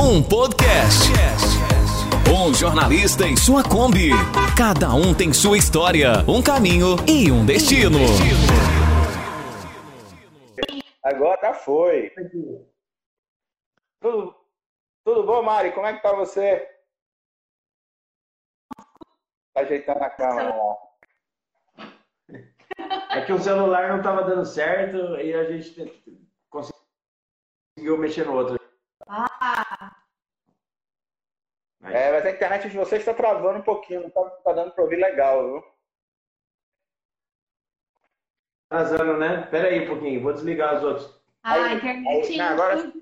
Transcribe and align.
Um 0.00 0.22
podcast. 0.22 1.10
Um 2.32 2.54
jornalista 2.54 3.24
em 3.24 3.36
sua 3.36 3.64
Kombi. 3.64 4.10
Cada 4.56 4.94
um 4.94 5.12
tem 5.12 5.32
sua 5.32 5.58
história, 5.58 6.22
um 6.28 6.40
caminho 6.40 6.94
e 7.04 7.32
um 7.32 7.44
destino. 7.44 7.98
Agora 11.02 11.52
foi. 11.52 12.12
Tudo, 14.00 14.36
tudo 15.04 15.24
bom, 15.24 15.42
Mari? 15.42 15.72
Como 15.72 15.84
é 15.84 15.94
que 15.94 16.02
tá 16.02 16.14
você? 16.14 16.64
Tá 19.52 19.62
ajeitando 19.62 20.04
a 20.04 20.10
câmera 20.10 20.54
lá. 20.54 20.76
É 23.10 23.26
que 23.26 23.32
o 23.32 23.42
celular 23.42 23.88
não 23.88 23.98
estava 23.98 24.22
dando 24.22 24.44
certo 24.44 25.16
e 25.16 25.34
a 25.34 25.42
gente 25.42 26.24
conseguiu 26.48 27.98
mexer 27.98 28.24
no 28.24 28.34
outro. 28.34 28.58
Ah, 29.08 29.67
É, 31.84 32.12
mas 32.12 32.26
a 32.26 32.30
internet 32.30 32.68
de 32.68 32.76
vocês 32.76 33.00
está 33.00 33.14
travando 33.14 33.58
um 33.60 33.62
pouquinho, 33.62 34.02
não 34.02 34.10
tá, 34.10 34.30
tá 34.42 34.52
dando 34.52 34.72
para 34.72 34.82
ouvir 34.82 34.96
legal, 34.96 35.42
viu? 35.44 35.64
Atrasando, 38.70 39.16
né? 39.16 39.46
Pera 39.46 39.68
aí 39.68 39.84
um 39.84 39.86
pouquinho, 39.86 40.22
vou 40.22 40.32
desligar 40.32 40.76
os 40.76 40.82
outros. 40.84 41.18
a 41.42 41.52
Aí- 41.54 41.76
internet 41.76 42.26
aí- 42.32 42.36
no 42.36 42.44
agora- 42.44 42.78
sul, 42.80 42.92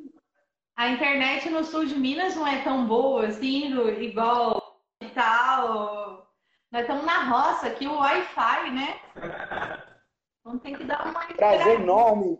a 0.77 0.89
internet 0.91 1.51
no 1.51 1.65
sul 1.65 1.85
de 1.87 1.95
Minas 1.99 2.37
não 2.37 2.47
é 2.47 2.62
tão 2.62 2.87
boa 2.87 3.27
assim, 3.27 3.75
igual 4.01 4.80
e 5.02 5.09
tal. 5.09 6.30
Nós 6.71 6.83
estamos 6.83 7.05
na 7.05 7.24
roça 7.24 7.66
aqui, 7.69 7.87
o 7.87 7.97
Wi-Fi, 7.99 8.71
né? 8.73 9.01
Então 10.41 10.59
tem 10.59 10.74
que 10.77 10.85
dar 10.85 11.07
uma 11.07 11.27
Prazer 11.37 11.80
enorme. 11.80 12.38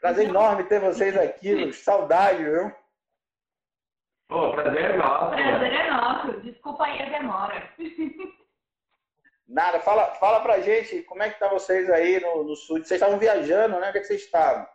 Prazer 0.00 0.28
enorme 0.28 0.64
ter 0.64 0.78
vocês 0.78 1.16
aqui, 1.16 1.72
saudade, 1.72 2.44
viu? 2.44 2.70
Pô, 4.28 4.52
prazer 4.52 4.90
é 4.92 4.96
nosso. 4.96 5.30
Prazer 5.30 5.72
é 5.72 5.90
nosso. 5.90 6.40
Desculpa 6.40 6.84
aí 6.84 7.02
a 7.02 7.18
demora. 7.18 7.72
Nada, 9.46 9.78
fala, 9.80 10.06
fala 10.14 10.40
pra 10.40 10.60
gente 10.60 11.02
como 11.02 11.22
é 11.22 11.30
que 11.30 11.38
tá 11.38 11.48
vocês 11.48 11.90
aí 11.90 12.20
no, 12.20 12.44
no 12.44 12.56
sul. 12.56 12.78
Vocês 12.78 12.92
estavam 12.92 13.18
viajando, 13.18 13.78
né? 13.78 13.88
Onde 13.88 13.98
é 13.98 14.00
que 14.00 14.06
vocês 14.06 14.22
estavam? 14.22 14.66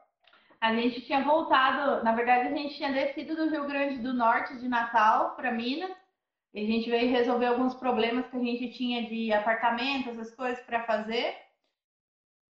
A 0.62 0.73
gente 0.73 1.02
tinha 1.02 1.23
voltado, 1.23 2.04
na 2.04 2.14
verdade, 2.14 2.50
a 2.50 2.56
gente 2.56 2.76
tinha 2.76 2.92
descido 2.92 3.36
do 3.36 3.50
Rio 3.50 3.66
Grande 3.66 4.00
do 4.00 4.14
Norte 4.14 4.58
de 4.60 4.68
Natal 4.68 5.36
para 5.36 5.52
Minas. 5.52 5.92
E 6.54 6.64
a 6.64 6.66
gente 6.66 6.90
veio 6.90 7.12
resolver 7.12 7.45
alguns 7.45 7.76
problemas 7.76 8.28
que 8.28 8.36
a 8.36 8.40
gente 8.40 8.72
tinha 8.73 9.08
de 9.08 9.32
apartamento, 9.32 10.10
essas 10.10 10.34
coisas 10.36 10.60
para 10.66 10.84
fazer. 10.84 11.36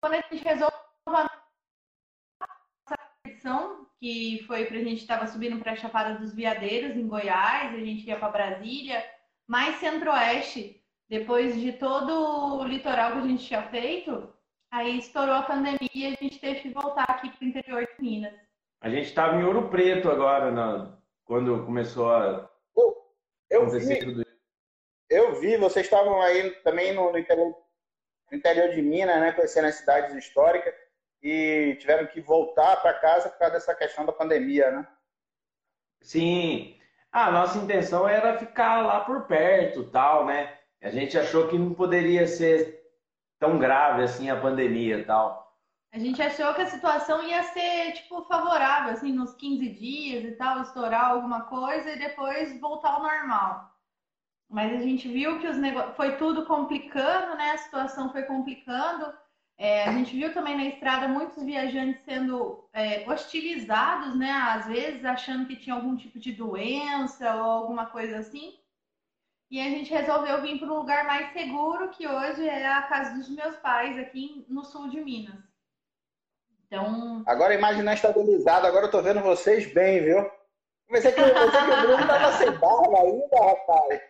Quando 0.00 0.14
a 0.14 0.16
gente 0.16 0.44
resolveu 0.44 0.78
a 1.06 1.10
nossa 1.10 1.30
expedição, 3.24 3.85
que 4.06 4.44
foi 4.46 4.66
para 4.66 4.76
a 4.76 4.84
gente 4.84 5.00
estava 5.00 5.26
subindo 5.26 5.58
para 5.58 5.72
a 5.72 5.76
Chapada 5.76 6.14
dos 6.16 6.32
Veadeiros, 6.32 6.96
em 6.96 7.08
Goiás, 7.08 7.74
a 7.74 7.78
gente 7.78 8.06
ia 8.06 8.16
para 8.16 8.28
Brasília, 8.28 9.04
mais 9.48 9.76
centro-oeste. 9.80 10.80
Depois 11.08 11.60
de 11.60 11.72
todo 11.72 12.60
o 12.60 12.64
litoral 12.64 13.12
que 13.12 13.18
a 13.18 13.26
gente 13.26 13.44
tinha 13.44 13.62
feito, 13.68 14.32
Aí 14.72 14.98
estourou 14.98 15.34
a 15.36 15.42
pandemia 15.42 15.78
e 15.94 16.06
a 16.06 16.10
gente 16.20 16.40
teve 16.40 16.60
que 16.60 16.68
voltar 16.70 17.04
aqui 17.04 17.30
para 17.30 17.44
o 17.46 17.48
interior 17.48 17.86
de 17.86 18.02
Minas. 18.02 18.34
A 18.82 18.90
gente 18.90 19.06
estava 19.06 19.36
em 19.36 19.44
Ouro 19.44 19.70
Preto 19.70 20.10
agora, 20.10 20.50
na- 20.50 20.98
quando 21.24 21.64
começou 21.64 22.12
a 22.12 22.50
Eu 23.48 23.62
acontecer 23.62 23.94
vi, 23.94 24.00
tudo 24.04 24.22
isso. 24.22 24.36
eu 25.08 25.40
vi, 25.40 25.56
vocês 25.56 25.86
estavam 25.86 26.20
aí 26.20 26.50
também 26.62 26.92
no, 26.92 27.10
no 27.12 27.18
interior, 27.18 27.54
no 28.30 28.36
interior 28.36 28.68
de 28.70 28.82
Minas, 28.82 29.20
né? 29.20 29.32
Conhecendo 29.32 29.68
as 29.68 29.76
cidades 29.76 30.14
históricas 30.16 30.74
e 31.26 31.76
tiveram 31.76 32.06
que 32.06 32.20
voltar 32.20 32.76
para 32.76 32.94
casa 32.94 33.28
por 33.28 33.38
causa 33.38 33.54
dessa 33.54 33.74
questão 33.74 34.06
da 34.06 34.12
pandemia, 34.12 34.70
né? 34.70 34.86
Sim. 36.00 36.78
A 37.10 37.30
nossa 37.30 37.58
intenção 37.58 38.08
era 38.08 38.38
ficar 38.38 38.86
lá 38.86 39.00
por 39.00 39.26
perto, 39.26 39.90
tal, 39.90 40.24
né? 40.24 40.56
A 40.80 40.90
gente 40.90 41.18
achou 41.18 41.48
que 41.48 41.58
não 41.58 41.74
poderia 41.74 42.26
ser 42.26 42.80
tão 43.40 43.58
grave 43.58 44.02
assim 44.02 44.30
a 44.30 44.40
pandemia, 44.40 45.04
tal. 45.04 45.46
A 45.92 45.98
gente 45.98 46.22
achou 46.22 46.52
que 46.54 46.60
a 46.60 46.66
situação 46.66 47.22
ia 47.22 47.42
ser, 47.42 47.92
tipo, 47.92 48.22
favorável, 48.24 48.92
assim, 48.92 49.12
nos 49.12 49.34
15 49.34 49.68
dias 49.70 50.24
e 50.24 50.32
tal, 50.32 50.60
estourar 50.60 51.10
alguma 51.10 51.42
coisa 51.46 51.90
e 51.90 51.98
depois 51.98 52.60
voltar 52.60 52.90
ao 52.90 53.02
normal. 53.02 53.72
Mas 54.48 54.72
a 54.74 54.78
gente 54.78 55.08
viu 55.08 55.40
que 55.40 55.48
os 55.48 55.56
nego... 55.56 55.92
foi 55.94 56.16
tudo 56.18 56.46
complicando, 56.46 57.34
né? 57.36 57.52
A 57.52 57.58
situação 57.58 58.12
foi 58.12 58.22
complicando. 58.24 59.12
É, 59.58 59.84
a 59.84 59.92
gente 59.92 60.14
viu 60.14 60.34
também 60.34 60.54
na 60.54 60.66
estrada 60.66 61.08
muitos 61.08 61.42
viajantes 61.42 62.02
sendo 62.04 62.68
é, 62.74 63.10
hostilizados, 63.10 64.14
né? 64.16 64.30
Às 64.30 64.66
vezes 64.66 65.04
achando 65.04 65.46
que 65.46 65.56
tinha 65.56 65.74
algum 65.74 65.96
tipo 65.96 66.18
de 66.18 66.32
doença 66.32 67.34
ou 67.36 67.50
alguma 67.50 67.86
coisa 67.86 68.18
assim. 68.18 68.58
E 69.50 69.60
a 69.60 69.64
gente 69.64 69.90
resolveu 69.90 70.42
vir 70.42 70.58
para 70.58 70.68
um 70.68 70.78
lugar 70.78 71.04
mais 71.04 71.32
seguro, 71.32 71.88
que 71.90 72.06
hoje 72.06 72.46
é 72.46 72.66
a 72.66 72.82
casa 72.82 73.14
dos 73.16 73.28
meus 73.30 73.56
pais, 73.56 73.96
aqui 73.96 74.44
no 74.48 74.64
sul 74.64 74.88
de 74.88 75.00
Minas. 75.00 75.38
Então, 76.66 77.22
Agora 77.26 77.54
a 77.54 77.56
imagem 77.56 77.82
não 77.82 77.92
é 77.92 77.94
estabilizada, 77.94 78.66
agora 78.66 78.86
eu 78.86 78.90
tô 78.90 79.00
vendo 79.00 79.20
vocês 79.20 79.72
bem, 79.72 80.02
viu? 80.02 80.28
Pensei 80.88 81.12
que, 81.12 81.22
pensei 81.22 81.60
que 81.64 81.70
o 81.70 81.80
Bruno 81.82 82.06
tava 82.06 82.32
sem 82.32 82.50
barba 82.58 83.00
ainda, 83.00 83.36
rapaz. 83.40 84.02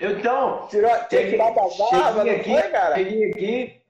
Então, 0.00 0.66
Tirou, 0.68 0.90
tinha 1.08 1.30
tirado 1.30 1.54
não 2.24 2.30
aqui, 2.30 2.50
foi, 2.52 2.70
cara? 2.70 2.94
cheguei 2.96 3.30
aqui, 3.30 3.82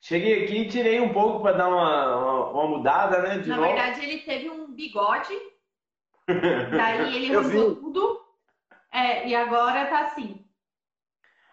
cheguei 0.00 0.44
aqui 0.44 0.56
e 0.58 0.68
tirei 0.68 1.00
um 1.00 1.12
pouco 1.12 1.40
para 1.42 1.52
dar 1.56 1.68
uma, 1.68 2.16
uma, 2.16 2.50
uma 2.50 2.66
mudada, 2.68 3.20
né? 3.22 3.38
De 3.38 3.48
na 3.48 3.56
novo. 3.56 3.68
verdade, 3.68 4.04
ele 4.04 4.18
teve 4.20 4.50
um 4.50 4.72
bigode, 4.74 5.34
daí 6.76 7.16
ele 7.16 7.40
vi. 7.42 7.56
tudo, 7.56 8.20
é, 8.92 9.26
e 9.28 9.34
agora 9.34 9.86
tá 9.86 10.00
assim. 10.06 10.44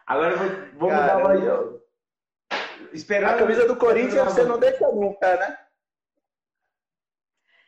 Agora 0.06 0.32
eu 0.34 0.38
vou, 0.38 0.50
vou 0.80 0.92
mudar 0.92 1.36
eu- 1.36 1.80
Esperando. 2.92 3.36
A 3.36 3.38
camisa 3.38 3.68
do 3.68 3.76
Corinthians 3.76 4.24
você 4.34 4.44
não 4.44 4.58
deixa 4.60 4.88
nunca, 4.88 5.36
né? 5.38 5.58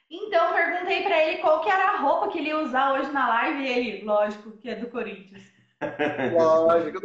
Então, 0.09 0.47
eu 0.49 0.53
perguntei 0.53 1.03
pra 1.03 1.23
ele 1.23 1.37
qual 1.37 1.61
que 1.61 1.69
era 1.69 1.91
a 1.91 1.97
roupa 1.97 2.29
que 2.29 2.39
ele 2.39 2.49
ia 2.49 2.57
usar 2.59 2.93
hoje 2.93 3.11
na 3.11 3.29
live, 3.29 3.61
e 3.63 3.67
ele, 3.69 4.03
lógico, 4.03 4.57
que 4.57 4.69
é 4.69 4.75
do 4.75 4.89
Corinthians. 4.89 5.43
Lógico, 6.33 6.99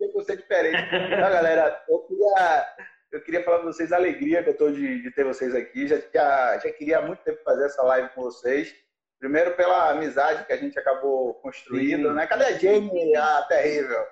eu 0.00 0.12
não 0.14 0.24
ser 0.24 0.36
diferente. 0.36 0.76
Então, 0.76 1.30
galera, 1.30 1.82
eu 1.88 1.98
queria, 2.00 2.66
eu 3.12 3.22
queria 3.22 3.44
falar 3.44 3.58
pra 3.58 3.66
vocês 3.66 3.92
a 3.92 3.96
alegria 3.96 4.42
que 4.42 4.50
eu 4.50 4.56
tô 4.56 4.70
de, 4.70 5.02
de 5.02 5.10
ter 5.10 5.24
vocês 5.24 5.54
aqui. 5.54 5.86
Já, 5.86 5.96
já, 6.12 6.58
já 6.58 6.72
queria 6.72 6.98
há 6.98 7.02
muito 7.02 7.22
tempo 7.22 7.42
fazer 7.42 7.66
essa 7.66 7.82
live 7.82 8.08
com 8.10 8.22
vocês. 8.22 8.74
Primeiro 9.18 9.54
pela 9.54 9.90
amizade 9.90 10.46
que 10.46 10.52
a 10.52 10.56
gente 10.56 10.78
acabou 10.78 11.34
construindo, 11.34 12.08
Sim. 12.08 12.14
né? 12.14 12.26
Cadê 12.26 12.44
a 12.44 12.52
Jamie, 12.52 13.14
a 13.16 13.42
terrível? 13.42 14.06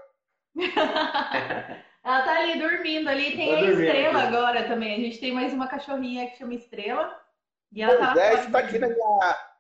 Ela 2.05 2.23
tá 2.23 2.39
ali 2.39 2.59
dormindo 2.59 3.09
ali, 3.09 3.37
tem 3.37 3.49
Tô 3.49 3.55
a 3.55 3.61
Estrela 3.71 4.19
aqui. 4.23 4.29
agora 4.29 4.65
também. 4.69 4.95
A 4.95 4.99
gente 4.99 5.21
tem 5.21 5.33
mais 5.33 5.53
uma 5.53 5.69
cachorrinha 5.69 6.31
que 6.31 6.39
chama 6.39 6.55
Estrela. 6.55 7.21
E 7.73 7.83
ela 7.83 7.99
tá 7.99 8.13
Pois 8.13 8.25
é, 8.25 8.31
fora 8.31 8.41
isso 8.41 8.51
tá 8.51 8.59
aqui, 8.61 8.79
na 8.79 8.87
minha, 8.89 8.99
tá 8.99 9.58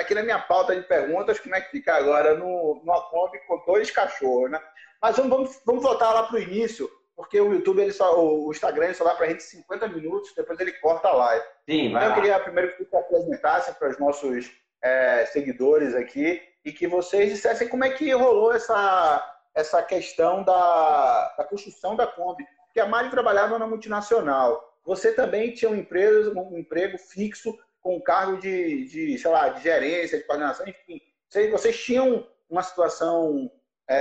aqui 0.00 0.14
na 0.14 0.22
minha 0.22 0.38
pauta 0.38 0.74
de 0.74 0.82
perguntas, 0.82 1.38
como 1.38 1.54
é 1.54 1.60
que 1.60 1.70
fica 1.70 1.94
agora 1.94 2.34
no, 2.34 2.80
numa 2.84 3.00
Kombi 3.10 3.38
com 3.46 3.62
dois 3.66 3.90
cachorros, 3.90 4.50
né? 4.50 4.60
Mas 5.00 5.16
vamos, 5.16 5.30
vamos, 5.30 5.60
vamos 5.66 5.82
voltar 5.82 6.12
lá 6.12 6.22
pro 6.24 6.38
início, 6.38 6.88
porque 7.16 7.40
o 7.40 7.52
YouTube, 7.52 7.82
ele 7.82 7.92
só, 7.92 8.18
o 8.18 8.50
Instagram, 8.50 8.86
ele 8.86 8.94
só 8.94 9.04
dá 9.04 9.14
pra 9.14 9.26
gente 9.26 9.42
50 9.42 9.88
minutos, 9.88 10.32
depois 10.34 10.58
ele 10.60 10.72
corta 10.72 11.08
a 11.08 11.16
live. 11.16 11.44
Sim, 11.68 11.86
Então, 11.86 12.02
eu 12.02 12.14
queria 12.14 12.40
primeiro 12.40 12.76
que 12.76 12.84
você 12.84 12.96
apresentasse 12.96 13.74
para 13.78 13.90
os 13.90 13.98
nossos 13.98 14.50
é, 14.82 15.26
seguidores 15.26 15.94
aqui 15.94 16.42
e 16.64 16.72
que 16.72 16.86
vocês 16.86 17.30
dissessem 17.30 17.68
como 17.68 17.84
é 17.84 17.90
que 17.90 18.10
rolou 18.12 18.52
essa, 18.54 19.36
essa 19.54 19.82
questão 19.82 20.42
da, 20.42 21.34
da 21.36 21.44
construção 21.44 21.96
da 21.96 22.06
Kombi. 22.06 22.44
Porque 22.66 22.80
a 22.80 22.86
Mari 22.86 23.10
trabalhava 23.10 23.58
na 23.58 23.66
multinacional. 23.66 24.72
Você 24.84 25.12
também 25.12 25.52
tinha 25.52 25.70
um 25.70 25.76
emprego, 25.76 26.40
um 26.40 26.58
emprego 26.58 26.96
fixo 26.98 27.56
com 27.82 28.00
cargo 28.00 28.38
de, 28.38 28.84
de, 28.84 29.18
sei 29.18 29.30
lá, 29.30 29.48
de 29.48 29.62
gerência, 29.62 30.18
de 30.18 30.24
coordenação, 30.24 30.66
enfim. 30.66 31.00
Vocês, 31.28 31.50
vocês 31.50 31.82
tinham 31.84 32.26
uma 32.48 32.62
situação 32.62 33.50
é, 33.88 33.96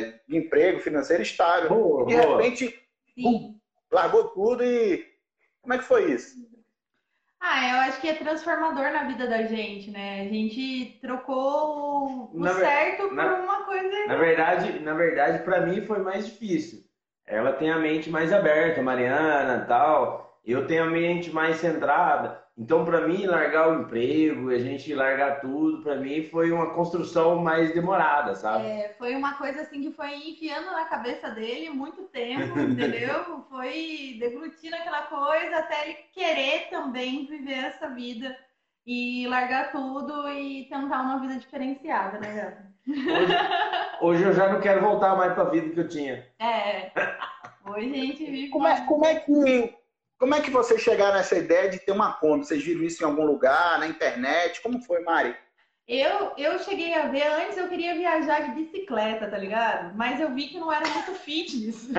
é, 0.00 0.20
de 0.28 0.36
emprego 0.36 0.80
financeiro 0.80 1.22
estável. 1.22 1.68
Boa, 1.68 2.06
de 2.06 2.14
boa. 2.16 2.36
repente, 2.42 2.78
Sim. 3.14 3.58
largou 3.90 4.28
tudo 4.28 4.62
e... 4.64 5.04
Como 5.62 5.74
é 5.74 5.78
que 5.78 5.84
foi 5.84 6.12
isso? 6.12 6.36
Ah, 7.40 7.68
eu 7.70 7.76
acho 7.88 8.00
que 8.00 8.08
é 8.08 8.14
transformador 8.14 8.90
na 8.92 9.04
vida 9.04 9.26
da 9.26 9.42
gente, 9.44 9.90
né? 9.90 10.22
A 10.22 10.24
gente 10.24 10.98
trocou 11.00 12.30
o 12.32 12.38
Na 12.38 12.52
ver- 12.52 12.64
certo 12.64 13.02
por 13.08 13.14
na- 13.14 13.34
uma 13.40 13.64
coisa. 13.64 14.06
Na 14.06 14.16
verdade, 14.16 14.78
na 14.80 14.94
verdade, 14.94 15.42
para 15.44 15.60
mim 15.60 15.84
foi 15.86 15.98
mais 16.00 16.26
difícil. 16.26 16.84
Ela 17.26 17.52
tem 17.52 17.70
a 17.70 17.78
mente 17.78 18.08
mais 18.10 18.32
aberta, 18.32 18.80
Mariana, 18.82 19.64
tal. 19.68 20.25
Eu 20.46 20.66
tenho 20.66 20.84
a 20.84 20.86
mente 20.86 21.32
mais 21.32 21.56
centrada. 21.56 22.40
Então, 22.56 22.84
para 22.84 23.06
mim, 23.06 23.26
largar 23.26 23.68
o 23.68 23.82
emprego, 23.82 24.48
a 24.48 24.58
gente 24.58 24.94
largar 24.94 25.40
tudo, 25.40 25.82
para 25.82 25.96
mim 25.96 26.22
foi 26.22 26.50
uma 26.52 26.72
construção 26.72 27.36
mais 27.36 27.74
demorada, 27.74 28.34
sabe? 28.34 28.64
É, 28.64 28.94
foi 28.96 29.14
uma 29.14 29.34
coisa 29.34 29.62
assim 29.62 29.82
que 29.82 29.90
foi 29.90 30.14
enfiando 30.14 30.70
na 30.70 30.86
cabeça 30.86 31.30
dele 31.30 31.68
muito 31.68 32.04
tempo, 32.04 32.56
entendeu? 32.58 33.44
Foi 33.50 34.16
deglutindo 34.18 34.76
aquela 34.76 35.02
coisa 35.02 35.58
até 35.58 35.84
ele 35.84 35.98
querer 36.12 36.68
também 36.70 37.26
viver 37.26 37.64
essa 37.66 37.88
vida 37.90 38.34
e 38.86 39.26
largar 39.26 39.72
tudo 39.72 40.26
e 40.30 40.64
tentar 40.70 41.02
uma 41.02 41.18
vida 41.18 41.36
diferenciada, 41.36 42.18
né, 42.20 42.34
Gabi? 42.34 43.10
Hoje, 43.10 43.34
hoje 44.00 44.22
eu 44.22 44.32
já 44.32 44.50
não 44.50 44.60
quero 44.60 44.80
voltar 44.80 45.16
mais 45.16 45.34
para 45.34 45.42
a 45.42 45.50
vida 45.50 45.70
que 45.70 45.80
eu 45.80 45.88
tinha. 45.88 46.24
É. 46.38 46.92
Hoje 47.68 47.90
a 47.90 47.96
gente 47.96 48.24
vive. 48.24 48.48
Como 48.48 48.66
é, 48.66 48.80
como 48.86 49.04
é 49.04 49.16
que 49.16 49.75
como 50.18 50.34
é 50.34 50.40
que 50.40 50.50
vocês 50.50 50.80
chegaram 50.80 51.14
nessa 51.14 51.36
ideia 51.36 51.68
de 51.68 51.78
ter 51.78 51.92
uma 51.92 52.12
Kombi? 52.14 52.46
Vocês 52.46 52.62
viram 52.62 52.82
isso 52.82 53.02
em 53.02 53.06
algum 53.06 53.24
lugar, 53.24 53.78
na 53.78 53.86
internet? 53.86 54.62
Como 54.62 54.80
foi, 54.80 55.00
Mari? 55.02 55.36
Eu, 55.86 56.32
eu 56.36 56.58
cheguei 56.58 56.92
a 56.94 57.06
ver, 57.06 57.26
antes 57.28 57.56
eu 57.56 57.68
queria 57.68 57.94
viajar 57.94 58.40
de 58.40 58.60
bicicleta, 58.60 59.28
tá 59.28 59.38
ligado? 59.38 59.94
Mas 59.94 60.20
eu 60.20 60.34
vi 60.34 60.48
que 60.48 60.58
não 60.58 60.72
era 60.72 60.88
muito 60.88 61.14
fitness. 61.14 61.88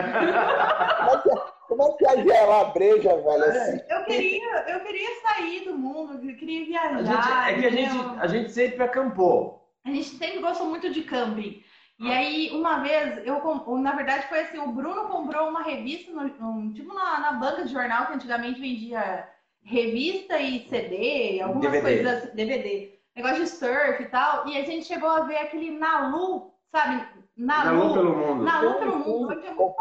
como 1.70 1.84
é 1.84 2.24
que 2.24 2.32
é 2.32 2.54
a 2.54 2.66
breja, 2.66 3.16
velho? 3.16 3.44
Assim? 3.46 3.80
Eu 3.88 4.04
queria, 4.04 4.66
eu 4.68 4.80
queria 4.82 5.22
sair 5.22 5.64
do 5.64 5.74
mundo, 5.78 6.20
eu 6.30 6.36
queria 6.36 6.66
viajar. 6.66 7.46
A 7.46 7.54
gente, 7.54 7.58
é 7.58 7.62
que 7.62 7.66
a 7.66 7.70
gente, 7.70 8.20
a 8.20 8.28
gente 8.28 8.52
sempre 8.52 8.84
acampou. 8.84 9.66
A 9.86 9.90
gente 9.90 10.10
sempre 10.10 10.40
gostou 10.40 10.68
muito 10.68 10.90
de 10.90 11.04
camping. 11.04 11.64
E 12.00 12.12
aí, 12.12 12.52
uma 12.52 12.80
vez, 12.80 13.26
eu 13.26 13.42
na 13.80 13.96
verdade 13.96 14.28
foi 14.28 14.42
assim, 14.42 14.60
o 14.60 14.72
Bruno 14.72 15.08
comprou 15.08 15.50
uma 15.50 15.64
revista, 15.64 16.12
no, 16.12 16.72
tipo 16.74 16.94
na, 16.94 17.20
na, 17.20 17.32
banca 17.34 17.64
de 17.64 17.72
jornal 17.72 18.06
que 18.06 18.14
antigamente 18.14 18.62
vendia 18.62 19.28
revista 19.64 20.40
e 20.40 20.68
CD, 20.70 21.42
algumas 21.42 21.72
DVD. 21.72 22.04
coisas 22.04 22.24
assim, 22.24 22.36
DVD, 22.36 23.00
negócio 23.16 23.44
de 23.44 23.50
surf 23.50 24.04
e 24.04 24.10
tal, 24.10 24.48
e 24.48 24.58
a 24.58 24.64
gente 24.64 24.86
chegou 24.86 25.10
a 25.10 25.22
ver 25.22 25.38
aquele 25.38 25.72
Nalu, 25.72 26.54
sabe? 26.72 27.04
Na, 27.38 27.66
na 27.66 27.72
Lu, 27.72 27.94
pelo 27.94 28.18
mundo. 28.18 28.44
Na 28.44 28.62
Lu 28.62 28.74
pelo 28.80 28.98
mundo. 28.98 29.34
É 29.34 29.54
muito 29.54 29.76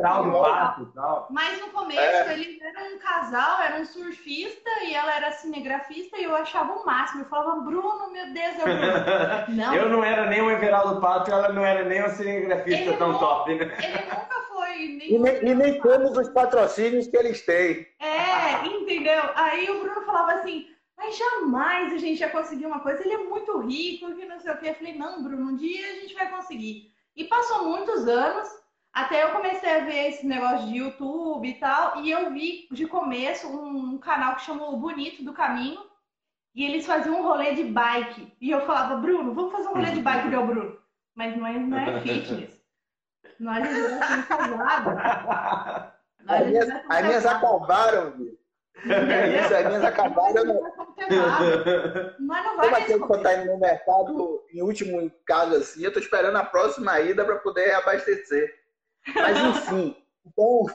famoso. 0.00 0.82
e 0.82 0.94
tal. 0.94 1.26
Mas 1.30 1.60
no 1.60 1.68
começo 1.68 2.00
é. 2.00 2.32
eles 2.32 2.58
eram 2.62 2.94
um 2.94 2.98
casal, 2.98 3.60
era 3.62 3.80
um 3.80 3.84
surfista 3.84 4.70
e 4.84 4.94
ela 4.94 5.14
era 5.14 5.30
cinegrafista 5.32 6.16
e 6.16 6.24
eu 6.24 6.34
achava 6.34 6.72
o 6.72 6.86
máximo. 6.86 7.22
Eu 7.22 7.28
falava, 7.28 7.60
Bruno, 7.60 8.10
meu 8.10 8.32
Deus, 8.32 8.58
é 8.58 8.62
o 8.62 8.64
Bruno. 8.64 9.48
Não. 9.58 9.74
eu 9.74 9.88
não 9.88 10.04
era 10.04 10.26
nem 10.26 10.40
o 10.40 10.50
Everaldo 10.50 11.00
Pato 11.00 11.30
e 11.30 11.32
ela 11.32 11.52
não 11.52 11.64
era 11.64 11.84
nem 11.84 12.00
uma 12.00 12.10
cinegrafista 12.10 12.90
ele 12.90 12.96
tão 12.96 13.12
não, 13.12 13.18
top, 13.18 13.54
né? 13.54 13.64
Ele 13.82 14.04
nunca 14.04 14.40
foi. 14.48 14.76
Nem 14.76 15.14
e, 15.14 15.18
nem, 15.18 15.44
e 15.44 15.54
nem 15.54 15.80
temos 15.80 16.16
os 16.16 16.28
patrocínios 16.30 17.06
que 17.06 17.16
eles 17.16 17.42
têm. 17.42 17.86
É, 18.00 18.66
entendeu? 18.66 19.22
Aí 19.34 19.68
o 19.70 19.80
Bruno 19.80 20.06
falava 20.06 20.32
assim. 20.32 20.66
Mas 20.98 21.16
jamais 21.16 21.92
a 21.92 21.96
gente 21.96 22.18
ia 22.18 22.28
conseguir 22.28 22.66
uma 22.66 22.80
coisa. 22.80 23.00
Ele 23.02 23.14
é 23.14 23.18
muito 23.18 23.56
rico, 23.60 24.12
que 24.14 24.26
não 24.26 24.40
sei 24.40 24.52
o 24.52 24.58
quê. 24.58 24.70
Eu 24.70 24.74
falei, 24.74 24.98
não, 24.98 25.22
Bruno, 25.22 25.52
um 25.52 25.56
dia 25.56 25.86
a 25.86 25.94
gente 26.00 26.12
vai 26.12 26.28
conseguir. 26.28 26.92
E 27.14 27.24
passou 27.24 27.68
muitos 27.68 28.08
anos, 28.08 28.48
até 28.92 29.22
eu 29.22 29.30
comecei 29.30 29.70
a 29.70 29.84
ver 29.84 30.08
esse 30.08 30.26
negócio 30.26 30.66
de 30.66 30.78
YouTube 30.78 31.48
e 31.48 31.54
tal, 31.54 32.02
e 32.02 32.10
eu 32.10 32.32
vi 32.32 32.66
de 32.72 32.84
começo 32.86 33.48
um, 33.48 33.96
canal 33.98 34.34
que 34.34 34.42
chamou 34.42 34.76
Bonito 34.76 35.24
do 35.24 35.32
Caminho, 35.32 35.80
e 36.52 36.64
eles 36.64 36.84
faziam 36.84 37.20
um 37.20 37.22
rolê 37.22 37.54
de 37.54 37.64
bike. 37.64 38.36
E 38.40 38.50
eu 38.50 38.66
falava, 38.66 38.96
Bruno, 38.96 39.32
vamos 39.32 39.52
fazer 39.52 39.68
um 39.68 39.74
rolê 39.74 39.92
de 39.92 40.00
bike, 40.00 40.30
deu 40.30 40.46
Bruno. 40.46 40.78
Mas 41.14 41.36
não 41.36 41.46
é, 41.46 41.58
não 41.58 41.78
é 41.78 42.00
fitness. 42.00 42.60
Nós 43.38 43.64
estamos 43.68 44.26
casados. 44.26 45.92
As 46.26 46.46
minhas, 46.46 46.68
as 46.68 47.02
minhas? 48.84 49.52
É 49.52 49.68
minhas 49.68 49.84
acabaram. 49.84 50.44
Não... 50.44 50.62
Mas 52.20 52.44
não 52.44 52.56
vai 52.56 52.84
Como 52.86 53.16
que 53.16 53.22
tá 53.22 53.34
indo 53.34 53.52
no 53.52 53.58
mercado, 53.58 54.44
em 54.52 54.62
último 54.62 55.10
caso 55.26 55.56
assim, 55.56 55.82
eu 55.82 55.92
tô 55.92 55.98
esperando 55.98 56.36
a 56.36 56.44
próxima 56.44 57.00
ida 57.00 57.24
para 57.24 57.36
poder 57.36 57.72
abastecer. 57.74 58.54
Mas 59.14 59.38
enfim, 59.38 59.96
então, 60.26 60.66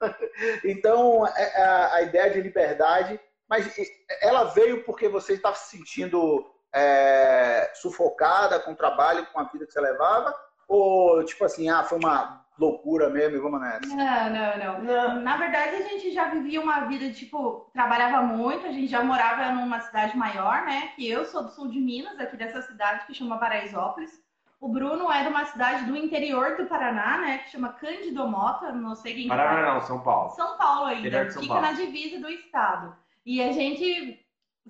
então 0.64 1.26
é, 1.26 1.62
a, 1.62 1.94
a, 1.94 2.02
ideia 2.02 2.30
de 2.30 2.40
liberdade, 2.40 3.20
mas 3.48 3.74
ela 4.22 4.44
veio 4.44 4.84
porque 4.84 5.08
você 5.08 5.34
estava 5.34 5.54
se 5.56 5.76
sentindo 5.76 6.44
é, 6.72 7.70
sufocada 7.74 8.58
com 8.60 8.72
o 8.72 8.76
trabalho, 8.76 9.26
com 9.32 9.40
a 9.40 9.44
vida 9.44 9.66
que 9.66 9.72
você 9.72 9.80
levava? 9.80 10.34
Ou 10.66 11.24
tipo 11.24 11.44
assim, 11.44 11.68
ah, 11.68 11.84
foi 11.84 11.98
uma 11.98 12.43
loucura 12.58 13.10
mesmo 13.10 13.36
e 13.36 13.40
vamos 13.40 13.60
nessa. 13.60 13.86
Não, 13.86 14.30
não, 14.30 14.58
não, 14.58 14.82
não. 14.82 15.20
Na 15.20 15.36
verdade, 15.36 15.76
a 15.76 15.82
gente 15.82 16.12
já 16.12 16.28
vivia 16.28 16.60
uma 16.60 16.80
vida, 16.80 17.10
tipo, 17.12 17.68
trabalhava 17.72 18.22
muito, 18.22 18.66
a 18.66 18.72
gente 18.72 18.86
já 18.86 19.02
morava 19.02 19.52
numa 19.52 19.80
cidade 19.80 20.16
maior, 20.16 20.64
né? 20.64 20.88
Que 20.94 21.08
eu 21.08 21.24
sou 21.24 21.42
do 21.42 21.50
sul 21.50 21.68
de 21.68 21.78
Minas, 21.80 22.18
aqui 22.18 22.36
dessa 22.36 22.62
cidade 22.62 23.06
que 23.06 23.14
chama 23.14 23.38
Paraisópolis. 23.38 24.22
O 24.60 24.68
Bruno 24.68 25.12
é 25.12 25.22
de 25.22 25.28
uma 25.28 25.44
cidade 25.44 25.84
do 25.84 25.96
interior 25.96 26.56
do 26.56 26.66
Paraná, 26.66 27.18
né? 27.18 27.38
Que 27.38 27.50
chama 27.50 27.74
Cândido 27.74 28.26
Mota, 28.26 28.72
não 28.72 28.94
sei 28.94 29.14
quem 29.14 29.28
Paraná 29.28 29.74
não, 29.74 29.80
São 29.82 30.00
Paulo. 30.00 30.30
São 30.30 30.56
Paulo 30.56 30.86
ainda, 30.86 31.30
São 31.30 31.42
fica 31.42 31.54
Paulo. 31.54 31.68
na 31.68 31.72
divisa 31.74 32.18
do 32.18 32.30
estado. 32.30 32.96
E 33.26 33.42
a 33.42 33.52
gente 33.52 34.24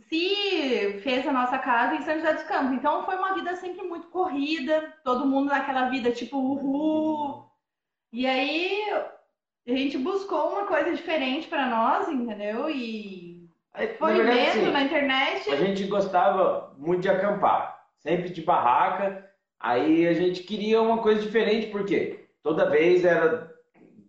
se 0.09 1.01
fez 1.03 1.27
a 1.27 1.33
nossa 1.33 1.59
casa 1.59 1.95
em 1.95 2.03
São 2.03 2.15
José 2.17 2.35
dos 2.35 2.43
Campos. 2.45 2.73
Então 2.73 3.05
foi 3.05 3.17
uma 3.17 3.35
vida 3.35 3.55
sempre 3.57 3.87
muito 3.87 4.09
corrida, 4.09 4.93
todo 5.05 5.27
mundo 5.27 5.51
naquela 5.51 5.89
vida 5.89 6.11
tipo 6.11 6.39
uhul, 6.39 7.45
e 8.15 8.29
aí 8.29 8.93
a 9.67 9.71
gente 9.73 9.99
buscou 9.99 10.51
uma 10.51 10.67
coisa 10.67 10.95
diferente 10.95 11.49
para 11.49 11.67
nós, 11.67 12.09
entendeu? 12.09 12.71
E 12.71 13.51
foi 13.99 14.13
na 14.13 14.25
verdade, 14.25 14.59
vendo 14.61 14.71
na 14.71 14.83
internet. 14.83 15.51
A 15.51 15.57
gente 15.57 15.85
gostava 15.87 16.73
muito 16.79 17.03
de 17.03 17.09
acampar, 17.09 17.85
sempre 17.99 18.31
de 18.31 18.41
barraca. 18.41 19.29
Aí 19.59 20.07
a 20.07 20.13
gente 20.13 20.45
queria 20.45 20.81
uma 20.81 20.99
coisa 20.99 21.21
diferente, 21.23 21.67
porque 21.73 22.29
toda 22.41 22.71
vez 22.71 23.05
era 23.05 23.53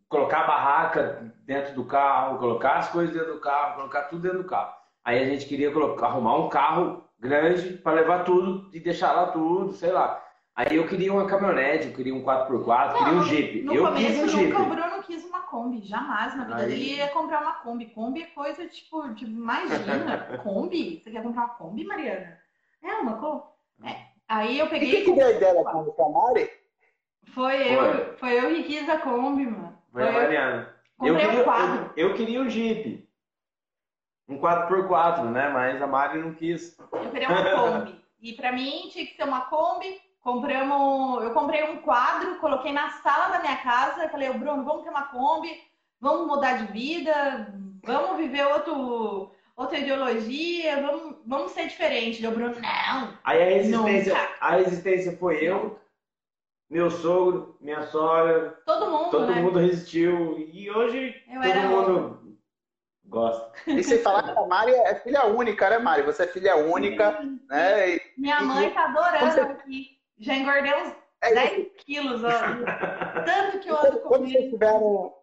colocar 0.08 0.42
a 0.42 0.48
barraca 0.48 1.34
dentro 1.44 1.74
do 1.74 1.84
carro, 1.86 2.38
colocar 2.38 2.76
as 2.76 2.90
coisas 2.90 3.12
dentro 3.12 3.34
do 3.34 3.40
carro, 3.40 3.78
colocar 3.78 4.04
tudo 4.04 4.22
dentro 4.22 4.44
do 4.44 4.48
carro. 4.48 4.72
Aí 5.04 5.18
a 5.20 5.26
gente 5.26 5.48
queria 5.48 5.72
colocar, 5.72 6.08
arrumar 6.08 6.38
um 6.38 6.50
carro 6.50 7.04
grande 7.20 7.74
para 7.78 7.94
levar 7.94 8.24
tudo 8.24 8.70
e 8.72 8.80
deixar 8.80 9.14
lá 9.14 9.32
tudo, 9.32 9.74
sei 9.74 9.92
lá. 9.92 10.24
Aí 10.56 10.78
eu 10.78 10.88
queria 10.88 11.12
uma 11.12 11.28
caminhonete, 11.28 11.88
eu 11.88 11.94
queria 11.94 12.16
um 12.16 12.24
4x4, 12.24 12.94
não, 12.94 12.98
queria 12.98 13.14
um 13.14 13.24
Jeep. 13.24 13.62
No 13.64 13.74
eu 13.74 13.84
começo, 13.84 14.06
quis 14.06 14.24
um 14.24 14.28
Jeep. 14.30 14.46
Jeep. 14.46 14.62
o 14.62 14.66
Bruno 14.66 15.04
quis 15.04 15.26
uma 15.26 15.42
Kombi, 15.42 15.82
jamais 15.82 16.34
na 16.34 16.46
vida 16.46 16.56
Aí... 16.56 16.68
dele 16.70 16.96
ia 16.96 17.10
comprar 17.10 17.42
uma 17.42 17.56
Kombi. 17.56 17.88
Kombi 17.88 18.24
é 18.24 18.28
coisa 18.28 18.66
tipo, 18.66 19.06
de, 19.10 19.26
imagina, 19.26 20.40
Kombi? 20.42 21.02
Você 21.04 21.12
quer 21.12 21.22
comprar 21.22 21.42
uma 21.42 21.54
Kombi, 21.56 21.84
Mariana? 21.84 22.40
É 22.82 22.94
uma 22.94 23.18
Kombi? 23.18 23.44
É. 23.84 23.98
Aí 24.30 24.58
eu 24.58 24.68
peguei. 24.68 24.90
E 24.90 24.92
quem 24.92 25.04
que 25.04 25.20
deu 25.20 25.28
a 25.28 25.32
ideia 25.32 25.56
da 25.56 25.70
Kombi? 25.70 25.92
Foi 25.94 26.06
a 26.06 26.10
Mari? 26.10 26.52
Foi 27.34 27.76
eu, 27.76 28.18
foi 28.18 28.40
eu 28.40 28.56
que 28.56 28.64
quis 28.64 28.90
a 28.90 28.98
Kombi, 28.98 29.46
mano. 29.46 29.78
Foi, 29.92 30.04
foi 30.04 30.10
a 30.10 30.14
Mariana. 30.14 30.76
Eu 31.02 31.18
queria, 31.18 31.42
um 31.42 31.44
quadro. 31.44 31.94
Eu, 31.98 32.10
eu, 32.10 32.16
queria 32.16 32.42
um 32.42 32.50
Jeep. 32.50 33.06
Um 34.30 34.40
4x4, 34.40 35.30
né? 35.32 35.50
Mas 35.50 35.82
a 35.82 35.88
Mari 35.88 36.20
não 36.20 36.34
quis. 36.34 36.78
Eu 36.80 37.12
queria 37.12 37.28
uma 37.28 37.44
Kombi. 37.44 38.06
E 38.22 38.34
pra 38.34 38.54
mim 38.54 38.88
tinha 38.90 39.06
que 39.06 39.16
ser 39.18 39.24
uma 39.24 39.42
Kombi 39.42 40.05
Compramos, 40.26 41.24
eu 41.24 41.32
comprei 41.36 41.64
um 41.66 41.78
quadro, 41.84 42.40
coloquei 42.40 42.74
na 42.74 42.90
sala 42.90 43.28
da 43.28 43.44
minha 43.44 43.58
casa, 43.58 44.10
falei, 44.10 44.28
o 44.28 44.34
Bruno, 44.34 44.66
vamos 44.66 44.84
ter 44.84 44.90
uma 44.90 45.04
Kombi, 45.04 45.56
vamos 46.02 46.26
mudar 46.26 46.58
de 46.58 46.74
vida, 46.74 47.54
vamos 47.84 48.18
viver 48.18 48.44
outro, 48.48 49.32
outra 49.56 49.78
ideologia, 49.78 50.82
vamos, 50.82 51.18
vamos 51.28 51.52
ser 51.52 51.68
diferente. 51.68 52.24
Deu 52.24 52.32
Bruno, 52.32 52.56
não. 52.56 53.14
Aí 53.24 53.40
a 53.40 53.46
resistência, 53.46 54.16
a 54.42 54.56
resistência 54.56 55.16
foi 55.16 55.44
eu, 55.44 55.80
meu 56.72 56.90
sogro, 56.90 57.56
minha 57.62 57.84
sogra. 57.84 58.60
Todo 58.66 58.90
mundo. 58.90 59.12
Todo 59.12 59.28
né? 59.28 59.40
mundo 59.44 59.60
resistiu. 59.60 60.40
E 60.40 60.72
hoje 60.72 61.22
eu 61.30 61.40
todo 61.40 61.70
mundo 61.70 62.38
gosta. 63.06 63.52
E 63.68 63.84
sem 63.84 64.00
falar 64.00 64.24
que 64.24 64.32
a 64.32 64.48
Mari 64.48 64.74
é 64.74 64.96
filha 64.96 65.28
única, 65.28 65.70
né, 65.70 65.78
Mari? 65.78 66.02
Você 66.02 66.24
é 66.24 66.28
filha 66.28 66.56
única, 66.56 67.22
Sim. 67.22 67.40
né? 67.48 67.92
E, 67.92 68.02
Minha 68.18 68.42
mãe 68.42 68.72
tá 68.72 68.86
adorando 68.86 69.32
você... 69.32 69.42
aqui. 69.42 69.95
Já 70.20 70.36
engordei 70.36 70.74
uns 70.74 70.96
é 71.22 71.34
10 71.34 71.68
quilos, 71.78 72.24
ó. 72.24 72.30
Tanto 73.26 73.60
que 73.60 73.70
eu 73.70 73.78
ando 73.78 74.00
quando, 74.02 74.08
quando 74.08 74.28
vocês 74.28 74.46
estiveram 74.46 75.14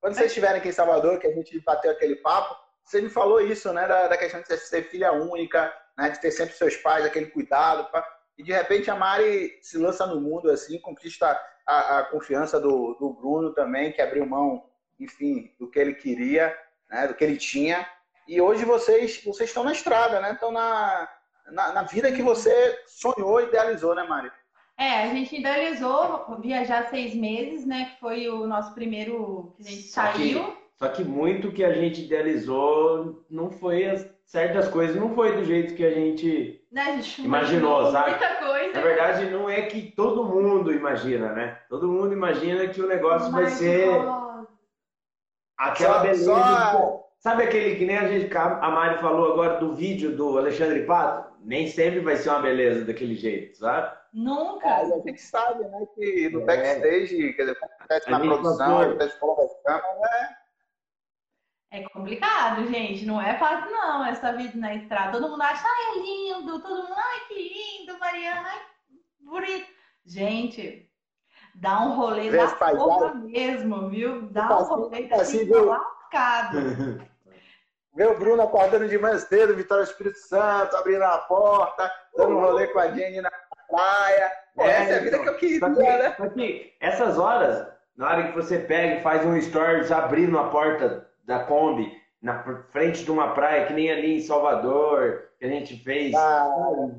Quando 0.00 0.14
vocês 0.14 0.26
estiverem 0.26 0.58
aqui 0.58 0.68
em 0.68 0.72
Salvador, 0.72 1.18
que 1.18 1.26
a 1.26 1.34
gente 1.34 1.60
bateu 1.60 1.90
aquele 1.90 2.16
papo, 2.16 2.56
você 2.84 3.00
me 3.00 3.08
falou 3.08 3.40
isso, 3.40 3.72
né? 3.72 3.86
Da, 3.86 4.08
da 4.08 4.16
questão 4.16 4.40
de 4.40 4.56
ser 4.56 4.84
filha 4.84 5.12
única, 5.12 5.72
né? 5.96 6.10
De 6.10 6.20
ter 6.20 6.30
sempre 6.30 6.54
seus 6.54 6.76
pais, 6.76 7.04
aquele 7.04 7.26
cuidado. 7.26 7.90
Pra... 7.90 8.04
E 8.38 8.42
de 8.42 8.52
repente 8.52 8.90
a 8.90 8.96
Mari 8.96 9.58
se 9.62 9.78
lança 9.78 10.06
no 10.06 10.20
mundo 10.20 10.50
assim, 10.50 10.78
conquista 10.80 11.38
a, 11.66 11.98
a 11.98 12.04
confiança 12.04 12.60
do, 12.60 12.94
do 12.94 13.12
Bruno 13.12 13.52
também, 13.52 13.92
que 13.92 14.02
abriu 14.02 14.26
mão, 14.26 14.68
enfim, 14.98 15.54
do 15.58 15.70
que 15.70 15.78
ele 15.78 15.94
queria, 15.94 16.56
né? 16.90 17.06
Do 17.06 17.14
que 17.14 17.24
ele 17.24 17.36
tinha. 17.36 17.86
E 18.26 18.40
hoje 18.40 18.64
vocês, 18.64 19.22
vocês 19.22 19.50
estão 19.50 19.64
na 19.64 19.72
estrada, 19.72 20.20
né? 20.20 20.32
Estão 20.32 20.50
na, 20.50 21.08
na, 21.50 21.72
na, 21.72 21.82
vida 21.82 22.12
que 22.12 22.22
você 22.22 22.78
sonhou 22.86 23.40
e 23.40 23.44
idealizou, 23.44 23.94
né, 23.94 24.02
Mari? 24.04 24.30
É, 24.76 25.04
a 25.04 25.08
gente 25.08 25.36
idealizou 25.36 26.40
viajar 26.40 26.88
seis 26.88 27.14
meses, 27.14 27.64
né? 27.64 27.90
Que 27.92 28.00
foi 28.00 28.28
o 28.28 28.46
nosso 28.46 28.74
primeiro 28.74 29.54
que 29.56 29.62
a 29.62 29.70
gente 29.70 29.82
só 29.82 30.02
saiu. 30.02 30.44
Que, 30.44 30.56
só 30.78 30.88
que 30.88 31.04
muito 31.04 31.52
que 31.52 31.64
a 31.64 31.72
gente 31.72 32.04
idealizou 32.04 33.24
não 33.30 33.50
foi 33.50 33.84
as, 33.84 34.08
certas 34.26 34.68
coisas, 34.68 34.96
não 34.96 35.14
foi 35.14 35.36
do 35.36 35.44
jeito 35.44 35.74
que 35.74 35.84
a 35.84 35.90
gente, 35.90 36.60
né, 36.72 36.82
a 36.82 36.96
gente 36.96 37.22
imaginou, 37.22 37.90
sabe? 37.92 38.10
Muita 38.10 38.34
coisa. 38.36 38.72
Na 38.72 38.80
verdade, 38.80 39.30
não 39.30 39.48
é 39.48 39.62
que 39.62 39.92
todo 39.92 40.24
mundo 40.24 40.72
imagina, 40.72 41.32
né? 41.32 41.58
Todo 41.68 41.88
mundo 41.88 42.12
imagina 42.12 42.66
que 42.66 42.80
o 42.80 42.88
negócio 42.88 43.30
vai 43.30 43.46
ser 43.46 43.90
aquela 45.56 45.94
só, 45.94 46.02
beleza. 46.02 46.24
Só, 46.24 47.03
Sabe 47.24 47.44
aquele 47.44 47.76
que 47.76 47.86
nem 47.86 47.96
a 47.96 48.06
gente, 48.06 48.36
a 48.36 48.70
Mari 48.70 49.00
falou 49.00 49.32
agora 49.32 49.58
do 49.58 49.74
vídeo 49.74 50.14
do 50.14 50.36
Alexandre 50.36 50.84
Pato? 50.84 51.32
Nem 51.40 51.66
sempre 51.66 52.00
vai 52.00 52.16
ser 52.16 52.28
uma 52.28 52.42
beleza 52.42 52.84
daquele 52.84 53.14
jeito, 53.14 53.56
sabe? 53.56 53.96
Nunca. 54.12 54.68
É, 54.68 54.82
a 54.82 54.98
gente 54.98 55.22
sabe, 55.22 55.64
né, 55.66 55.86
que 55.94 56.28
no 56.28 56.42
é. 56.42 56.44
backstage, 56.44 57.32
quer 57.32 57.44
dizer, 57.44 57.58
acontece 57.62 58.10
na 58.10 58.20
produção, 58.20 58.78
acontece 58.78 59.18
conversando, 59.18 60.00
né? 60.02 60.36
É 61.70 61.82
complicado, 61.88 62.66
gente. 62.66 63.06
Não 63.06 63.18
é 63.18 63.38
fácil, 63.38 63.72
não, 63.72 64.04
essa 64.04 64.30
vida 64.34 64.58
na 64.58 64.74
estrada. 64.74 65.12
Todo 65.12 65.30
mundo 65.30 65.40
acha, 65.40 65.64
ai, 65.66 65.96
é 65.96 66.02
lindo. 66.02 66.60
Todo 66.60 66.82
mundo, 66.82 66.94
ai, 66.94 67.20
que 67.26 67.34
lindo, 67.36 67.98
Mariana, 67.98 68.50
ai, 68.50 68.60
bonito. 69.20 69.66
Gente, 70.04 70.90
dá 71.54 71.86
um 71.86 71.96
rolê 71.96 72.30
da 72.30 72.48
porra 72.48 73.14
mesmo, 73.14 73.88
viu? 73.88 74.28
Dá 74.28 74.58
um 74.58 74.64
rolê 74.64 75.06
da 75.06 75.22
assim, 75.22 75.48
lascado. 75.48 76.58
O 77.96 78.18
Bruno 78.18 78.42
acordando 78.42 78.88
de 78.88 78.98
manhã 78.98 79.18
cedo, 79.18 79.54
Vitória 79.54 79.84
Espírito 79.84 80.18
Santo, 80.18 80.76
abrindo 80.76 81.04
a 81.04 81.18
porta, 81.18 81.90
dando 82.16 82.36
um 82.36 82.40
rolê 82.40 82.66
com 82.66 82.80
a 82.80 82.88
Jenny 82.90 83.20
na 83.20 83.30
praia. 83.70 84.32
É, 84.58 84.66
Essa 84.68 84.92
é 84.92 84.96
a 84.96 85.00
vida 85.00 85.18
que 85.20 85.28
eu 85.28 85.36
queria, 85.36 85.68
né? 85.68 86.16
Aqui, 86.18 86.72
essas 86.80 87.18
horas, 87.18 87.66
na 87.96 88.08
hora 88.10 88.22
que 88.24 88.34
você 88.34 88.58
pega 88.58 88.96
e 88.96 89.02
faz 89.02 89.24
um 89.24 89.40
stories 89.40 89.92
abrindo 89.92 90.38
a 90.38 90.48
porta 90.48 91.06
da 91.24 91.40
Kombi, 91.40 91.92
na 92.20 92.42
frente 92.72 93.04
de 93.04 93.10
uma 93.10 93.34
praia, 93.34 93.66
que 93.66 93.72
nem 93.72 93.90
ali 93.90 94.16
em 94.16 94.20
Salvador, 94.20 95.28
que 95.38 95.44
a 95.44 95.48
gente 95.48 95.76
fez, 95.84 96.14
ah, 96.14 96.50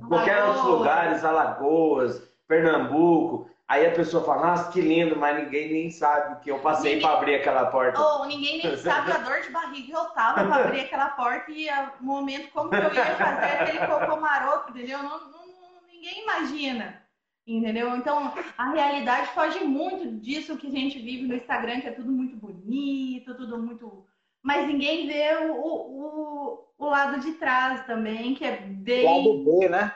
qualquer 0.07 0.43
outros 0.43 0.65
lugares, 0.65 1.25
Alagoas, 1.25 2.21
Pernambuco. 2.47 3.49
Aí 3.67 3.83
a 3.87 3.91
pessoa 3.91 4.23
fala, 4.23 4.47
nossa, 4.47 4.71
que 4.71 4.79
lindo, 4.79 5.15
mas 5.15 5.43
ninguém 5.43 5.73
nem 5.73 5.89
sabe 5.89 6.39
que 6.41 6.51
eu 6.51 6.59
passei 6.59 6.99
para 6.99 7.13
abrir 7.13 7.35
aquela 7.35 7.65
porta. 7.65 7.99
Ou 7.99 8.21
oh, 8.21 8.25
ninguém 8.25 8.61
nem 8.61 8.77
sabe 8.77 9.11
a 9.11 9.17
dor 9.17 9.41
de 9.41 9.49
barriga 9.49 9.87
que 9.87 9.91
eu 9.91 10.05
tava 10.11 10.45
para 10.45 10.65
abrir 10.65 10.81
aquela 10.81 11.09
porta 11.09 11.51
e 11.51 11.67
o 11.99 12.03
momento 12.03 12.51
como 12.51 12.69
que 12.69 12.75
eu 12.75 12.93
ia 12.93 13.15
fazer 13.15 13.45
aquele 13.59 13.87
cocô 13.87 14.21
maroto, 14.21 14.69
entendeu? 14.69 14.99
Não, 14.99 15.19
não, 15.31 15.47
ninguém 15.91 16.21
imagina. 16.21 17.03
Entendeu? 17.47 17.95
Então, 17.95 18.33
a 18.57 18.71
realidade 18.71 19.27
foge 19.27 19.63
muito 19.63 20.19
disso 20.19 20.57
que 20.57 20.67
a 20.67 20.71
gente 20.71 20.99
vive 20.99 21.27
no 21.27 21.35
Instagram, 21.35 21.81
que 21.81 21.87
é 21.87 21.91
tudo 21.91 22.11
muito 22.11 22.35
bonito, 22.35 23.35
tudo 23.35 23.57
muito. 23.57 24.05
Mas 24.43 24.67
ninguém 24.67 25.07
vê 25.07 25.35
o, 25.47 25.53
o, 25.53 26.65
o 26.77 26.85
lado 26.85 27.19
de 27.19 27.33
trás 27.33 27.83
também, 27.85 28.35
que 28.35 28.45
é 28.45 28.57
bem. 28.57 29.05
O 29.05 29.43
lado 29.43 29.59
B, 29.59 29.69
né? 29.69 29.95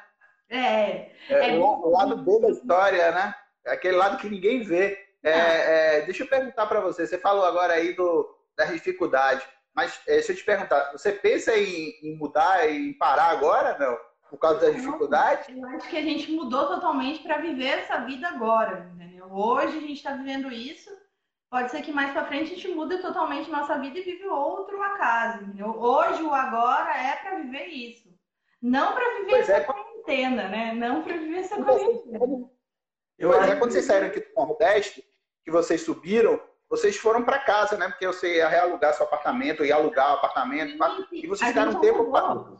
É. 0.49 1.11
é, 1.29 1.55
é 1.55 1.59
o, 1.59 1.89
lado 1.89 2.17
B 2.17 2.39
da 2.39 2.49
história, 2.49 3.11
né? 3.11 3.35
Aquele 3.71 3.97
lado 3.97 4.17
que 4.17 4.29
ninguém 4.29 4.61
vê. 4.61 4.97
É, 5.21 5.33
ah. 5.33 5.37
é, 5.37 6.01
deixa 6.01 6.23
eu 6.23 6.27
perguntar 6.27 6.65
para 6.65 6.79
você. 6.79 7.05
Você 7.05 7.17
falou 7.17 7.45
agora 7.45 7.73
aí 7.73 7.93
do, 7.93 8.27
da 8.57 8.65
dificuldade, 8.65 9.45
mas 9.75 9.99
é, 10.07 10.15
deixa 10.15 10.31
eu 10.31 10.35
te 10.35 10.43
perguntar. 10.43 10.91
Você 10.91 11.11
pensa 11.11 11.57
em, 11.57 11.93
em 12.03 12.17
mudar 12.17 12.69
e 12.69 12.93
parar 12.93 13.31
agora, 13.31 13.77
não? 13.77 13.97
Por 14.29 14.37
causa 14.37 14.59
das 14.59 14.75
dificuldades? 14.75 15.49
Eu 15.49 15.65
acho 15.69 15.89
que 15.89 15.97
a 15.97 16.01
gente 16.01 16.31
mudou 16.31 16.67
totalmente 16.67 17.23
para 17.23 17.39
viver 17.39 17.79
essa 17.79 17.97
vida 17.99 18.27
agora, 18.27 18.91
entendeu? 18.93 19.27
Hoje 19.31 19.77
a 19.77 19.81
gente 19.81 19.93
está 19.93 20.13
vivendo 20.13 20.51
isso. 20.51 20.89
Pode 21.49 21.71
ser 21.71 21.81
que 21.81 21.91
mais 21.91 22.11
para 22.11 22.27
frente 22.27 22.51
a 22.51 22.55
gente 22.55 22.67
mude 22.67 23.01
totalmente 23.01 23.49
nossa 23.49 23.79
vida 23.79 23.97
e 23.97 24.03
vive 24.03 24.27
outro 24.27 24.79
acaso, 24.83 25.43
entendeu? 25.43 25.75
Hoje 25.79 26.21
o 26.21 26.31
agora 26.31 26.95
é 26.95 27.15
para 27.15 27.39
viver 27.39 27.65
isso. 27.65 28.07
Não 28.61 28.93
para 28.93 29.15
viver 29.15 29.31
pois 29.31 29.49
essa 29.49 29.57
é. 29.57 29.63
quarentena, 29.63 30.47
né? 30.47 30.73
Não 30.75 31.01
para 31.01 31.17
viver 31.17 31.39
essa 31.39 31.63
quarentena. 31.63 32.49
Eu 33.19 33.31
pois 33.31 33.49
é, 33.49 33.55
quando 33.57 33.71
vocês 33.71 33.85
saíram 33.85 34.07
aqui 34.07 34.21
do 34.21 34.33
Nordeste, 34.33 35.03
que 35.43 35.51
vocês 35.51 35.81
subiram, 35.81 36.41
vocês 36.69 36.95
foram 36.95 37.23
para 37.23 37.39
casa, 37.39 37.75
né? 37.77 37.89
Porque 37.89 38.07
você 38.07 38.37
ia 38.37 38.47
realugar 38.47 38.93
seu 38.93 39.05
apartamento, 39.05 39.65
ia 39.65 39.75
alugar 39.75 40.11
o 40.11 40.17
apartamento, 40.17 40.77
e 41.11 41.27
vocês 41.27 41.49
ficaram 41.49 41.73
um 41.73 41.81
tempo 41.81 42.09
parado. 42.09 42.57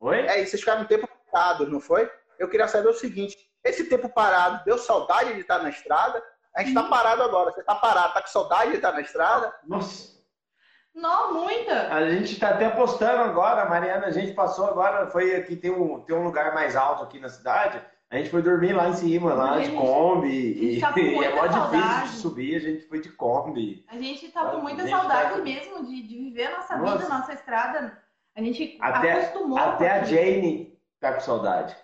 Oi? 0.00 0.20
É, 0.20 0.40
e 0.40 0.46
vocês 0.46 0.60
ficaram 0.60 0.82
um 0.82 0.86
tempo 0.86 1.06
parados, 1.30 1.68
não 1.68 1.80
foi? 1.80 2.10
Eu 2.38 2.48
queria 2.48 2.66
saber 2.66 2.88
o 2.88 2.94
seguinte: 2.94 3.36
esse 3.62 3.84
tempo 3.84 4.08
parado 4.08 4.64
deu 4.64 4.78
saudade 4.78 5.34
de 5.34 5.40
estar 5.40 5.62
na 5.62 5.68
estrada? 5.68 6.22
A 6.56 6.60
gente 6.60 6.70
está 6.70 6.84
parado 6.84 7.22
agora. 7.22 7.52
Você 7.52 7.60
está 7.60 7.74
parado, 7.74 8.08
está 8.08 8.22
com 8.22 8.28
saudade 8.28 8.70
de 8.70 8.76
estar 8.76 8.92
na 8.92 9.00
estrada? 9.00 9.54
Nossa. 9.66 10.16
Não, 10.94 11.34
muita. 11.34 11.94
A 11.94 12.08
gente 12.10 12.32
está 12.32 12.50
até 12.50 12.70
postando 12.70 13.22
agora, 13.22 13.68
Mariana. 13.68 14.06
A 14.06 14.10
gente 14.10 14.32
passou 14.32 14.66
agora, 14.66 15.10
foi 15.10 15.36
aqui, 15.36 15.54
tem 15.54 15.70
um, 15.70 16.00
tem 16.00 16.16
um 16.16 16.24
lugar 16.24 16.54
mais 16.54 16.74
alto 16.74 17.04
aqui 17.04 17.20
na 17.20 17.28
cidade. 17.28 17.84
A 18.10 18.16
gente 18.16 18.30
foi 18.30 18.40
dormir 18.40 18.72
lá 18.72 18.88
em 18.88 18.94
cima, 18.94 19.34
lá 19.34 19.60
de 19.60 19.70
Kombi. 19.72 20.76
E, 20.76 20.80
tá 20.80 20.94
e 20.96 21.14
é 21.24 21.34
mó 21.34 21.46
difícil 21.46 22.04
de 22.04 22.16
subir, 22.20 22.56
a 22.56 22.60
gente 22.60 22.86
foi 22.86 23.00
de 23.00 23.10
Kombi. 23.10 23.84
A 23.86 23.98
gente 23.98 24.28
tá 24.30 24.46
com 24.50 24.62
muita 24.62 24.88
saudade 24.88 25.32
tá... 25.32 25.42
mesmo 25.42 25.84
de, 25.84 26.02
de 26.02 26.16
viver 26.16 26.46
a 26.46 26.56
nossa 26.58 26.76
Nossa. 26.78 26.98
vida, 26.98 27.08
nossa 27.10 27.32
estrada. 27.34 28.02
A 28.34 28.40
gente 28.40 28.78
até, 28.80 29.12
acostumou. 29.12 29.58
Até 29.58 29.90
a 29.90 30.04
Jane 30.04 30.78
tá 31.00 31.12
com 31.12 31.20
saudade. 31.20 31.76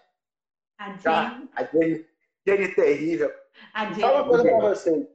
A 0.79 0.93
Jane. 0.93 1.01
Tá, 1.03 1.43
a 1.57 1.65
Jane, 1.65 2.07
Jane 2.47 2.69
terrível. 2.75 3.31
A 3.75 3.85
Jane. 3.87 4.01
Fala 4.01 4.23
uma 4.23 4.29
coisa 4.29 4.45
pra 4.45 4.59
você. 4.61 5.11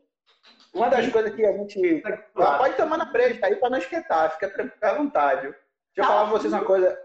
Uma 0.74 0.89
das 0.89 1.12
coisas 1.12 1.34
que 1.34 1.44
a 1.44 1.54
gente. 1.54 2.04
Ela 2.36 2.58
pode 2.60 2.75
tomar 2.75 2.98
na 2.98 3.06
breja 3.06 3.39
aí 3.44 3.56
pra 3.56 3.70
não 3.70 3.80
esquentar, 3.80 4.32
fica 4.34 4.50
tranquilo 4.50 4.78
à 4.82 4.94
vontade. 4.94 5.42
Deixa 5.42 5.58
eu 5.96 6.04
tá 6.04 6.08
falar 6.08 6.30
pra 6.30 6.38
vocês 6.38 6.54
uma 6.54 6.63
coisa. 6.63 7.00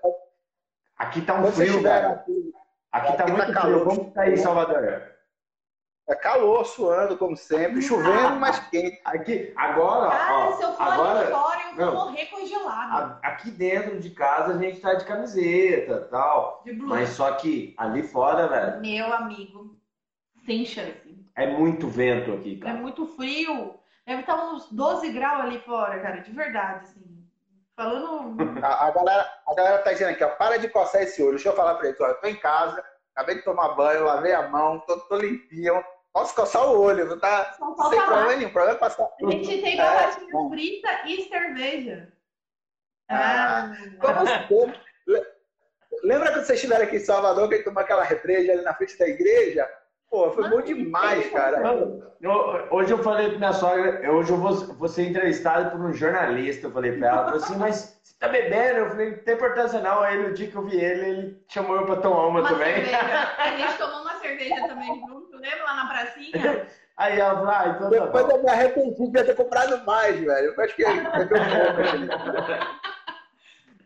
Aqui 0.98 1.22
tá 1.22 1.34
um 1.34 1.50
frio, 1.50 1.82
cara. 1.82 2.10
Aqui, 2.10 2.53
aqui, 2.94 3.08
aqui 3.08 3.16
tá, 3.16 3.24
tá 3.24 3.32
muito 3.32 3.46
tá 3.46 3.52
calor. 3.52 3.84
Como 3.84 4.10
tá 4.10 4.22
aí, 4.22 4.36
Salvador? 4.36 5.14
É 6.06 6.14
calor, 6.14 6.66
suando, 6.66 7.16
como 7.16 7.34
sempre, 7.34 7.80
chovendo, 7.80 8.38
mas 8.38 8.58
quente. 8.68 9.00
Aqui, 9.06 9.52
agora. 9.56 10.10
Cara, 10.10 10.34
ó, 10.34 10.52
se 10.52 10.62
eu 10.62 10.72
for 10.74 10.82
agora, 10.82 11.20
ali 11.20 11.30
fora, 11.30 11.60
eu 11.62 11.76
vou 11.76 11.86
não, 11.86 11.94
morrer 11.94 12.26
congelado. 12.26 13.18
Aqui 13.22 13.50
dentro 13.50 13.98
de 13.98 14.10
casa 14.10 14.52
a 14.52 14.58
gente 14.58 14.80
tá 14.80 14.94
de 14.94 15.06
camiseta 15.06 16.06
tal. 16.10 16.62
De 16.62 16.74
Mas 16.74 17.08
só 17.10 17.32
que 17.32 17.74
ali 17.78 18.02
fora, 18.02 18.46
velho. 18.48 18.80
Meu 18.82 19.14
amigo, 19.14 19.78
sem 20.44 20.66
chance. 20.66 21.26
É 21.34 21.46
muito 21.46 21.88
vento 21.88 22.34
aqui, 22.34 22.58
cara. 22.58 22.76
É 22.76 22.80
muito 22.80 23.06
frio. 23.16 23.80
Deve 24.06 24.20
estar 24.20 24.52
uns 24.52 24.70
12 24.70 25.10
graus 25.10 25.44
ali 25.44 25.58
fora, 25.60 25.98
cara, 26.00 26.18
de 26.18 26.30
verdade, 26.32 26.80
assim. 26.80 27.13
Falando. 27.76 28.64
A, 28.64 28.86
a, 28.86 28.90
galera, 28.90 29.42
a 29.46 29.54
galera 29.54 29.78
tá 29.78 29.92
dizendo 29.92 30.10
aqui, 30.10 30.22
ó, 30.22 30.28
para 30.30 30.58
de 30.58 30.68
coçar 30.68 31.02
esse 31.02 31.22
olho. 31.22 31.32
Deixa 31.32 31.48
eu 31.48 31.56
falar 31.56 31.74
pra 31.74 31.88
eles, 31.88 32.00
ó, 32.00 32.06
eu 32.06 32.20
tô 32.20 32.26
em 32.28 32.36
casa, 32.36 32.84
acabei 33.14 33.36
de 33.36 33.42
tomar 33.42 33.74
banho, 33.74 34.04
lavei 34.04 34.32
a 34.32 34.48
mão, 34.48 34.80
tô, 34.80 34.98
tô 35.00 35.16
limpinho. 35.16 35.82
Posso 36.12 36.34
coçar 36.34 36.64
o 36.64 36.80
olho, 36.80 37.06
não 37.06 37.18
tá 37.18 37.56
não 37.58 37.76
sem 37.90 38.00
problema 38.00 38.36
nenhum. 38.36 38.48
O 38.48 38.52
problema 38.52 38.76
é 38.76 38.78
passar. 38.78 39.10
A 39.20 39.30
gente 39.30 39.62
tem 39.62 39.76
batatinha 39.76 40.28
é, 40.28 40.48
frita 40.48 41.08
e 41.08 41.28
cerveja. 41.28 42.12
Ah, 43.10 43.64
ah. 43.64 43.76
Como 44.00 44.20
assim? 44.20 44.80
Lembra 46.04 46.32
quando 46.32 46.44
vocês 46.44 46.58
estiveram 46.58 46.84
aqui 46.84 46.96
em 46.96 47.00
Salvador, 47.00 47.48
que 47.48 47.54
a 47.54 47.56
gente 47.56 47.66
tomou 47.66 47.82
aquela 47.82 48.04
repreja 48.04 48.52
ali 48.52 48.62
na 48.62 48.74
frente 48.74 48.96
da 48.96 49.08
igreja? 49.08 49.68
Pô, 50.10 50.30
foi 50.30 50.48
bom 50.48 50.60
demais, 50.60 51.30
cara. 51.30 51.60
Eu, 52.20 52.68
hoje 52.70 52.92
eu 52.92 52.98
falei 52.98 53.30
pra 53.30 53.38
minha 53.38 53.52
sogra, 53.52 54.10
hoje 54.12 54.30
eu 54.30 54.36
vou, 54.36 54.54
vou 54.54 54.88
ser 54.88 55.08
entrevistado 55.08 55.70
por 55.70 55.80
um 55.80 55.92
jornalista. 55.92 56.66
Eu 56.66 56.70
falei 56.70 56.92
pra 56.92 57.08
ela, 57.08 57.24
falei 57.24 57.40
assim, 57.40 57.56
mas 57.56 57.98
você 58.02 58.14
tá 58.18 58.28
bebendo? 58.28 58.78
Eu 58.78 58.90
falei, 58.90 59.10
não 59.10 59.18
tem 59.18 59.34
importância 59.34 59.80
não. 59.80 60.00
Aí 60.00 60.22
no 60.22 60.32
dia 60.32 60.48
que 60.48 60.56
eu 60.56 60.64
vi 60.64 60.76
ele, 60.76 61.04
ele 61.06 61.44
chamou 61.48 61.76
eu 61.76 61.84
pra 61.84 61.96
tomar 61.96 62.28
uma, 62.28 62.40
uma 62.40 62.48
também. 62.48 62.74
Cerveja. 62.74 62.98
A 63.38 63.56
gente 63.56 63.76
tomou 63.76 64.02
uma 64.02 64.18
cerveja 64.18 64.68
também 64.68 65.00
junto, 65.06 65.36
lembra 65.36 65.64
lá 65.64 65.74
na 65.74 65.86
pracinha? 65.88 66.66
Aí 66.96 67.18
ela 67.18 67.34
falou, 67.34 67.50
ah, 67.50 67.68
então 67.68 67.90
tá 67.90 68.04
Depois 68.04 68.26
tá 68.26 68.34
eu 68.34 68.42
me 68.42 68.50
arrependi 68.50 69.10
de 69.10 69.24
ter 69.24 69.34
comprado 69.34 69.84
mais, 69.84 70.16
velho. 70.18 70.54
Eu 70.56 70.64
acho 70.64 70.76
que 70.76 70.84
é 70.84 70.90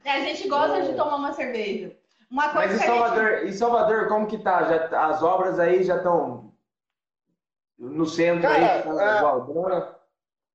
É, 0.05 0.13
a 0.13 0.21
gente 0.21 0.49
gosta 0.49 0.83
de 0.83 0.95
tomar 0.95 1.17
uma 1.17 1.33
cerveja. 1.33 1.95
Uma 2.31 2.51
coisa 2.51 2.75
Mas 2.75 2.83
em 2.83 2.87
Salvador, 2.87 3.31
gente... 3.31 3.47
em 3.47 3.53
Salvador, 3.53 4.09
como 4.09 4.27
que 4.27 4.39
tá? 4.39 4.65
Já, 4.65 5.09
as 5.09 5.23
obras 5.23 5.59
aí 5.59 5.83
já 5.83 5.97
estão 5.97 6.53
no 7.79 8.05
centro 8.07 8.43
Cara, 8.43 8.57
aí? 8.57 8.81
É, 8.81 9.21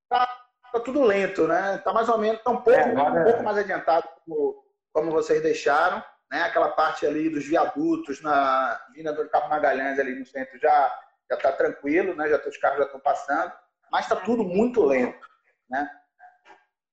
tá, 0.09 0.45
tá, 0.71 0.79
tudo 0.79 1.03
lento, 1.03 1.47
né? 1.47 1.79
Tá 1.79 1.93
mais 1.93 2.09
ou 2.09 2.17
menos, 2.17 2.41
tá 2.43 2.51
um 2.51 2.61
pouco, 2.61 2.79
é, 2.79 2.91
agora... 2.91 3.21
um 3.21 3.23
pouco 3.23 3.43
mais 3.43 3.57
adiantado 3.57 4.07
como, 4.25 4.63
como 4.91 5.11
vocês 5.11 5.41
deixaram. 5.41 6.03
Né? 6.31 6.43
Aquela 6.43 6.69
parte 6.69 7.05
ali 7.05 7.29
dos 7.29 7.45
viadutos 7.45 8.21
na 8.21 8.79
vinda 8.93 9.13
do 9.13 9.27
Cabo 9.29 9.49
Magalhães 9.49 9.99
ali 9.99 10.17
no 10.17 10.25
centro 10.25 10.59
já 10.59 10.99
já 11.29 11.35
está 11.35 11.51
tranquilo, 11.51 12.15
né? 12.15 12.29
Já 12.29 12.37
os 12.47 12.57
carros 12.57 12.79
já 12.79 12.85
estão 12.85 12.99
passando, 12.99 13.51
mas 13.91 14.05
está 14.05 14.15
tudo 14.17 14.43
muito 14.43 14.83
lento, 14.83 15.27
né? 15.69 15.89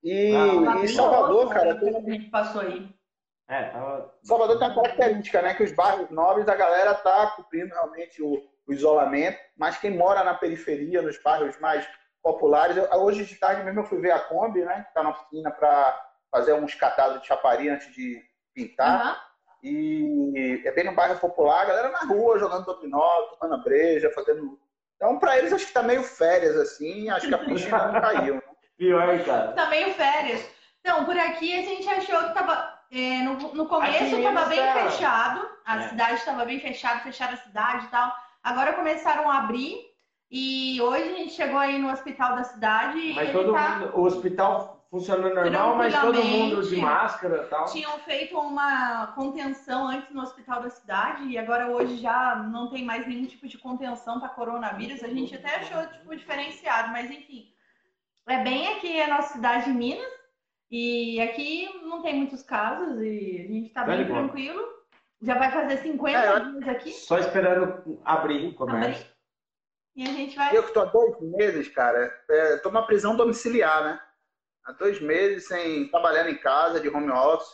E, 0.03 0.35
ah, 0.35 0.83
e 0.83 0.89
Salvador, 0.89 1.51
cara, 1.51 1.79
tem... 1.79 1.97
a 1.97 2.01
gente 2.01 2.31
passou 2.31 2.63
aí. 2.63 2.95
É, 3.51 3.65
tava... 3.65 4.15
Salvador 4.23 4.59
tem 4.59 4.69
uma 4.69 4.83
característica, 4.83 5.43
né? 5.43 5.55
Que 5.55 5.65
os 5.65 5.73
bairros 5.73 6.09
nobres, 6.11 6.49
a 6.49 6.55
galera 6.55 6.95
tá 6.95 7.33
cumprindo 7.37 7.75
realmente 7.75 8.23
o, 8.23 8.41
o 8.67 8.73
isolamento, 8.73 9.39
mas 9.57 9.77
quem 9.77 9.91
mora 9.91 10.23
na 10.23 10.35
periferia, 10.35 11.03
nos 11.03 11.21
bairros 11.21 11.59
mais 11.59 11.87
populares, 12.23 12.77
eu, 12.77 12.89
hoje 13.01 13.25
de 13.25 13.35
tarde 13.35 13.65
mesmo 13.65 13.81
eu 13.81 13.85
fui 13.85 14.01
ver 14.01 14.13
a 14.13 14.21
Kombi, 14.21 14.65
né? 14.65 14.83
Que 14.83 14.89
está 14.89 15.03
na 15.03 15.11
oficina 15.11 15.51
para 15.51 16.01
fazer 16.31 16.53
uns 16.53 16.75
catados 16.75 17.21
de 17.21 17.27
chaparia 17.27 17.75
antes 17.75 17.93
de 17.93 18.23
pintar. 18.55 19.21
Uhum. 19.65 19.71
E 19.71 20.63
é 20.65 20.71
bem 20.71 20.85
no 20.85 20.95
bairro 20.95 21.19
popular, 21.19 21.63
a 21.63 21.67
galera 21.67 21.89
na 21.91 22.05
rua 22.05 22.39
jogando 22.39 22.65
dominó, 22.65 23.23
tomando 23.39 23.65
breja, 23.65 24.11
fazendo. 24.11 24.59
Então, 24.95 25.19
para 25.19 25.39
eles, 25.39 25.53
acho 25.53 25.67
que 25.67 25.73
tá 25.73 25.83
meio 25.83 26.05
férias, 26.05 26.57
assim, 26.57 27.11
acho 27.11 27.27
que 27.27 27.35
a 27.35 27.39
piscina 27.39 27.89
não 27.89 28.01
caiu. 28.01 28.35
Né? 28.37 28.43
Pior, 28.79 29.25
cara. 29.25 29.53
Tá 29.53 29.69
meio 29.69 29.93
férias. 29.95 30.49
Então, 30.81 31.05
por 31.05 31.17
aqui 31.17 31.59
a 31.59 31.63
gente 31.63 31.89
achou 31.89 32.29
que 32.29 32.35
tava. 32.35 32.70
É, 32.91 33.23
no, 33.23 33.55
no 33.55 33.67
começo 33.67 33.97
Aqui 33.97 34.05
em 34.05 34.11
tava 34.23 34.29
Minas 34.31 34.49
bem 34.49 34.59
tá- 34.67 34.91
fechado, 34.91 35.49
a 35.65 35.77
É. 35.77 35.89
cidade 35.89 36.15
estava 36.15 36.45
bem 36.45 36.61
fechada, 36.61 37.01
fecharam 37.01 37.35
a 37.35 37.37
cidade 37.37 37.87
e 37.87 37.89
tal. 37.89 38.13
Agora 38.43 38.73
começaram 38.73 39.31
a 39.31 39.39
abrir 39.39 39.77
e 40.31 40.81
hoje 40.83 41.03
a 41.05 41.17
gente 41.17 41.33
chegou 41.33 41.59
aí 41.59 41.79
no 41.79 41.91
hospital 41.91 42.37
da 42.37 42.45
cidade 42.45 43.13
Mas 43.15 43.33
todo 43.33 43.53
tá- 43.53 43.69
mundo, 43.79 43.93
o 43.97 44.03
hospital 44.05 44.77
funcionando 44.91 45.33
normal, 45.37 45.77
mas 45.77 46.01
todo 46.01 46.25
mundo 46.25 46.69
de 46.69 46.77
máscara 46.77 47.45
e 47.45 47.47
tal. 47.47 47.65
tinham 47.67 47.97
feito 48.01 48.37
uma 48.37 49.09
contenção 49.15 49.87
antes 49.87 50.11
no 50.11 50.21
hospital 50.23 50.63
da 50.63 50.71
cidade 50.71 51.29
e 51.29 51.39
agora 51.39 51.69
hoje 51.69 51.97
já 51.99 52.35
não 52.35 52.69
tem 52.71 52.85
mais 52.85 53.07
nenhum 53.07 53.25
tipo 53.27 53.47
de 53.47 53.57
contenção 53.57 54.19
para 54.19 54.31
coronavírus. 54.31 55.05
A 55.05 55.09
gente 55.09 55.37
até 55.37 55.57
achou 55.59 55.87
tipo 55.87 56.17
diferenciado, 56.17 56.89
mas 56.91 57.09
enfim, 57.09 57.47
é 58.27 58.43
bem 58.43 58.67
aqui 58.75 59.01
a 59.01 59.07
nossa 59.07 59.35
cidade 59.35 59.67
de 59.67 59.71
Minas 59.73 60.11
e 60.71 61.21
aqui 61.21 61.69
não 61.83 62.03
tem 62.03 62.15
muitos 62.17 62.43
casos 62.43 63.01
e 63.03 63.45
a 63.49 63.53
gente 63.53 63.71
tá 63.71 63.85
Tá 63.85 63.87
bem 63.97 64.05
boa. 64.07 64.19
tranquilo. 64.21 64.63
Já 65.23 65.37
vai 65.39 65.51
fazer 65.53 65.79
50 65.79 66.19
É, 66.19 66.41
dias 66.41 66.69
aqui 66.69 66.93
Só 66.93 67.19
esperando 67.19 68.01
abrir 68.05 68.47
o 68.47 68.55
comércio. 68.55 69.07
e 69.95 70.03
a 70.05 70.13
gente 70.13 70.35
vai 70.37 70.57
Eu 70.57 70.63
que 70.63 70.73
tô 70.73 70.81
há 70.81 70.87
dois 70.87 71.21
meses, 71.21 71.69
cara, 71.69 72.11
é, 72.31 72.57
tô 72.59 72.71
numa 72.71 72.87
prisão 72.87 73.15
domiciliar, 73.17 73.85
né? 73.85 74.01
Há 74.65 74.73
dois 74.73 75.01
meses 75.01 75.47
sem 75.49 75.89
trabalhando 75.91 76.31
em 76.31 76.39
casa, 76.39 76.81
de 76.81 76.89
home 76.89 77.11
office, 77.11 77.51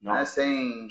Não. 0.00 0.14
né? 0.14 0.24
Sem. 0.24 0.88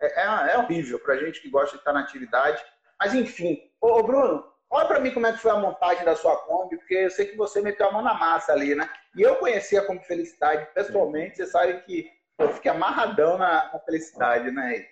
É, 0.00 0.22
é, 0.22 0.52
é 0.54 0.58
horrível 0.58 0.98
pra 1.00 1.16
gente 1.16 1.40
que 1.40 1.48
gosta 1.50 1.72
de 1.76 1.80
estar 1.80 1.92
na 1.92 2.00
atividade. 2.00 2.62
Mas 3.00 3.14
enfim, 3.14 3.58
ô, 3.80 3.98
ô, 3.98 4.02
Bruno, 4.02 4.44
olha 4.74 4.88
pra 4.88 5.00
mim 5.00 5.12
como 5.12 5.26
é 5.26 5.32
que 5.32 5.38
foi 5.38 5.52
a 5.52 5.56
montagem 5.56 6.04
da 6.04 6.16
sua 6.16 6.36
Kombi, 6.36 6.76
porque 6.76 6.94
eu 6.94 7.10
sei 7.10 7.26
que 7.26 7.36
você 7.36 7.62
meteu 7.62 7.88
a 7.88 7.92
mão 7.92 8.02
na 8.02 8.14
massa 8.14 8.52
ali, 8.52 8.74
né? 8.74 8.88
E 9.16 9.22
eu 9.22 9.36
conheci 9.36 9.76
a 9.76 9.86
Kombi 9.86 10.04
Felicidade 10.04 10.66
pessoalmente, 10.74 11.36
você 11.36 11.46
sabe 11.46 11.80
que 11.82 12.10
eu 12.38 12.48
fiquei 12.52 12.70
amarradão 12.70 13.38
na, 13.38 13.70
na 13.72 13.78
felicidade, 13.78 14.50
né? 14.50 14.86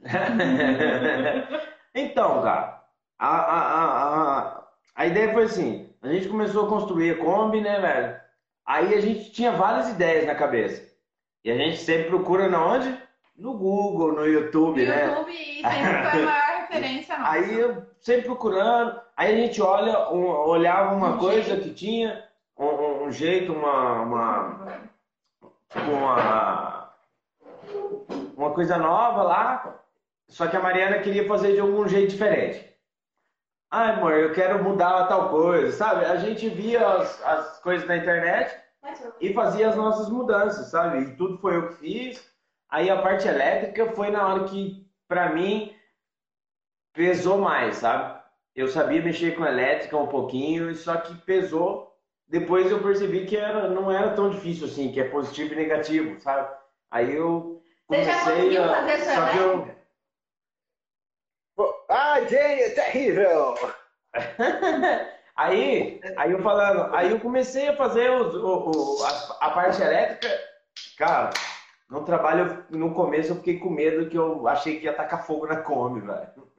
então, 1.94 2.42
cara, 2.42 2.84
a, 3.18 3.28
a, 3.28 3.60
a, 3.60 4.38
a, 4.38 4.64
a 4.94 5.06
ideia 5.06 5.32
foi 5.32 5.44
assim: 5.44 5.92
a 6.00 6.08
gente 6.08 6.28
começou 6.28 6.66
a 6.66 6.68
construir 6.68 7.10
a 7.10 7.18
Kombi, 7.18 7.60
né, 7.60 7.80
velho? 7.80 8.20
Aí 8.64 8.94
a 8.94 9.00
gente 9.00 9.32
tinha 9.32 9.52
várias 9.52 9.90
ideias 9.90 10.26
na 10.26 10.34
cabeça. 10.34 10.94
E 11.44 11.50
a 11.50 11.56
gente 11.56 11.78
sempre 11.78 12.08
procura 12.08 12.48
na 12.48 12.64
onde? 12.64 12.98
No 13.36 13.58
Google, 13.58 14.12
no 14.12 14.20
no 14.20 14.26
YouTube, 14.26 14.86
né? 14.86 15.06
YouTube 15.06 15.32
e 15.32 15.62
sempre 15.62 16.10
foi 16.10 16.22
a 16.22 16.24
maior 16.24 16.60
referência 16.60 17.18
nossa. 17.18 17.32
Aí 17.32 17.60
eu 17.60 17.93
sempre 18.04 18.22
procurando, 18.26 19.00
aí 19.16 19.32
a 19.34 19.36
gente 19.46 19.60
olha, 19.62 20.10
um- 20.10 20.26
olhava 20.26 20.94
uma 20.94 21.14
Um 21.14 21.18
coisa 21.18 21.42
jeito. 21.42 21.62
que 21.62 21.74
tinha, 21.74 22.22
um, 22.56 23.04
um- 23.04 23.10
jeito, 23.10 23.50
uma, 23.52 24.02
uma, 24.02 24.80
uma, 25.74 26.90
uma 28.36 28.50
coisa 28.52 28.76
nova 28.76 29.22
lá, 29.22 29.80
só 30.28 30.46
que 30.46 30.56
a 30.56 30.60
Mariana 30.60 30.98
queria 30.98 31.26
fazer 31.26 31.54
de 31.54 31.60
algum 31.60 31.88
jeito 31.88 32.10
diferente. 32.10 32.72
Ai, 33.70 33.92
amor, 33.94 34.12
eu 34.12 34.32
quero 34.34 34.62
mudar 34.62 35.06
tal 35.08 35.30
coisa, 35.30 35.72
sabe? 35.72 36.04
A 36.04 36.16
gente 36.16 36.48
via 36.48 36.86
as, 36.86 37.22
as 37.24 37.60
coisas 37.60 37.88
na 37.88 37.96
internet 37.96 38.54
e 39.20 39.32
fazia 39.32 39.68
as 39.70 39.76
nossas 39.76 40.08
mudanças, 40.10 40.66
sabe? 40.68 40.98
E 41.00 41.16
tudo 41.16 41.38
foi 41.38 41.56
eu 41.56 41.68
que 41.68 41.74
fiz. 41.76 42.30
Aí 42.68 42.88
a 42.90 43.00
parte 43.02 43.26
elétrica 43.26 43.90
foi 43.92 44.10
na 44.10 44.28
hora 44.28 44.44
que, 44.44 44.86
pra 45.08 45.30
mim, 45.30 45.74
pesou 46.94 47.38
mais, 47.38 47.76
sabe? 47.76 48.22
Eu 48.54 48.68
sabia 48.68 49.02
mexer 49.02 49.36
com 49.36 49.44
elétrica 49.44 49.96
um 49.98 50.06
pouquinho, 50.06 50.74
só 50.74 50.96
que 50.96 51.14
pesou. 51.22 51.92
Depois 52.28 52.70
eu 52.70 52.82
percebi 52.82 53.26
que 53.26 53.36
era, 53.36 53.68
não 53.68 53.90
era 53.90 54.14
tão 54.14 54.30
difícil 54.30 54.66
assim, 54.66 54.90
que 54.92 55.00
é 55.00 55.08
positivo 55.10 55.52
e 55.52 55.56
negativo, 55.56 56.20
sabe? 56.20 56.56
Aí 56.90 57.14
eu 57.14 57.62
Você 57.88 58.04
já 58.04 58.12
comecei 58.24 58.34
conseguiu 58.34 58.64
a. 58.64 58.74
fazer 58.76 58.98
sua 59.00 59.14
Só 59.14 59.28
que 59.30 59.36
eu, 59.38 59.52
elétrica? 59.52 59.84
Pô, 61.56 61.74
Ah, 61.88 62.20
Jay, 62.22 62.62
é 62.62 62.70
terrível! 62.70 63.54
aí, 65.36 66.00
aí 66.16 66.32
eu 66.32 66.42
falando, 66.42 66.94
aí 66.94 67.10
eu 67.10 67.20
comecei 67.20 67.68
a 67.68 67.76
fazer 67.76 68.10
os, 68.10 68.34
o, 68.34 68.70
o- 68.70 69.04
a, 69.04 69.46
a 69.48 69.50
parte 69.50 69.82
elétrica, 69.82 70.28
cara, 70.96 71.30
no 71.90 72.04
trabalho, 72.04 72.64
no 72.70 72.94
começo 72.94 73.32
eu 73.32 73.36
fiquei 73.36 73.58
com 73.58 73.70
medo 73.70 74.08
que 74.08 74.16
eu 74.18 74.46
achei 74.48 74.78
que 74.78 74.84
ia 74.86 74.92
tacar 74.94 75.26
fogo 75.26 75.46
na 75.46 75.56
Kombi, 75.58 76.00
velho. 76.00 76.53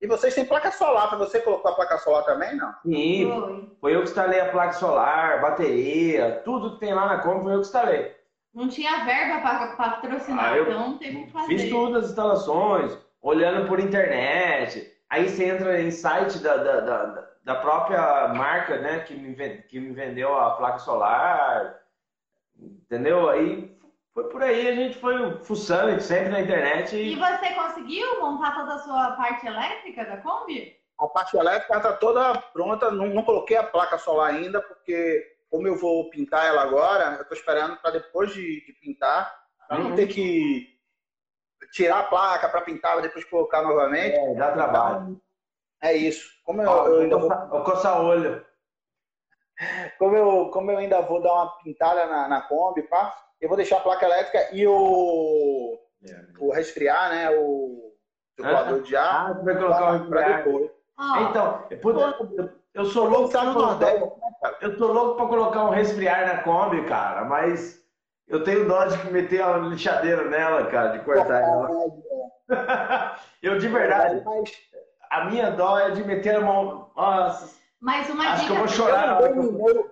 E 0.00 0.06
vocês 0.06 0.34
têm 0.34 0.44
placa 0.44 0.70
solar, 0.70 1.08
para 1.08 1.18
você 1.18 1.40
colocou 1.40 1.70
a 1.70 1.74
placa 1.74 1.96
solar 1.98 2.24
também, 2.24 2.54
não? 2.56 2.74
Sim, 2.84 3.30
Foi. 3.32 3.70
foi 3.80 3.94
eu 3.94 4.02
que 4.02 4.08
instalei 4.08 4.40
a 4.40 4.50
placa 4.50 4.72
solar, 4.74 5.40
bateria, 5.40 6.42
tudo 6.44 6.74
que 6.74 6.80
tem 6.80 6.92
lá 6.94 7.06
na 7.06 7.18
Kombi 7.18 7.44
foi 7.44 7.52
eu 7.54 7.60
que 7.60 7.66
instalei. 7.66 8.14
Não 8.54 8.68
tinha 8.68 9.04
verba 9.04 9.40
para 9.40 9.76
patrocinar, 9.76 10.52
Ah, 10.52 10.56
eu 10.56 10.64
então 10.64 10.98
teve 10.98 11.24
que 11.24 11.32
fazer. 11.32 11.46
Fiz 11.46 11.70
tudo 11.70 11.98
as 11.98 12.06
instalações, 12.10 12.98
olhando 13.22 13.66
por 13.66 13.80
internet. 13.80 14.92
Aí 15.08 15.28
você 15.28 15.44
entra 15.44 15.80
em 15.80 15.90
site 15.90 16.38
da, 16.40 16.56
da, 16.56 16.80
da, 16.80 17.28
da 17.44 17.54
própria 17.56 18.28
marca, 18.28 18.78
né, 18.78 19.00
que 19.00 19.14
me, 19.14 19.34
ven- 19.34 19.62
que 19.68 19.78
me 19.80 19.92
vendeu 19.92 20.38
a 20.38 20.52
placa 20.52 20.78
solar. 20.78 21.80
Entendeu? 22.58 23.28
Aí 23.28 23.75
foi 24.16 24.24
por 24.30 24.42
aí, 24.42 24.66
a 24.66 24.74
gente 24.74 24.96
foi 24.98 25.44
fuçando 25.44 26.00
sempre 26.00 26.30
na 26.30 26.40
internet. 26.40 26.96
E 26.96 27.12
E... 27.12 27.16
você 27.16 27.52
conseguiu 27.52 28.18
montar 28.18 28.54
toda 28.54 28.76
a 28.76 28.78
sua 28.78 29.10
parte 29.10 29.46
elétrica 29.46 30.06
da 30.06 30.16
Kombi? 30.16 30.74
A 30.98 31.06
parte 31.06 31.36
elétrica 31.36 31.76
está 31.76 31.92
toda 31.92 32.38
pronta, 32.54 32.90
não, 32.90 33.08
não 33.08 33.22
coloquei 33.22 33.58
a 33.58 33.62
placa 33.62 33.98
solar 33.98 34.30
ainda, 34.30 34.62
porque 34.62 35.22
como 35.50 35.68
eu 35.68 35.76
vou 35.76 36.08
pintar 36.08 36.46
ela 36.46 36.62
agora, 36.62 37.16
eu 37.16 37.22
estou 37.22 37.36
esperando 37.36 37.76
para 37.76 37.90
depois 37.90 38.32
de, 38.32 38.64
de 38.64 38.72
pintar, 38.80 39.30
para 39.68 39.78
não 39.80 39.90
Uhum. 39.90 39.96
ter 39.96 40.06
que 40.06 40.66
tirar 41.72 41.98
a 41.98 42.04
placa 42.04 42.48
para 42.48 42.62
pintar 42.62 42.98
e 42.98 43.02
depois 43.02 43.22
colocar 43.26 43.60
novamente. 43.60 44.16
É, 44.16 44.34
dá 44.34 44.50
trabalho. 44.52 45.20
É 45.82 45.92
isso. 45.92 46.26
Como 46.42 46.62
eu, 46.62 46.70
Ó, 46.70 46.86
eu 46.86 47.00
ainda 47.02 47.18
vou, 47.18 47.28
coça- 47.28 47.46
coça 47.64 48.00
olho. 48.00 48.46
Como 49.98 50.16
eu, 50.16 50.50
como 50.50 50.70
eu 50.70 50.78
ainda 50.78 51.00
vou 51.02 51.20
dar 51.22 51.32
uma 51.32 51.56
pintada 51.58 52.06
na, 52.06 52.28
na 52.28 52.40
Kombi, 52.42 52.82
pá, 52.82 53.14
eu 53.40 53.48
vou 53.48 53.56
deixar 53.56 53.78
a 53.78 53.80
placa 53.80 54.04
elétrica 54.06 54.48
e 54.54 54.66
o, 54.66 55.78
o 56.38 56.52
resfriar, 56.52 57.10
né, 57.10 57.30
o 57.30 57.92
circulador 58.34 58.82
de 58.82 58.96
ar, 58.96 59.30
Ah, 59.30 59.34
você 59.34 59.42
vai 59.44 59.56
colocar 59.56 59.76
o 59.76 60.08
para 60.08 60.20
refrigerante. 60.20 60.44
depois. 60.44 60.70
Ó, 60.98 61.16
Então, 61.30 61.62
puta, 61.82 62.54
eu 62.74 62.84
sou 62.86 63.08
louco 63.08 63.28
Tá 63.30 63.40
pra 63.40 63.48
no 63.48 63.54
colocar, 63.54 63.86
Nordeste, 63.86 64.20
cara? 64.42 64.56
eu 64.62 64.76
tô 64.78 64.86
louco 64.92 65.16
pra 65.16 65.26
colocar 65.26 65.64
um 65.64 65.70
resfriar 65.70 66.26
na 66.26 66.42
Kombi, 66.42 66.84
cara, 66.86 67.24
mas 67.24 67.82
eu 68.28 68.42
tenho 68.44 68.66
dó 68.66 68.84
de 68.86 69.10
meter 69.12 69.42
a 69.42 69.56
lixadeira 69.58 70.24
nela, 70.28 70.66
cara, 70.66 70.88
de 70.96 71.04
cortar 71.04 71.42
ela. 71.42 71.68
Eu 73.42 73.58
de 73.58 73.68
verdade, 73.68 74.24
a 75.10 75.24
minha 75.26 75.50
dó 75.50 75.78
é 75.78 75.90
de 75.90 76.04
meter 76.04 76.36
a 76.36 76.40
mão. 76.40 76.90
Nossa, 76.96 77.56
mais 77.80 78.08
uma 78.10 78.28
acho 78.30 78.46
que 78.46 78.52
eu 78.52 78.56
dica. 78.56 78.66
vou 78.66 78.68
chorar. 78.68 79.20
Eu 79.20 79.34
mandei, 79.34 79.38
um 79.38 79.48
e-mail, 79.48 79.90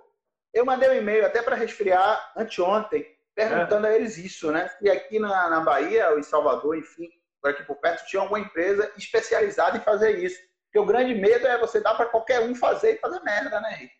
eu 0.52 0.64
mandei 0.64 0.88
um 0.90 0.94
e-mail 0.94 1.26
até 1.26 1.42
para 1.42 1.56
resfriar 1.56 2.32
anteontem, 2.36 3.06
perguntando 3.34 3.86
a 3.86 3.92
eles 3.92 4.16
isso, 4.18 4.50
né? 4.50 4.68
Se 4.68 4.90
aqui 4.90 5.18
na, 5.18 5.50
na 5.50 5.60
Bahia, 5.60 6.10
ou 6.10 6.18
em 6.18 6.22
Salvador, 6.22 6.76
enfim, 6.76 7.08
por 7.40 7.50
aqui 7.50 7.62
por 7.64 7.76
perto, 7.76 8.06
tinha 8.06 8.22
alguma 8.22 8.40
empresa 8.40 8.90
especializada 8.96 9.76
em 9.76 9.82
fazer 9.82 10.18
isso. 10.18 10.40
Porque 10.66 10.78
o 10.78 10.86
grande 10.86 11.14
medo 11.14 11.46
é 11.46 11.58
você 11.58 11.80
dar 11.80 11.94
para 11.94 12.06
qualquer 12.06 12.40
um 12.40 12.54
fazer 12.54 12.94
e 12.94 12.98
fazer 12.98 13.20
merda, 13.20 13.60
né, 13.60 13.74
Henrique? 13.74 13.94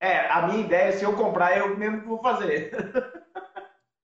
É, 0.00 0.30
a 0.30 0.42
minha 0.42 0.60
ideia 0.60 0.88
é 0.88 0.92
se 0.92 1.04
eu 1.04 1.16
comprar, 1.16 1.56
eu 1.56 1.76
mesmo 1.76 2.06
vou 2.06 2.22
fazer. 2.22 2.70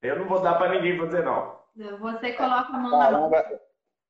Eu 0.03 0.19
não 0.19 0.29
vou 0.29 0.43
dar 0.43 0.57
pra 0.57 0.69
ninguém 0.69 0.99
fazer, 0.99 1.25
não. 1.25 1.59
Você 1.75 2.35
coloca 2.35 2.69
a 2.69 2.79
mão 2.79 2.91
na 2.91 3.11
mão. 3.11 3.31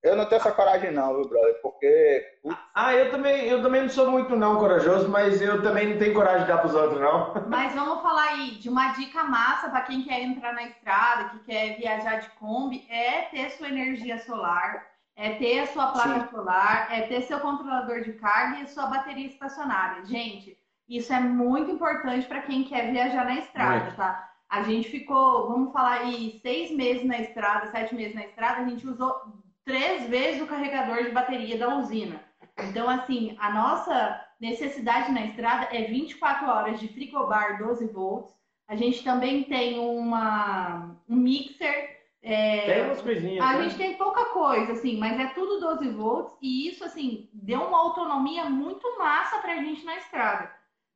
Eu 0.05 0.15
não 0.15 0.27
tenho 0.27 0.39
essa 0.39 0.53
coragem 0.53 0.91
não, 0.93 1.17
viu, 1.17 1.27
brother? 1.27 1.63
Porque 1.63 2.39
Ah, 2.75 2.95
eu 2.95 3.11
também, 3.11 3.47
eu 3.47 3.63
também 3.63 3.81
não 3.81 3.89
sou 3.89 4.11
muito 4.11 4.37
não 4.37 4.59
corajoso, 4.59 5.09
mas 5.09 5.41
eu 5.41 5.63
também 5.63 5.89
não 5.89 5.99
tenho 5.99 6.13
coragem 6.13 6.43
de 6.43 6.49
dar 6.49 6.59
pros 6.59 6.75
outros, 6.75 7.01
não. 7.01 7.33
Mas 7.49 7.75
vamos 7.75 8.03
falar 8.03 8.33
aí 8.33 8.51
de 8.57 8.69
uma 8.69 8.93
dica 8.93 9.25
massa 9.25 9.71
para 9.71 9.81
quem 9.81 10.03
quer 10.03 10.21
entrar 10.21 10.53
na 10.53 10.65
estrada, 10.65 11.31
que 11.31 11.39
quer 11.39 11.79
viajar 11.79 12.21
de 12.21 12.29
Kombi, 12.33 12.87
é 12.91 13.23
ter 13.23 13.49
sua 13.53 13.69
energia 13.69 14.19
solar, 14.19 14.87
é 15.17 15.31
ter 15.37 15.61
a 15.61 15.67
sua 15.69 15.87
placa 15.93 16.29
solar, 16.31 16.89
é 16.93 17.03
ter 17.03 17.23
seu 17.23 17.41
controlador 17.41 18.03
de 18.03 18.13
carga 18.13 18.61
e 18.61 18.69
sua 18.69 18.87
bateria 18.87 19.27
estacionária. 19.27 20.05
Gente, 20.05 20.59
isso 20.87 21.15
é 21.15 21.21
muito 21.21 21.71
importante 21.71 22.27
para 22.27 22.43
quem 22.43 22.65
quer 22.65 22.91
viajar 22.93 23.25
na 23.25 23.37
estrada, 23.37 23.85
Muito. 23.85 23.97
tá? 23.97 24.31
A 24.51 24.63
gente 24.65 24.91
ficou, 24.91 25.49
vamos 25.49 25.73
falar 25.73 26.01
aí, 26.01 26.39
seis 26.43 26.71
meses 26.71 27.05
na 27.05 27.19
estrada, 27.21 27.71
sete 27.71 27.95
meses 27.95 28.15
na 28.15 28.25
estrada, 28.25 28.61
a 28.61 28.69
gente 28.69 28.87
usou 28.87 29.43
três 29.65 30.09
vezes 30.09 30.43
o 30.43 30.47
carregador 30.47 31.05
de 31.05 31.11
bateria 31.11 31.59
da 31.59 31.77
usina. 31.77 32.21
Então, 32.59 32.89
assim, 32.89 33.37
a 33.39 33.53
nossa 33.53 34.21
necessidade 34.41 35.11
na 35.13 35.25
estrada 35.27 35.69
é 35.77 35.83
24 35.85 36.47
horas 36.49 36.79
de 36.81 36.89
frigobar 36.89 37.59
12 37.59 37.87
volts. 37.89 38.33
A 38.69 38.77
gente 38.77 39.03
também 39.03 39.45
tem 39.45 39.79
uma, 39.79 40.97
um 41.09 41.17
mixer. 41.17 42.01
é, 42.23 42.61
Tem 42.67 42.85
umas 42.85 43.03
coisinhas. 43.03 43.45
a 43.45 43.55
né? 43.55 43.63
gente 43.65 43.77
tem 43.77 43.95
pouca 43.97 44.27
coisa, 44.27 44.73
assim, 44.73 44.99
mas 44.99 45.19
é 45.19 45.27
tudo 45.29 45.61
12 45.61 45.89
volts 45.91 46.35
e 46.41 46.69
isso, 46.69 46.85
assim, 46.85 47.29
deu 47.33 47.61
uma 47.63 47.79
autonomia 47.79 48.45
muito 48.49 48.99
massa 48.99 49.39
pra 49.39 49.57
gente 49.57 49.85
na 49.85 49.97
estrada. 49.97 50.51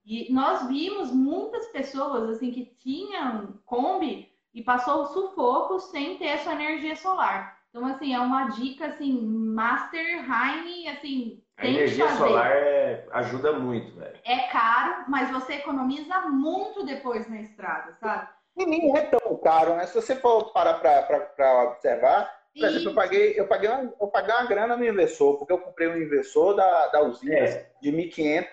E 0.05 0.33
nós 0.33 0.67
vimos 0.69 1.13
muitas 1.13 1.67
pessoas, 1.69 2.31
assim, 2.31 2.51
que 2.51 2.65
tinham 2.79 3.61
Kombi 3.67 4.33
e 4.55 4.63
passou 4.63 5.07
sufoco 5.07 5.79
sem 5.79 6.17
ter 6.17 6.39
sua 6.39 6.55
energia 6.55 6.97
solar. 6.97 7.58
Então, 7.71 7.87
assim, 7.87 8.15
é 8.15 8.19
uma 8.19 8.49
dica, 8.49 8.87
assim, 8.87 9.21
Master 9.21 10.03
Heine, 10.25 10.89
assim, 10.89 11.43
A 11.59 11.63
tem 11.63 11.73
que 11.73 11.79
energia 11.79 12.07
fazer. 12.09 12.19
solar 12.19 12.51
é- 12.51 13.07
ajuda 13.13 13.53
muito, 13.53 13.95
velho. 13.95 14.19
É 14.25 14.39
caro, 14.49 15.05
mas 15.09 15.31
você 15.31 15.55
economiza 15.55 16.21
muito 16.23 16.85
depois 16.85 17.29
na 17.29 17.41
estrada, 17.41 17.95
sabe? 18.01 18.29
E 18.57 18.65
nem 18.67 18.97
é 18.97 19.03
tão 19.03 19.37
caro, 19.37 19.77
né? 19.77 19.87
Se 19.87 19.95
você 19.95 20.17
for 20.17 20.53
parar 20.53 20.75
para 20.75 21.65
observar, 21.65 22.35
por 22.59 22.65
exemplo, 22.67 22.91
eu 22.91 22.95
paguei, 22.95 23.39
eu, 23.39 23.47
paguei 23.47 23.69
uma, 23.69 23.95
eu 24.01 24.09
paguei 24.09 24.35
uma 24.35 24.47
grana 24.47 24.77
no 24.77 24.85
inversor, 24.85 25.37
porque 25.39 25.53
eu 25.53 25.59
comprei 25.59 25.89
um 25.89 25.97
inversor 25.97 26.55
da, 26.55 26.87
da 26.89 27.03
usina 27.03 27.35
É. 27.35 27.71
de 27.81 27.93
1.500, 27.93 28.49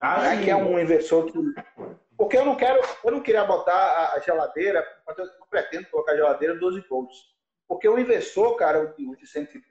Ah, 0.00 0.20
né, 0.22 0.42
que 0.42 0.50
é 0.50 0.56
um 0.56 0.78
inversor 0.80 1.26
que. 1.26 1.38
Porque 2.16 2.36
eu 2.36 2.44
não 2.46 2.56
quero, 2.56 2.80
eu 3.04 3.12
não 3.12 3.20
queria 3.20 3.44
botar 3.44 4.14
a, 4.14 4.20
geladeira, 4.20 4.84
eu 5.16 5.26
não 5.38 5.46
pretendo 5.50 5.86
colocar 5.90 6.12
a 6.12 6.16
geladeira 6.16 6.54
12 6.56 6.80
volts. 6.88 7.35
Porque 7.68 7.88
o 7.88 7.98
inversor, 7.98 8.54
cara, 8.56 8.80
o, 8.80 8.94
de- 8.94 9.06
o, 9.06 9.14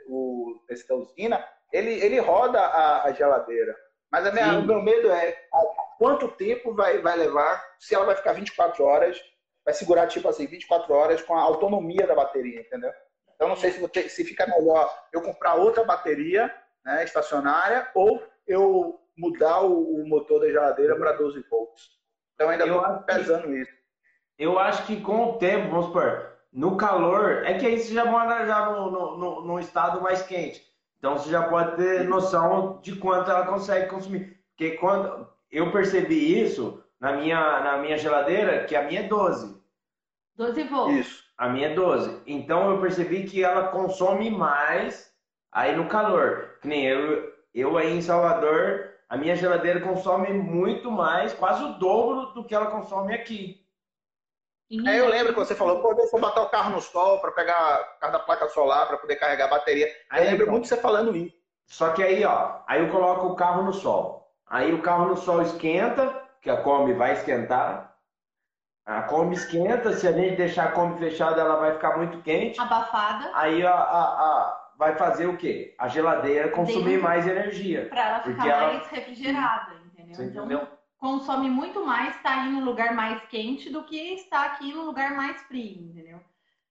o 0.08 0.62
esse 0.70 0.88
da 0.88 0.96
usina, 0.96 1.46
ele, 1.72 1.92
ele 2.04 2.20
roda 2.20 2.60
a, 2.60 3.06
a 3.06 3.12
geladeira. 3.14 3.76
Mas 4.12 4.32
minha- 4.34 4.60
o 4.60 4.64
meu 4.64 4.82
medo 4.82 5.10
é 5.12 5.36
quanto 5.98 6.28
tempo 6.30 6.74
vai, 6.74 7.00
vai 7.00 7.18
levar, 7.18 7.64
se 7.80 7.96
ela 7.96 8.06
vai 8.06 8.16
ficar 8.16 8.34
24 8.34 8.84
horas, 8.84 9.22
vai 9.64 9.74
segurar 9.74 10.08
tipo 10.08 10.28
assim, 10.28 10.46
24 10.46 10.94
horas 10.94 11.22
com 11.22 11.36
a 11.36 11.42
autonomia 11.42 12.06
da 12.06 12.14
bateria, 12.16 12.60
entendeu? 12.62 12.92
Então 13.36 13.48
não 13.50 13.56
sei 13.56 13.72
se, 13.72 14.10
se 14.10 14.24
fica 14.26 14.46
melhor 14.48 14.90
eu 15.12 15.22
comprar 15.22 15.56
outra 15.56 15.84
bateria 15.84 16.54
né, 16.86 17.04
estacionária 17.04 17.90
ou 17.96 18.22
eu 18.48 19.00
mudar 19.18 19.62
o, 19.62 20.02
o 20.02 20.08
motor 20.08 20.40
da 20.42 20.48
geladeira 20.50 20.96
para 20.98 21.14
12 21.14 21.42
volts. 21.50 21.90
Então 22.36 22.50
ainda 22.50 22.66
estou 22.66 22.82
acho 22.82 23.00
que- 23.00 23.06
pesando 23.06 23.56
isso. 23.56 23.72
Eu 24.38 24.60
acho 24.60 24.86
que 24.86 25.02
com 25.02 25.24
o 25.30 25.38
tempo, 25.38 25.70
vamos 25.70 25.86
supor, 25.88 26.35
no 26.56 26.78
calor, 26.78 27.44
é 27.44 27.56
que 27.56 27.66
aí 27.66 27.78
você 27.78 27.94
já 27.94 28.06
mora 28.06 28.46
já 28.46 28.72
no, 28.72 28.90
no, 28.90 29.18
no, 29.18 29.42
num 29.42 29.60
estado 29.60 30.02
mais 30.02 30.22
quente. 30.22 30.64
Então 30.98 31.18
você 31.18 31.30
já 31.30 31.44
pode 31.50 31.76
ter 31.76 32.06
noção 32.06 32.80
de 32.82 32.96
quanto 32.96 33.30
ela 33.30 33.46
consegue 33.46 33.90
consumir. 33.90 34.40
Porque 34.52 34.78
quando 34.78 35.28
eu 35.52 35.70
percebi 35.70 36.42
isso 36.42 36.82
na 36.98 37.12
minha, 37.12 37.60
na 37.60 37.78
minha 37.80 37.98
geladeira, 37.98 38.64
que 38.64 38.74
a 38.74 38.84
minha 38.84 39.02
é 39.02 39.04
12. 39.04 39.62
12 40.38 40.64
volts. 40.64 40.96
Isso. 40.98 41.24
A 41.38 41.50
minha 41.50 41.68
é 41.68 41.74
12. 41.76 42.22
Então 42.26 42.72
eu 42.72 42.80
percebi 42.80 43.26
que 43.26 43.44
ela 43.44 43.68
consome 43.68 44.32
mais 44.32 45.14
aí 45.52 45.76
no 45.76 45.90
calor. 45.90 46.58
Que 46.62 46.70
nem 46.70 46.86
eu, 46.86 47.34
eu 47.54 47.78
aí 47.78 47.98
em 47.98 48.02
Salvador, 48.02 48.92
a 49.10 49.18
minha 49.18 49.36
geladeira 49.36 49.82
consome 49.82 50.32
muito 50.32 50.90
mais, 50.90 51.34
quase 51.34 51.62
o 51.66 51.74
dobro 51.74 52.28
do 52.28 52.46
que 52.46 52.56
ela 52.56 52.68
consome 52.68 53.14
aqui. 53.14 53.65
É, 54.88 55.00
eu 55.00 55.08
lembro 55.10 55.34
que 55.34 55.40
você 55.40 55.54
falou, 55.56 55.80
pô, 55.82 55.94
deixa 55.94 56.16
eu 56.16 56.20
botar 56.20 56.42
o 56.42 56.50
carro 56.50 56.72
no 56.72 56.82
sol 56.82 57.20
para 57.20 57.32
pegar 57.32 57.96
o 57.98 58.00
carro 58.00 58.14
da 58.14 58.20
placa 58.20 58.50
solar 58.50 58.88
para 58.88 58.98
poder 58.98 59.16
carregar 59.18 59.46
a 59.46 59.50
bateria. 59.50 59.88
Aí, 60.10 60.24
eu 60.24 60.30
lembro 60.32 60.44
então, 60.44 60.52
muito 60.54 60.68
você 60.68 60.76
falando 60.78 61.16
isso. 61.16 61.36
Só 61.68 61.92
que 61.92 62.02
aí, 62.04 62.24
ó, 62.26 62.60
aí 62.68 62.82
eu 62.82 62.90
coloco 62.92 63.28
o 63.28 63.36
carro 63.36 63.64
no 63.64 63.74
sol. 63.74 64.32
Aí 64.48 64.74
o 64.74 64.82
carro 64.82 65.06
no 65.08 65.18
sol 65.18 65.42
esquenta, 65.42 66.22
que 66.42 66.50
a 66.50 66.58
Kombi 66.62 66.94
vai 66.94 67.14
esquentar. 67.14 67.96
A 68.86 69.02
Kombi 69.04 69.36
esquenta, 69.36 69.94
se 69.94 70.08
a 70.08 70.12
gente 70.12 70.36
deixar 70.36 70.66
a 70.66 70.72
Kombi 70.72 71.00
fechada, 71.00 71.42
ela 71.42 71.56
vai 71.58 71.74
ficar 71.74 71.98
muito 71.98 72.22
quente. 72.22 72.60
Abafada 72.60 73.32
Aí 73.34 73.66
a, 73.66 73.72
a, 73.74 74.04
a- 74.04 74.72
vai 74.78 74.96
fazer 74.96 75.26
o 75.28 75.38
quê? 75.38 75.74
A 75.80 75.88
geladeira 75.88 76.50
consumir 76.50 76.84
Dentro. 76.84 77.04
mais 77.04 77.26
energia. 77.26 77.88
para 77.90 78.08
ela 78.10 78.20
ficar 78.22 78.48
ela- 78.48 78.68
mais 78.74 78.88
refrigerada, 78.88 79.74
entendeu? 79.86 80.16
Você 80.16 80.24
Então 80.26 80.46
entendeu? 80.46 80.68
Consome 80.98 81.50
muito 81.50 81.86
mais 81.86 82.16
estar 82.16 82.44
aí 82.44 82.52
no 82.52 82.64
lugar 82.64 82.94
mais 82.96 83.22
quente 83.28 83.70
do 83.70 83.84
que 83.84 84.14
estar 84.14 84.46
aqui 84.46 84.74
no 84.74 84.84
lugar 84.86 85.16
mais 85.16 85.42
frio, 85.44 85.82
entendeu? 85.82 86.20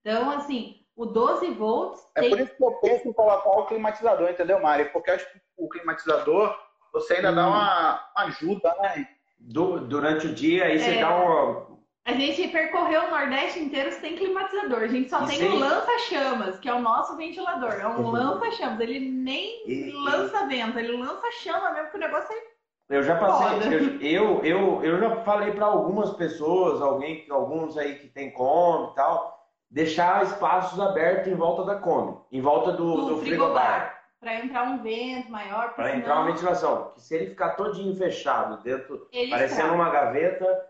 Então, 0.01 0.31
assim, 0.31 0.81
o 0.97 1.07
12 1.07 1.51
volts 1.51 2.01
É 2.17 2.21
tem 2.23 2.31
por 2.31 2.41
isso 2.41 2.57
que 2.57 2.65
eu 2.65 2.73
penso 2.81 3.09
em 3.09 3.13
colocar 3.13 3.51
o 3.51 3.67
climatizador, 3.67 4.31
entendeu, 4.31 4.61
Mari? 4.61 4.87
Porque 4.87 5.11
eu 5.11 5.15
acho 5.15 5.33
que 5.33 5.41
o 5.57 5.69
climatizador, 5.69 6.57
você 6.93 7.15
ainda 7.15 7.33
dá 7.33 7.47
Hum. 7.47 7.51
uma 7.51 8.11
uma 8.17 8.25
ajuda, 8.27 8.75
né? 8.81 9.09
Du- 9.39 9.81
durante 9.81 10.27
o 10.27 10.35
dia, 10.35 10.65
aí 10.67 10.79
você 10.79 10.97
É. 10.97 11.01
dá 11.01 11.15
um. 11.17 11.75
A 12.07 12.13
gente 12.13 12.49
percorreu 12.49 13.05
o 13.05 13.11
Nordeste 13.11 13.59
inteiro 13.61 13.91
sem 13.93 14.15
climatizador. 14.15 14.81
A 14.83 14.87
gente 14.87 15.09
só 15.09 15.23
E 15.25 15.27
tem 15.27 15.39
sem- 15.39 15.49
o 15.51 15.59
lança-chamas, 15.59 16.59
que 16.59 16.69
é 16.69 16.75
o 16.75 16.81
nosso 16.83 17.17
ventilador. 17.17 17.73
É 17.73 17.87
um 17.89 18.11
lança-chamas. 18.11 18.79
Ele 18.81 19.01
nem 19.01 19.67
E- 19.69 19.91
lança 19.93 20.47
vento, 20.47 20.79
ele 20.79 20.97
lança 20.97 21.31
chama 21.33 21.71
mesmo, 21.73 21.91
que 21.91 21.97
o 21.97 22.01
negócio 22.01 22.31
é. 22.31 22.54
Eu 22.89 23.03
já 23.03 23.17
passei, 23.19 23.75
eu, 23.75 24.01
eu, 24.01 24.45
eu, 24.45 24.85
eu 24.85 24.99
já 24.99 25.17
falei 25.23 25.53
para 25.53 25.65
algumas 25.65 26.11
pessoas, 26.15 26.83
alguém, 26.83 27.27
alguns 27.31 27.79
aí 27.79 27.99
que 27.99 28.09
tem 28.09 28.31
Kombi 28.31 28.93
e 28.93 28.95
tal, 28.95 29.49
deixar 29.71 30.23
espaços 30.23 30.79
abertos 30.79 31.33
em 31.33 31.35
volta 31.35 31.65
da 31.65 31.77
Kombi, 31.77 32.19
em 32.31 32.41
volta 32.41 32.73
do, 32.73 32.95
Do 32.95 33.07
do 33.07 33.21
frigobar. 33.21 34.03
Para 34.21 34.37
entrar 34.37 34.63
um 34.65 34.83
vento 34.83 35.31
maior, 35.31 35.75
Para 35.75 35.97
entrar 35.97 36.17
uma 36.17 36.27
ventilação. 36.27 36.93
Que 36.93 37.03
se 37.03 37.15
ele 37.15 37.31
ficar 37.31 37.57
todinho 37.57 37.95
fechado, 37.97 38.63
dentro, 38.63 39.09
ele 39.13 39.31
parecendo 39.31 39.61
estraga. 39.61 39.75
uma 39.75 39.91
gaveta, 39.91 40.67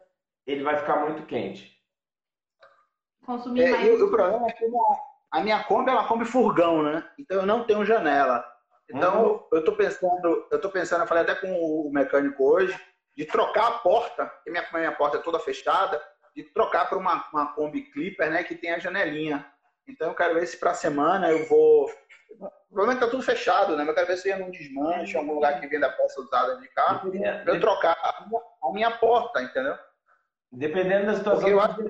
ele 0.47 0.65
vai 0.65 0.77
ficar 0.77 0.97
muito 0.97 1.25
quente. 1.27 1.81
consumir 3.25 3.63
É, 3.63 3.71
mais. 3.71 3.87
e 3.87 4.03
o, 4.03 4.11
problema 4.11 4.47
é 4.49 4.53
que 4.53 4.65
a 5.31 5.41
minha 5.41 5.63
Kombi 5.65 5.91
é 5.91 5.95
uma 5.95 6.07
Kombi 6.07 6.25
furgão, 6.25 6.83
né? 6.83 7.05
Então 7.19 7.39
eu 7.39 7.47
não 7.47 7.65
tenho 7.65 7.85
janela. 7.85 8.45
Então 8.89 9.27
Uhum. 9.27 9.47
eu 9.53 9.65
tô 9.65 9.73
pensando, 9.73 10.47
eu 10.51 10.61
tô 10.61 10.71
pensando, 10.71 11.03
eu 11.03 11.07
falei 11.07 11.23
até 11.23 11.35
com 11.35 11.53
o 11.53 11.91
mecânico 11.93 12.45
hoje, 12.45 12.79
de 13.17 13.25
trocar 13.25 13.69
a 13.69 13.79
porta, 13.79 14.31
que 14.43 14.51
minha, 14.51 14.67
minha 14.73 14.93
porta 14.93 15.19
é 15.19 15.21
toda 15.21 15.39
fechada, 15.39 16.03
de 16.35 16.43
trocar 16.53 16.89
para 16.89 16.99
uma, 16.99 17.25
uma 17.33 17.55
Kombi 17.55 17.83
Clipper, 17.93 18.31
né, 18.31 18.43
que 18.43 18.55
tem 18.57 18.73
a 18.73 18.79
janelinha. 18.79 19.47
Então 19.87 20.09
eu 20.09 20.15
quero 20.15 20.35
ver 20.35 20.47
se 20.47 20.57
para 20.59 20.73
a 20.73 20.75
semana 20.75 21.31
eu 21.31 21.47
vou. 21.47 21.91
Provavelmente 22.69 23.05
tá 23.05 23.11
tudo 23.11 23.23
fechado, 23.23 23.77
né? 23.77 23.85
Mas 23.85 23.89
eu 23.89 23.95
quero 23.95 24.07
ver 24.09 24.17
se 24.17 24.29
eu 24.29 24.39
não 24.39 24.51
desmanche 24.51 25.15
em 25.15 25.19
algum 25.19 25.35
lugar 25.35 25.61
que 25.61 25.67
venda 25.69 25.89
peça 25.93 26.21
usada 26.21 26.57
de 26.57 26.67
carro, 26.69 27.11
pra 27.11 27.55
eu 27.55 27.61
trocar 27.61 27.93
a 27.93 28.27
minha, 28.27 28.43
a 28.65 28.73
minha 28.73 28.91
porta, 28.99 29.41
entendeu? 29.43 29.79
dependendo 30.51 31.07
da 31.07 31.15
situação. 31.15 31.49
Eu 31.49 31.61
acho 31.61 31.81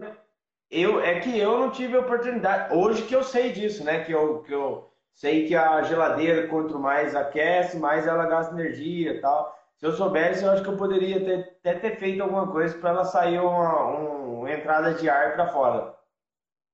Eu, 0.70 1.00
é 1.00 1.20
que 1.20 1.38
eu 1.38 1.59
não 1.59 1.70
tive 1.70 1.96
oportunidade. 1.96 2.74
Hoje 2.74 3.02
que 3.04 3.14
eu 3.14 3.22
sei 3.22 3.52
disso, 3.52 3.85
né? 3.85 4.04
Que 4.04 4.12
eu, 4.12 4.42
que 4.42 4.52
eu 4.52 4.93
sei 5.14 5.46
que 5.46 5.55
a 5.57 5.83
geladeira, 5.83 6.48
quanto 6.48 6.79
mais 6.79 7.14
aquece, 7.14 7.79
mais 7.79 8.07
ela 8.07 8.27
gasta 8.27 8.55
energia 8.55 9.12
e 9.14 9.20
tal. 9.20 9.57
Se 9.77 9.87
eu 9.87 9.92
soubesse, 9.92 10.44
eu 10.44 10.50
acho 10.53 10.62
que 10.62 10.68
eu 10.68 10.77
poderia 10.77 11.24
ter, 11.24 11.57
até 11.61 11.74
ter 11.74 11.96
feito 11.96 12.22
alguma 12.22 12.50
coisa 12.50 12.77
para 12.79 12.90
ela 12.90 13.05
sair 13.05 13.38
uma, 13.38 13.87
um- 13.88 14.40
uma 14.40 14.53
entrada 14.53 14.94
de 14.94 15.09
ar 15.09 15.35
para 15.35 15.48
fora. 15.48 15.94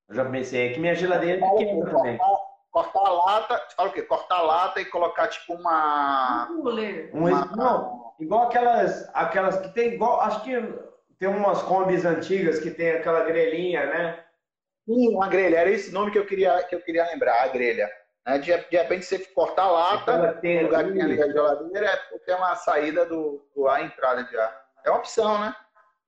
Eu 0.09 0.15
já 0.15 0.25
pensei, 0.25 0.69
é 0.69 0.73
que 0.73 0.81
minha 0.81 0.95
geladeira 0.95 1.45
é 1.45 1.51
pequena 1.51 1.91
também. 1.91 2.19
cortar, 2.71 3.01
a 3.07 3.11
lata, 3.11 3.59
você 3.69 3.75
fala 3.77 3.89
o 3.89 3.93
quê? 3.93 4.03
Cortar 4.03 4.37
a 4.37 4.43
lata 4.43 4.81
e 4.81 4.85
colocar 4.85 5.29
tipo 5.29 5.55
uma. 5.55 6.49
Um 6.51 6.63
cooler. 6.63 7.11
Um, 7.15 7.29
ex- 7.29 7.57
não, 7.57 8.13
igual 8.21 8.43
aquelas, 8.45 9.09
aquelas 9.15 9.59
que 9.61 9.69
tem 9.75 9.95
igual, 9.95 10.21
acho 10.21 10.43
que 10.43 10.53
tem 11.19 11.29
umas 11.29 11.63
combis 11.63 12.05
antigas 12.05 12.59
que 12.59 12.71
tem 12.71 12.93
aquela 12.93 13.25
grelhinha, 13.25 13.87
né? 13.87 14.25
Sim, 14.87 15.15
uma 15.15 15.29
grelha. 15.29 15.59
Era 15.59 15.71
esse 15.71 15.93
nome 15.93 16.11
que 16.11 16.19
eu 16.19 16.27
queria, 16.27 16.63
que 16.65 16.75
eu 16.75 16.81
queria 16.81 17.05
lembrar, 17.07 17.43
a 17.43 17.49
grelha. 17.49 17.89
Né? 18.31 18.39
De, 18.39 18.57
de 18.57 18.77
repente 18.77 19.05
você 19.05 19.19
cortar 19.19 19.65
a 19.65 19.71
lata, 19.71 20.17
no 20.17 20.63
lugar 20.63 20.85
que 20.85 20.93
tem 20.93 21.03
ali- 21.03 21.23
a 21.23 21.27
geladeira, 21.27 21.87
é 21.87 22.19
ter 22.19 22.35
uma 22.35 22.55
saída 22.55 23.05
do, 23.05 23.45
do 23.55 23.67
ar, 23.67 23.85
entrada 23.85 24.23
de 24.25 24.37
ar. 24.39 24.61
É 24.85 24.91
uma 24.91 24.99
opção, 24.99 25.39
né? 25.41 25.55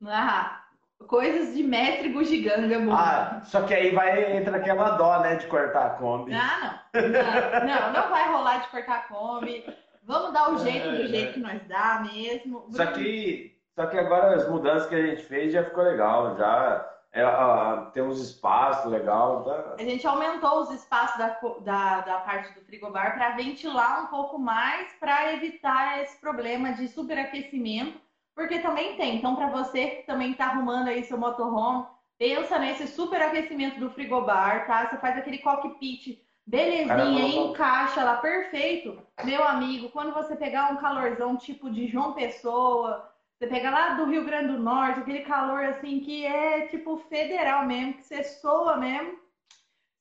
Ah, 0.06 0.62
coisas 1.06 1.54
de 1.54 1.62
mestre 1.62 2.08
bugiganga, 2.08 2.76
amor. 2.76 2.94
Ah, 2.96 3.40
só 3.44 3.62
que 3.62 3.74
aí 3.74 3.90
vai 3.90 4.36
entra 4.36 4.56
aquela 4.56 4.90
dó, 4.90 5.20
né, 5.20 5.36
de 5.36 5.46
cortar 5.46 5.86
a 5.86 5.90
Kombi. 5.90 6.32
Ah, 6.34 6.84
não. 6.94 7.02
não. 7.02 7.10
Não, 7.10 7.92
não 7.92 8.10
vai 8.10 8.28
rolar 8.32 8.58
de 8.58 8.68
cortar 8.68 8.96
a 8.96 9.02
Kombi. 9.02 9.64
Vamos 10.04 10.32
dar 10.32 10.52
o 10.52 10.58
jeito 10.58 10.90
do 10.90 11.06
jeito 11.06 11.34
que 11.34 11.40
nós 11.40 11.60
dá 11.68 12.02
mesmo. 12.12 12.66
Só 12.70 12.86
que, 12.86 13.56
só 13.74 13.86
que 13.86 13.98
agora 13.98 14.34
as 14.34 14.48
mudanças 14.48 14.88
que 14.88 14.94
a 14.96 15.06
gente 15.06 15.22
fez 15.24 15.52
já 15.52 15.62
ficou 15.64 15.84
legal, 15.84 16.36
já 16.36 16.88
é, 17.14 17.22
ah, 17.22 17.90
tem 17.92 18.02
uns 18.02 18.18
espaços 18.18 18.90
legal, 18.90 19.44
tá? 19.44 19.74
A 19.78 19.82
gente 19.82 20.06
aumentou 20.06 20.60
os 20.60 20.70
espaços 20.70 21.18
da, 21.18 21.38
da, 21.60 22.00
da 22.00 22.20
parte 22.20 22.54
do 22.54 22.64
frigobar 22.64 23.14
para 23.14 23.36
ventilar 23.36 24.04
um 24.04 24.06
pouco 24.06 24.38
mais, 24.38 24.90
para 24.98 25.34
evitar 25.34 26.00
esse 26.00 26.18
problema 26.18 26.72
de 26.72 26.88
superaquecimento, 26.88 28.00
porque 28.34 28.60
também 28.60 28.96
tem. 28.96 29.16
Então, 29.16 29.36
para 29.36 29.48
você 29.48 29.88
que 29.88 30.06
também 30.06 30.32
está 30.32 30.46
arrumando 30.46 30.88
aí 30.88 31.04
seu 31.04 31.18
motorhome, 31.18 31.84
pensa 32.18 32.58
nesse 32.58 32.88
superaquecimento 32.88 33.78
do 33.78 33.90
frigobar, 33.90 34.66
tá? 34.66 34.88
Você 34.88 34.96
faz 34.96 35.18
aquele 35.18 35.38
cockpit 35.38 36.18
belezinha, 36.46 37.26
encaixa 37.26 38.02
lá 38.02 38.16
perfeito. 38.16 38.98
Meu 39.22 39.44
amigo, 39.44 39.90
quando 39.90 40.14
você 40.14 40.34
pegar 40.34 40.72
um 40.72 40.76
calorzão 40.76 41.36
tipo 41.36 41.70
de 41.70 41.86
João 41.88 42.14
Pessoa, 42.14 43.11
você 43.42 43.48
pega 43.48 43.70
lá 43.70 43.94
do 43.94 44.04
Rio 44.04 44.24
Grande 44.24 44.52
do 44.52 44.58
Norte, 44.58 45.00
aquele 45.00 45.22
calor 45.22 45.64
assim 45.64 45.98
que 45.98 46.24
é 46.24 46.66
tipo 46.68 46.96
federal 47.08 47.66
mesmo, 47.66 47.94
que 47.94 48.04
você 48.04 48.22
soa 48.22 48.76
mesmo, 48.76 49.18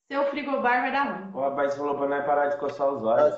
seu 0.08 0.24
frigobar 0.26 0.80
vai 0.82 0.92
dar 0.92 1.02
ruim. 1.12 1.32
O 1.34 1.40
rapaz 1.40 1.74
falou 1.76 1.96
pra 1.98 2.06
nós 2.06 2.24
parar 2.24 2.46
de 2.46 2.56
coçar 2.58 2.88
os 2.88 3.02
olhos. 3.02 3.34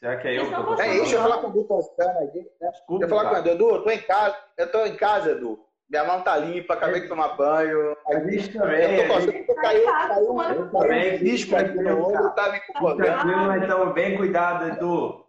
Será 0.00 0.16
que 0.16 0.28
é 0.28 0.30
eu 0.30 0.34
Eles 0.44 0.48
que 0.48 0.54
tô 0.54 0.60
não 0.62 0.66
coçando 0.68 0.88
É 0.88 0.94
deixa 0.94 1.14
eu 1.16 1.20
olhos? 1.20 1.30
falar 1.30 1.42
com 1.42 1.46
o 1.48 1.50
Edu 1.50 1.64
Toscano 1.64 2.18
aqui. 2.26 2.38
Né? 2.60 2.70
Desculpa, 2.70 3.06
Deixa 3.06 3.14
eu 3.14 3.18
falar 3.18 3.28
com 3.30 3.34
o. 3.34 3.38
Edu. 3.38 3.50
Edu, 3.50 3.68
eu 3.74 3.82
tô 3.82 3.90
em 3.90 3.98
casa, 4.02 4.36
eu 4.56 4.72
tô 4.72 4.86
em 4.86 4.96
casa, 4.96 5.30
Edu. 5.32 5.60
Minha 5.90 6.04
mão 6.04 6.22
tá 6.22 6.36
limpa, 6.38 6.72
acabei 6.74 7.00
de 7.02 7.08
tomar 7.08 7.36
banho. 7.36 7.96
A 8.06 8.20
gente 8.20 8.50
também. 8.58 8.98
Eu 8.98 9.06
tô 9.08 9.14
a 9.14 9.20
gente- 9.20 9.32
conseguindo 9.44 9.54
cair, 9.60 9.84
caiu 9.84 10.32
um 10.34 10.42
Eu 10.42 10.70
também. 10.70 11.16
risco 11.18 11.54
aqui 11.54 11.74
no 11.82 12.06
olho, 12.06 12.30
tá 12.30 12.50
me 12.50 12.58
incomodando. 12.58 13.04
Tranquilo, 13.04 13.44
mas 13.46 13.62
então, 13.62 13.92
bem 13.92 14.16
cuidado, 14.16 14.68
Edu. 14.68 15.26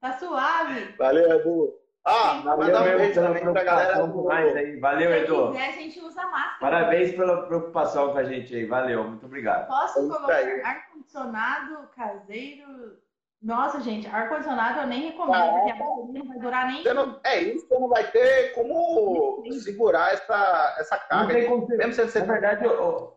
Tá 0.00 0.12
suave. 0.18 0.92
Valeu, 0.98 1.30
Edu. 1.38 1.83
Ah, 2.06 2.40
Valeu 2.44 2.58
mandar 2.66 2.80
um 2.80 2.84
mesmo 2.84 2.98
beijo 2.98 3.14
pela 3.14 3.26
também 3.28 3.42
pra 3.52 3.64
galera 3.64 3.92
preocupação 3.92 4.06
do... 4.08 4.22
com 4.22 4.28
nós 4.28 4.56
aí. 4.56 4.76
Valeu, 4.78 5.10
Se 5.10 5.16
Edu. 5.18 5.46
quiser, 5.52 5.68
a 5.68 5.72
gente 5.72 6.00
usa 6.00 6.22
máscara. 6.26 6.56
Parabéns 6.60 7.12
pela 7.16 7.46
preocupação 7.46 8.12
com 8.12 8.18
a 8.18 8.24
gente 8.24 8.54
aí. 8.54 8.66
Valeu, 8.66 9.04
muito 9.04 9.24
obrigado. 9.26 9.66
Posso 9.68 10.00
isso 10.00 10.08
colocar 10.14 10.34
ar-condicionado 10.64 11.88
caseiro? 11.96 13.02
Nossa, 13.42 13.80
gente, 13.80 14.06
ar-condicionado 14.06 14.80
eu 14.80 14.86
nem 14.86 15.02
recomendo, 15.10 15.34
Ah, 15.36 15.52
porque 15.52 15.70
a 15.72 15.74
bateria 15.76 16.12
não 16.22 16.28
vai 16.28 16.38
durar 16.38 16.66
nem. 16.66 16.84
Não- 16.94 17.20
é 17.24 17.38
isso, 17.40 17.66
você 17.68 17.78
não 17.78 17.88
vai 17.88 18.04
ter 18.10 18.52
como 18.54 19.42
segurar 19.62 20.12
essa, 20.14 20.76
essa 20.78 20.96
Não 20.96 21.08
carga. 21.08 21.34
tem 21.34 21.46
como 21.48 21.66
ser. 21.66 21.76
Mesmo 21.76 21.92
sendo 21.92 22.06
Na 22.06 22.10
você 22.12 22.20
verdade, 22.22 22.66
o, 22.66 23.13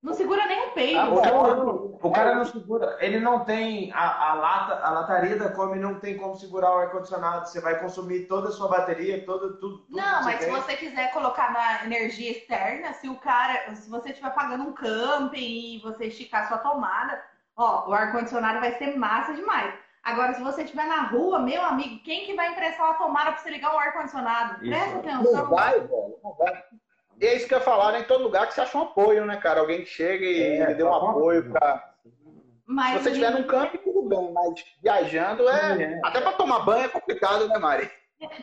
Não 0.00 0.14
segura 0.14 0.46
nem 0.46 0.68
o 0.68 0.70
peito. 0.70 0.98
Ah, 0.98 1.08
o, 1.08 1.20
cara 1.20 1.54
não, 1.56 1.98
o 2.00 2.12
cara 2.12 2.34
não 2.36 2.44
segura, 2.44 2.96
ele 3.00 3.18
não 3.18 3.44
tem 3.44 3.92
a, 3.92 4.30
a 4.30 4.34
lata, 4.34 4.74
a 4.86 4.90
lataria 4.90 5.36
da 5.36 5.50
Kombi 5.50 5.78
não 5.78 5.98
tem 5.98 6.16
como 6.16 6.36
segurar 6.36 6.72
o 6.72 6.78
ar-condicionado. 6.78 7.48
Você 7.48 7.60
vai 7.60 7.80
consumir 7.80 8.26
toda 8.26 8.48
a 8.48 8.52
sua 8.52 8.68
bateria, 8.68 9.24
toda, 9.26 9.54
tudo, 9.54 9.78
tudo 9.78 9.96
Não, 9.96 10.22
mas 10.22 10.38
se 10.38 10.44
tem. 10.46 10.54
você 10.54 10.76
quiser 10.76 11.12
colocar 11.12 11.52
na 11.52 11.84
energia 11.84 12.30
externa, 12.30 12.92
se 12.92 13.08
o 13.08 13.16
cara, 13.16 13.74
se 13.74 13.90
você 13.90 14.10
estiver 14.10 14.32
pagando 14.32 14.64
um 14.64 14.72
camping 14.72 15.76
e 15.76 15.80
você 15.82 16.06
esticar 16.06 16.46
sua 16.46 16.58
tomada, 16.58 17.20
ó, 17.56 17.88
o 17.88 17.92
ar-condicionado 17.92 18.60
vai 18.60 18.78
ser 18.78 18.96
massa 18.96 19.34
demais. 19.34 19.74
Agora, 20.04 20.32
se 20.32 20.42
você 20.42 20.62
estiver 20.62 20.86
na 20.86 21.02
rua, 21.02 21.40
meu 21.40 21.60
amigo, 21.64 22.02
quem 22.04 22.24
que 22.24 22.34
vai 22.34 22.52
emprestar 22.52 22.86
uma 22.86 22.94
tomada 22.94 23.32
para 23.32 23.40
você 23.42 23.50
ligar 23.50 23.74
um 23.74 23.78
ar-condicionado? 23.78 24.60
Presta 24.60 24.90
Não 24.90 25.00
atenção. 25.00 25.50
vai, 25.50 25.80
velho. 25.80 26.18
Não 26.22 26.34
vai. 26.34 26.64
E 27.20 27.26
é 27.26 27.34
isso 27.36 27.48
que 27.48 27.54
eu 27.54 27.58
ia 27.58 27.64
falar, 27.64 27.92
né? 27.92 28.00
Em 28.00 28.04
todo 28.04 28.22
lugar 28.22 28.46
que 28.46 28.54
você 28.54 28.60
acha 28.60 28.78
um 28.78 28.82
apoio, 28.82 29.24
né, 29.26 29.36
cara? 29.36 29.60
Alguém 29.60 29.80
que 29.80 29.86
chega 29.86 30.24
e 30.24 30.42
É, 30.60 30.66
lhe 30.66 30.74
dê 30.74 30.84
um 30.84 30.90
tá 30.90 30.96
apoio 30.96 31.50
pra. 31.50 31.94
Mas 32.66 32.98
Se 32.98 33.02
você 33.04 33.08
estiver 33.10 33.30
num 33.32 33.44
camping, 33.46 33.78
tudo 33.78 34.02
bem, 34.02 34.30
mas 34.32 34.64
viajando 34.82 35.48
é. 35.48 35.82
É. 35.82 36.00
Até 36.04 36.20
pra 36.20 36.32
tomar 36.32 36.60
banho 36.60 36.84
é 36.84 36.88
complicado, 36.88 37.48
né, 37.48 37.58
Mari? 37.58 37.90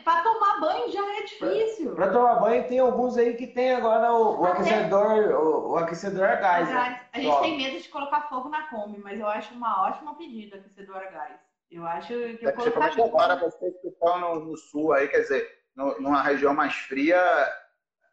para 0.04 0.22
tomar 0.22 0.58
banho 0.58 0.90
já 0.90 1.00
é 1.18 1.22
difícil. 1.22 1.94
Pra 1.94 2.10
tomar 2.10 2.36
banho 2.36 2.66
tem 2.66 2.78
alguns 2.78 3.16
aí 3.18 3.34
que 3.34 3.46
tem 3.46 3.74
agora 3.74 4.10
o, 4.10 4.40
o 4.40 4.46
aquecedor, 4.46 5.34
o, 5.36 5.72
o 5.72 5.76
aquecedor 5.76 6.24
a 6.24 6.34
gás. 6.36 6.68
né? 6.68 7.00
A 7.12 7.20
gente 7.20 7.40
tem 7.42 7.56
medo 7.58 7.78
de 7.78 7.88
colocar 7.90 8.22
fogo 8.22 8.48
na 8.48 8.62
Kombi, 8.68 8.98
mas 8.98 9.20
eu 9.20 9.26
acho 9.26 9.52
uma 9.54 9.86
ótima 9.86 10.14
pedida 10.16 10.56
aquecedor 10.56 10.96
a 10.96 11.10
gás. 11.10 11.32
Eu 11.70 11.84
acho 11.86 12.08
que 12.08 12.14
eu 12.14 12.52
Principalmente 12.52 12.96
colocaria. 12.96 13.04
agora, 13.04 13.36
vocês 13.36 13.74
que 13.82 13.88
estão 13.88 14.18
no, 14.18 14.40
no 14.46 14.56
sul 14.56 14.92
aí, 14.94 15.08
quer 15.08 15.20
dizer, 15.20 15.46
no- 15.76 16.00
numa 16.00 16.22
região 16.22 16.54
mais 16.54 16.74
fria, 16.74 17.20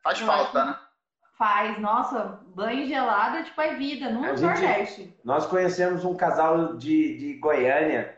faz 0.04 0.20
Eu 0.20 0.28
falta, 0.28 0.66
né? 0.66 0.80
Faz, 1.38 1.80
nossa, 1.80 2.40
banho 2.56 2.88
gelado 2.88 3.38
é 3.38 3.44
tipo 3.44 3.60
é 3.60 3.76
vida, 3.76 4.10
no 4.10 4.24
A 4.24 4.36
gente- 4.36 4.42
Nordeste. 4.42 5.20
Nós 5.24 5.46
conhecemos 5.48 6.06
um 6.06 6.16
casal 6.16 6.76
de, 6.78 7.18
de 7.18 7.34
Goiânia 7.40 8.18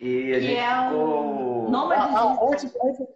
e 0.00 0.32
a 0.32 0.34
Que 0.36 0.40
gente 0.40 0.58
é 0.60 0.80
um 0.80 0.88
ficou. 0.88 1.70
nômade 1.70 2.00
Ah, 2.02 2.18
ah, 2.20 2.46
antes, 2.50 2.64
antes, 2.82 3.06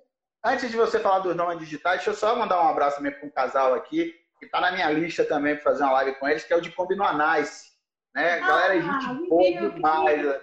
antes 0.45 0.71
de 0.71 0.77
você 0.77 1.01
falar 1.01 1.21
dos 1.21 1.35
nomes 1.35 1.59
digitais, 1.59 1.97
deixa 1.97 2.11
eu 2.11 2.15
só 2.15 2.37
mandar 2.37 2.63
um 2.63 2.69
abraço 2.69 2.97
também 2.99 3.13
para 3.13 3.27
um 3.27 3.31
casal 3.31 3.75
aqui, 3.75 4.15
que 4.39 4.45
está 4.47 4.61
na 4.61 4.71
minha 4.71 4.91
lista 4.91 5.25
também 5.25 5.55
para 5.55 5.65
fazer 5.65 5.83
uma 5.83 5.93
live 5.93 6.15
com 6.17 6.29
eles, 6.29 6.45
que 6.45 6.53
é 6.53 6.57
o 6.57 6.61
de 6.61 6.71
Combinoanice. 6.71 7.71
Né? 8.15 8.41
Ah, 8.41 8.47
Galera, 8.47 8.77
é 8.77 8.81
gente 8.83 9.29
boa 9.29 9.71
demais. 9.71 10.41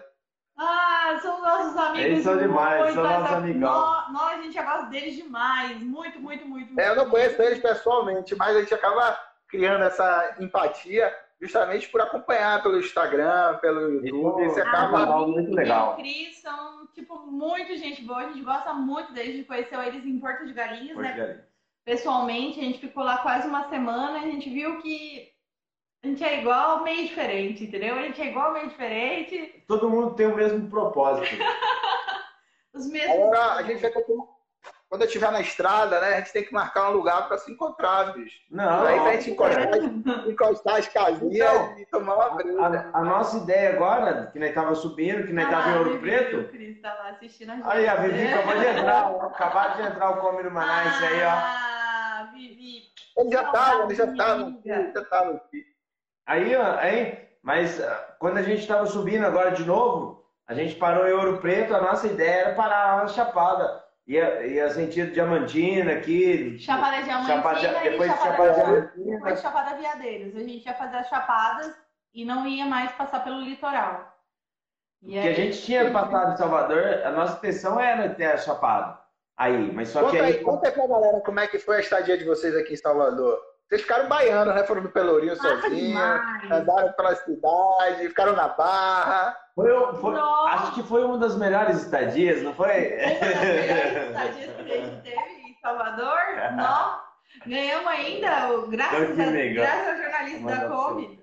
Ah, 0.57 1.17
são 1.21 1.41
nossos 1.41 1.75
amigos. 1.77 2.05
Eles 2.05 2.23
são 2.23 2.37
demais, 2.37 2.81
muito, 2.81 2.93
são 2.93 3.03
nossos 3.03 3.33
amigão. 3.35 3.71
Nós, 3.71 4.13
nós, 4.13 4.39
a 4.39 4.41
gente 4.43 4.61
gosta 4.61 4.85
deles 4.87 5.15
demais. 5.15 5.81
Muito, 5.81 6.19
muito, 6.19 6.45
muito. 6.45 6.79
É, 6.79 6.89
eu 6.89 6.95
não 6.95 7.03
muito. 7.03 7.11
conheço 7.11 7.41
eles 7.41 7.59
pessoalmente, 7.59 8.35
mas 8.35 8.55
a 8.55 8.59
gente 8.59 8.73
acaba 8.73 9.17
criando 9.47 9.83
essa 9.83 10.35
empatia 10.39 11.13
justamente 11.41 11.89
por 11.89 11.99
acompanhar 12.01 12.61
pelo 12.63 12.79
Instagram, 12.79 13.57
pelo 13.57 13.91
YouTube. 14.05 14.45
Você 14.45 14.61
Ah, 14.61 14.67
acaba. 14.67 14.99
legal, 14.99 15.27
muito 15.27 15.51
legal. 15.53 15.89
E 15.89 15.93
o 15.93 15.95
Cris 15.97 16.41
são, 16.41 16.87
tipo, 16.93 17.17
muito 17.25 17.75
gente 17.75 18.01
boa. 18.03 18.19
A 18.19 18.27
gente 18.27 18.41
gosta 18.41 18.73
muito 18.73 19.11
deles. 19.11 19.29
A 19.33 19.37
gente 19.37 19.47
conheceu 19.47 19.81
eles 19.81 20.05
em 20.05 20.19
Porto 20.19 20.45
de 20.45 20.53
Galinhas, 20.53 20.95
né? 20.97 21.09
Porcaria. 21.09 21.47
Pessoalmente, 21.83 22.59
a 22.59 22.63
gente 22.63 22.79
ficou 22.79 23.03
lá 23.03 23.17
quase 23.17 23.47
uma 23.47 23.67
semana. 23.69 24.19
A 24.19 24.23
gente 24.23 24.49
viu 24.49 24.79
que 24.79 25.32
a 26.03 26.07
gente 26.07 26.23
é 26.23 26.41
igual, 26.41 26.83
meio 26.83 27.07
diferente, 27.07 27.63
entendeu? 27.63 27.95
A 27.95 28.01
gente 28.01 28.21
é 28.21 28.27
igual, 28.27 28.51
meio 28.53 28.67
diferente. 28.67 29.63
Todo 29.67 29.89
mundo 29.89 30.15
tem 30.15 30.27
o 30.27 30.35
mesmo 30.35 30.69
propósito. 30.69 31.27
Os 32.73 32.87
mesmos. 32.87 33.15
Agora, 33.15 33.53
a 33.53 33.63
gente 33.63 33.81
vai. 33.81 33.91
Quando 34.89 35.01
eu 35.01 35.07
estiver 35.07 35.31
na 35.31 35.41
estrada, 35.41 35.99
né, 35.99 36.07
a 36.15 36.19
gente 36.19 36.33
tem 36.33 36.43
que 36.43 36.53
marcar 36.53 36.89
um 36.89 36.93
lugar 36.93 37.27
para 37.27 37.37
se 37.39 37.51
encontrar, 37.51 38.13
bicho. 38.13 38.37
Não, 38.51 38.85
Aí 38.85 38.99
pra 38.99 39.11
gente 39.13 39.31
encostar, 39.31 39.69
encostar 40.29 40.75
as 40.77 40.87
casinhas 40.87 41.49
Então, 41.51 41.77
e 41.79 41.85
tomar 41.87 42.15
uma 42.15 42.29
breja. 42.35 42.89
a, 42.93 42.99
a 42.99 43.01
nossa 43.03 43.37
ideia 43.37 43.71
agora, 43.75 44.27
que 44.31 44.37
nós 44.37 44.53
tava 44.53 44.75
subindo, 44.75 45.25
que 45.25 45.33
nós 45.33 45.49
tava 45.49 45.69
em 45.69 45.73
Ah, 45.73 45.77
Ouro 45.79 45.89
Vivi, 45.93 46.01
Preto. 46.01 46.37
O 46.41 46.47
Cris 46.49 46.79
tá 46.81 46.93
lá 46.93 47.09
assistindo 47.09 47.51
a 47.51 47.55
gente. 47.55 47.67
Aí, 47.71 47.87
a 47.87 47.95
Vivi 47.95 48.27
acabou 48.27 48.59
de 48.59 48.65
entrar, 48.67 49.07
acabaram 49.25 49.75
de 49.77 49.81
entrar 49.89 50.09
o 50.11 50.17
Come 50.17 50.43
no 50.43 50.51
Manaus 50.51 51.01
aí, 51.01 51.23
ó. 51.23 51.29
Ah, 51.29 52.29
Vivi. 52.33 52.83
Eles 53.17 53.31
já 53.31 53.43
estavam, 53.43 53.83
eles 53.85 53.97
já 53.97 54.05
estavam, 54.05 54.45
Amiga. 54.47 54.75
eles 54.75 54.93
já 54.93 55.01
estavam 55.01 55.35
aqui. 55.37 55.72
Aí, 56.25 56.55
aí, 56.55 57.27
mas 57.41 57.81
ah, 57.81 58.15
quando 58.19 58.37
a 58.37 58.41
gente 58.41 58.61
estava 58.61 58.85
subindo 58.85 59.25
agora 59.25 59.51
de 59.51 59.65
novo, 59.65 60.23
a 60.47 60.53
gente 60.53 60.75
parou 60.75 61.07
em 61.07 61.13
Ouro 61.13 61.37
Preto, 61.39 61.75
a 61.75 61.81
nossa 61.81 62.07
ideia 62.07 62.41
era 62.45 62.55
parar 62.55 62.95
lá 62.95 63.01
na 63.03 63.07
Chapada. 63.07 63.83
Ia, 64.05 64.45
ia 64.45 64.69
sentido 64.69 65.13
Diamantina 65.13 65.93
aqui. 65.93 66.57
Chapada 66.59 67.01
Diamantina 67.03 67.35
Chapada, 67.37 67.59
e 67.85 67.89
depois 67.89 68.11
de 68.11 68.17
Chapada 68.17 68.35
Chapada 68.35 68.53
Diamantina. 68.53 69.15
Depois 69.17 69.41
Chapada 69.41 69.75
Veadeiros. 69.77 70.35
A 70.35 70.39
gente 70.39 70.65
ia 70.65 70.73
fazer 70.73 70.97
as 70.97 71.07
chapadas 71.07 71.73
e 72.13 72.25
não 72.25 72.45
ia 72.45 72.65
mais 72.65 72.91
passar 72.93 73.23
pelo 73.23 73.39
litoral. 73.41 74.13
E 75.01 75.11
Que 75.13 75.19
a 75.19 75.21
aí- 75.23 75.35
gente 75.35 75.61
tinha 75.61 75.89
passado 75.91 76.33
em 76.33 76.37
Salvador, 76.37 77.01
a 77.05 77.11
nossa 77.11 77.37
intenção 77.37 77.79
era 77.79 78.09
ter 78.09 78.25
a 78.25 78.37
Chapada. 78.37 78.99
Aí, 79.37 79.71
mas 79.73 79.89
só 79.89 79.99
que 80.01 80.05
Conta 80.11 80.23
aí, 80.23 80.33
aí. 80.33 80.43
conta 80.43 80.67
aí 80.67 80.73
pra 80.73 80.87
galera 80.87 81.21
como 81.21 81.39
é 81.39 81.47
que 81.47 81.57
foi 81.59 81.77
a 81.77 81.79
estadia 81.79 82.17
de 82.17 82.23
vocês 82.25 82.55
aqui 82.55 82.73
em 82.73 82.77
Salvador. 82.77 83.39
Vocês 83.73 83.81
ficaram 83.81 84.07
baianos, 84.07 84.53
né? 84.53 84.63
Foram 84.65 84.83
no 84.83 84.91
Pelourinho 84.91 85.35
Massa 85.35 85.61
sozinhos, 85.61 85.99
andaram 86.51 86.93
pela 86.93 87.15
cidade, 87.15 88.07
ficaram 88.07 88.33
na 88.33 88.47
barra. 88.49 89.35
Foi, 89.55 89.75
um- 89.75 89.95
foi- 89.95 90.15
acho 90.49 90.75
que 90.75 90.83
foi 90.83 91.03
uma 91.03 91.17
das 91.17 91.35
melhores 91.35 91.77
estadias, 91.81 92.43
não 92.43 92.53
foi? 92.53 92.67
Uma 92.67 92.99
das 92.99 93.41
melhores 93.41 94.05
estadias 94.05 94.55
que 94.55 94.71
a 94.71 94.77
gente 94.77 95.01
teve 95.01 95.41
em 95.49 95.57
Salvador. 95.59 96.19
Nó. 96.55 96.99
Ganhamos 97.47 97.87
ainda, 97.87 98.53
o- 98.53 98.67
graças, 98.67 99.19
a, 99.19 99.23
amiga. 99.23 99.61
graças 99.61 99.87
ao 99.87 99.95
jornalista 100.03 100.45
da 100.55 100.69
Kombi. 100.69 101.19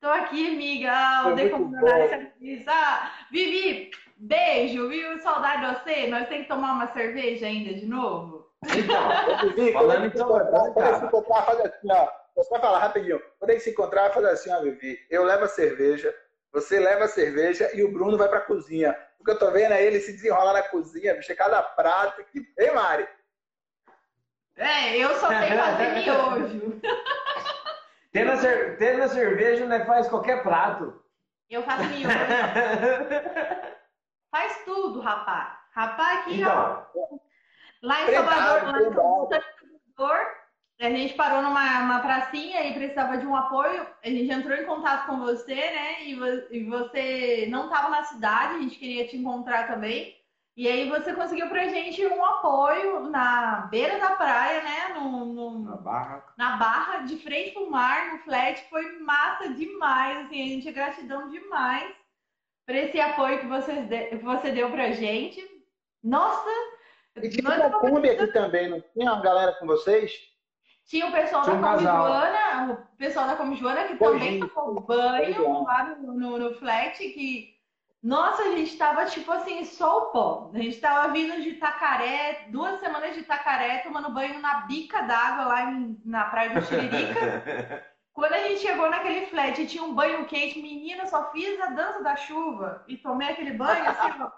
Tô 0.00 0.08
aqui, 0.08 0.48
amiga. 0.54 0.90
Ah, 0.92 1.28
o 1.28 1.34
decomunalista 1.36 2.32
diz, 2.40 2.66
ah, 2.66 3.12
Vivi, 3.30 3.92
beijo, 4.16 4.88
viu? 4.88 5.20
Saudade 5.20 5.64
de 5.64 5.72
você. 5.84 6.08
Nós 6.08 6.26
temos 6.26 6.42
que 6.48 6.52
tomar 6.52 6.72
uma 6.72 6.88
cerveja 6.88 7.46
ainda 7.46 7.74
de 7.74 7.86
novo? 7.86 8.39
Então, 8.62 9.72
Falando 9.72 10.04
em 10.04 10.10
quando 10.10 10.12
gente 10.12 10.18
se 10.18 10.24
cara. 10.74 11.06
encontrar, 11.06 11.42
faz 11.44 11.60
assim, 11.60 11.88
ó. 11.90 12.08
Falar 12.60 12.78
rapidinho. 12.78 13.20
Quando 13.38 13.50
a 13.50 13.52
gente 13.54 13.62
se 13.64 13.70
encontrar, 13.70 14.10
faz 14.12 14.24
assim, 14.26 14.52
ó, 14.52 14.60
Vivi. 14.60 14.98
Eu 15.10 15.24
levo 15.24 15.44
a 15.44 15.48
cerveja, 15.48 16.14
você 16.52 16.78
leva 16.78 17.04
a 17.04 17.08
cerveja 17.08 17.70
e 17.74 17.82
o 17.82 17.92
Bruno 17.92 18.16
vai 18.18 18.28
pra 18.28 18.40
cozinha. 18.40 18.96
O 19.18 19.24
que 19.24 19.30
eu 19.30 19.38
tô 19.38 19.50
vendo 19.50 19.72
é 19.72 19.82
ele 19.82 20.00
se 20.00 20.12
desenrolar 20.12 20.52
na 20.52 20.62
cozinha, 20.62 21.14
bicho, 21.14 21.30
é 21.32 21.34
cada 21.34 21.62
prato. 21.62 22.22
Que... 22.24 22.40
Ei, 22.58 22.70
Mari? 22.70 23.06
É, 24.56 24.96
eu 24.98 25.10
só 25.18 25.28
sei 25.28 25.56
fazer 25.56 25.94
miojo. 25.94 26.80
tendo 28.12 28.32
a, 28.32 28.36
cer- 28.36 28.76
tendo 28.78 29.02
a 29.02 29.08
cerveja, 29.08 29.66
né, 29.66 29.84
faz 29.84 30.08
qualquer 30.08 30.42
prato. 30.42 31.02
Eu 31.48 31.62
faço 31.62 31.84
miojo. 31.84 32.08
Faz 34.30 34.64
tudo, 34.64 35.00
rapaz. 35.00 35.58
Rapaz, 35.74 36.20
aqui, 36.20 36.40
ó. 36.44 36.82
Lá 37.82 38.02
em 38.02 38.14
Salvador, 38.14 38.72
lá 38.72 38.80
em. 38.82 38.92
Salvador, 38.94 40.26
a 40.80 40.90
gente 40.90 41.14
parou 41.14 41.42
numa 41.42 41.80
uma 41.80 42.00
pracinha 42.00 42.66
e 42.66 42.74
precisava 42.74 43.18
de 43.18 43.26
um 43.26 43.36
apoio. 43.36 43.86
A 44.02 44.08
gente 44.08 44.30
entrou 44.32 44.56
em 44.56 44.64
contato 44.66 45.06
com 45.06 45.18
você, 45.18 45.54
né? 45.54 46.04
E, 46.04 46.14
vo- 46.14 46.46
e 46.50 46.64
você 46.64 47.46
não 47.50 47.64
estava 47.66 47.88
na 47.90 48.04
cidade, 48.04 48.54
a 48.54 48.58
gente 48.60 48.78
queria 48.78 49.06
te 49.06 49.16
encontrar 49.16 49.66
também. 49.66 50.16
E 50.56 50.66
aí 50.68 50.88
você 50.90 51.14
conseguiu 51.14 51.48
pra 51.48 51.68
gente 51.68 52.04
um 52.06 52.22
apoio 52.24 53.08
na 53.08 53.68
beira 53.70 53.98
da 53.98 54.10
praia, 54.10 54.62
né? 54.62 54.94
No, 54.94 55.24
no- 55.26 55.58
na 55.60 55.76
barra. 55.76 56.24
na 56.36 56.56
barra, 56.56 56.98
de 56.98 57.16
frente 57.16 57.52
pro 57.52 57.70
mar, 57.70 58.12
no 58.12 58.18
flat. 58.18 58.60
Foi 58.68 58.98
massa 59.00 59.48
demais, 59.50 60.26
assim, 60.26 60.42
a 60.42 60.48
gente 60.48 60.68
é 60.68 60.72
gratidão 60.72 61.28
demais 61.30 61.94
por 62.66 62.74
esse 62.74 63.00
apoio 63.00 63.38
que, 63.40 63.46
vocês 63.46 63.86
de- 63.88 64.06
que 64.06 64.16
você 64.16 64.50
deu 64.50 64.70
pra 64.70 64.90
gente. 64.92 65.42
Nossa! 66.02 66.50
E 67.16 67.28
tinha 67.28 67.48
uma 67.48 67.80
Kombi 67.80 68.10
aqui 68.10 68.26
também, 68.28 68.68
não 68.68 68.80
tinha 68.80 69.12
uma 69.12 69.22
galera 69.22 69.52
com 69.54 69.66
vocês? 69.66 70.12
Tinha 70.86 71.06
o 71.06 71.12
pessoal 71.12 71.42
Tinha 71.42 71.56
da 71.56 71.76
um. 71.76 71.78
Joana, 71.78 72.72
o 72.72 72.96
pessoal 72.96 73.26
da 73.26 73.36
Come 73.36 73.56
Joana 73.56 73.84
que 73.84 73.96
Pois 73.96 74.12
também 74.12 74.40
tomou 74.40 74.80
banho 74.80 75.62
lá 75.62 75.84
no, 75.84 76.12
no, 76.14 76.38
no 76.38 76.54
flat, 76.56 76.98
que 76.98 77.54
Nossa, 78.02 78.42
a 78.42 78.56
gente 78.56 78.76
tava 78.76 79.04
tipo 79.06 79.30
assim, 79.30 79.64
só 79.64 79.98
o 79.98 80.06
pó. 80.06 80.50
A 80.54 80.58
gente 80.58 80.80
tava 80.80 81.12
vindo 81.12 81.40
de 81.40 81.50
Itacaré, 81.50 82.46
duas 82.48 82.80
semanas 82.80 83.14
de 83.14 83.20
Itacaré, 83.20 83.78
tomando 83.78 84.12
banho 84.12 84.40
na 84.40 84.62
bica 84.62 85.02
d'água 85.02 85.44
lá 85.46 85.70
em, 85.70 86.00
na 86.04 86.24
praia 86.24 86.50
do 86.50 86.66
Tiririca. 86.66 87.84
Quando 88.12 88.32
a 88.32 88.48
gente 88.48 88.60
chegou 88.60 88.90
naquele 88.90 89.26
flat 89.26 89.62
e 89.62 89.66
tinha 89.66 89.84
um 89.84 89.94
banho 89.94 90.26
quente, 90.26 90.60
menina, 90.60 91.06
só 91.06 91.30
fiz 91.30 91.60
a 91.60 91.66
dança 91.66 92.02
da 92.02 92.16
chuva 92.16 92.84
e 92.88 92.96
tomei 92.96 93.28
aquele 93.28 93.52
banho 93.52 93.88
assim, 93.88 94.10
ó. 94.20 94.30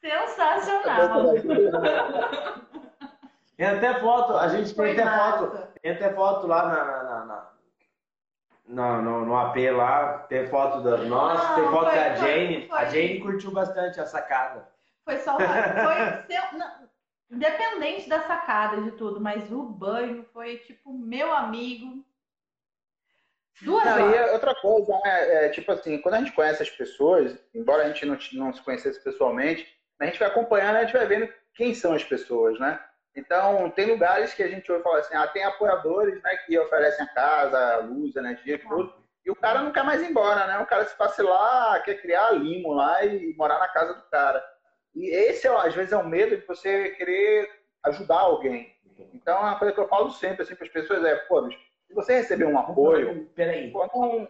Sensacional. 0.00 1.34
Tem 3.56 3.66
até 3.66 4.00
foto, 4.00 4.36
a 4.36 4.48
gente 4.48 4.74
Foi 4.74 4.94
tem 4.94 5.04
até 5.04 5.18
foto, 5.18 5.68
tem 5.82 5.92
até 5.92 6.12
foto 6.14 6.46
lá 6.46 6.66
na, 6.68 6.84
na, 6.84 7.02
na- 7.02 7.24
na- 7.26 7.50
no, 8.66 9.02
no, 9.02 9.24
no 9.26 9.36
AP 9.36 9.56
lá, 9.72 10.18
tem 10.28 10.46
foto 10.48 10.80
da 10.82 10.96
nossa, 10.98 11.48
Não, 11.48 11.54
tem 11.56 11.70
foto 11.70 11.90
foi- 11.90 11.98
da 11.98 12.16
foi- 12.16 12.26
Jane. 12.28 12.68
foi. 12.68 12.78
A 12.78 12.84
Jane 12.86 13.20
curtiu 13.20 13.50
bastante 13.50 14.00
a 14.00 14.06
sacada. 14.06 14.68
Foi 15.04 15.16
só 15.18 15.36
foi 15.36 15.46
seu, 16.28 16.58
não, 16.58 16.88
independente 17.30 18.08
da 18.08 18.20
sacada 18.20 18.80
de 18.80 18.92
tudo, 18.92 19.20
mas 19.20 19.50
o 19.50 19.64
banho 19.64 20.24
foi 20.32 20.58
tipo 20.58 20.92
meu 20.92 21.32
amigo. 21.34 22.04
Duas 23.60 23.84
Não, 23.84 23.98
e 23.98 24.02
horas. 24.04 24.16
é 24.16 24.32
outra 24.32 24.54
coisa, 24.54 24.92
né? 25.04 25.46
É, 25.46 25.48
tipo 25.50 25.70
assim, 25.72 26.00
quando 26.00 26.14
a 26.14 26.18
gente 26.20 26.32
conhece 26.32 26.62
as 26.62 26.70
pessoas, 26.70 27.36
embora 27.54 27.82
a 27.82 27.88
gente 27.88 28.06
não, 28.06 28.16
não 28.34 28.52
se 28.54 28.62
conhecesse 28.62 29.02
pessoalmente, 29.04 29.66
a 30.00 30.06
gente 30.06 30.18
vai 30.18 30.28
acompanhando, 30.28 30.76
a 30.76 30.82
gente 30.82 30.92
vai 30.92 31.06
vendo 31.06 31.32
quem 31.54 31.74
são 31.74 31.92
as 31.92 32.04
pessoas, 32.04 32.58
né? 32.58 32.80
Então, 33.14 33.70
tem 33.70 33.86
lugares 33.86 34.32
que 34.32 34.42
a 34.42 34.48
gente 34.48 34.70
ouve 34.70 34.84
falar 34.84 35.00
assim, 35.00 35.14
ah, 35.14 35.26
tem 35.26 35.44
apoiadores, 35.44 36.22
né, 36.22 36.36
que 36.46 36.58
oferecem 36.58 37.04
a 37.04 37.12
casa, 37.12 37.74
a 37.74 37.78
luz, 37.78 38.16
a 38.16 38.20
energia, 38.20 38.58
tudo, 38.58 38.94
e 39.24 39.30
o 39.30 39.36
cara 39.36 39.62
não 39.62 39.72
quer 39.72 39.84
mais 39.84 40.00
ir 40.00 40.10
embora, 40.10 40.46
né? 40.46 40.58
O 40.58 40.66
cara 40.66 40.86
se 40.86 40.96
passa 40.96 41.22
lá, 41.22 41.78
quer 41.80 42.00
criar 42.00 42.30
limo 42.30 42.72
lá 42.72 43.04
e 43.04 43.34
morar 43.36 43.58
na 43.58 43.68
casa 43.68 43.94
do 43.94 44.02
cara. 44.08 44.42
E 44.94 45.10
esse, 45.10 45.46
ó, 45.48 45.58
às 45.58 45.74
vezes, 45.74 45.92
é 45.92 45.96
o 45.96 46.06
medo 46.06 46.36
de 46.36 46.46
você 46.46 46.90
querer 46.90 47.48
ajudar 47.84 48.20
alguém. 48.20 48.74
Então, 49.12 49.36
é 49.36 49.40
uma 49.40 49.58
coisa 49.58 49.74
que 49.74 49.80
eu 49.80 49.88
falo 49.88 50.10
sempre, 50.10 50.42
assim, 50.42 50.54
para 50.54 50.66
as 50.66 50.72
pessoas 50.72 51.04
é, 51.04 51.14
pô, 51.16 51.48
se 51.50 51.94
você 51.94 52.14
receber 52.14 52.46
um 52.46 52.58
apoio, 52.58 53.26
Peraí. 53.34 53.70
Pô, 53.70 53.86
não, 53.86 54.28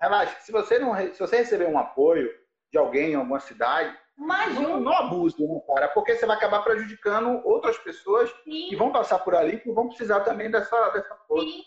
relaxa, 0.00 0.36
se 0.40 0.52
você 0.52 0.78
não 0.78 0.94
se 0.96 1.18
você 1.18 1.38
receber 1.38 1.66
um 1.66 1.78
apoio 1.78 2.32
de 2.70 2.78
alguém 2.78 3.12
em 3.12 3.14
alguma 3.16 3.40
cidade, 3.40 3.96
não, 4.26 4.62
Imagina, 4.62 4.80
não 4.80 4.92
abuse, 4.92 5.46
né, 5.46 5.60
cara? 5.66 5.88
Porque 5.88 6.16
você 6.16 6.26
vai 6.26 6.36
acabar 6.36 6.62
prejudicando 6.62 7.40
outras 7.44 7.78
pessoas 7.78 8.32
que 8.44 8.70
sim, 8.70 8.76
vão 8.76 8.92
passar 8.92 9.18
por 9.20 9.34
ali 9.34 9.60
que 9.60 9.70
vão 9.72 9.88
precisar 9.88 10.20
também 10.20 10.50
dessa, 10.50 10.90
dessa 10.90 11.14
força. 11.26 11.44
sim. 11.44 11.64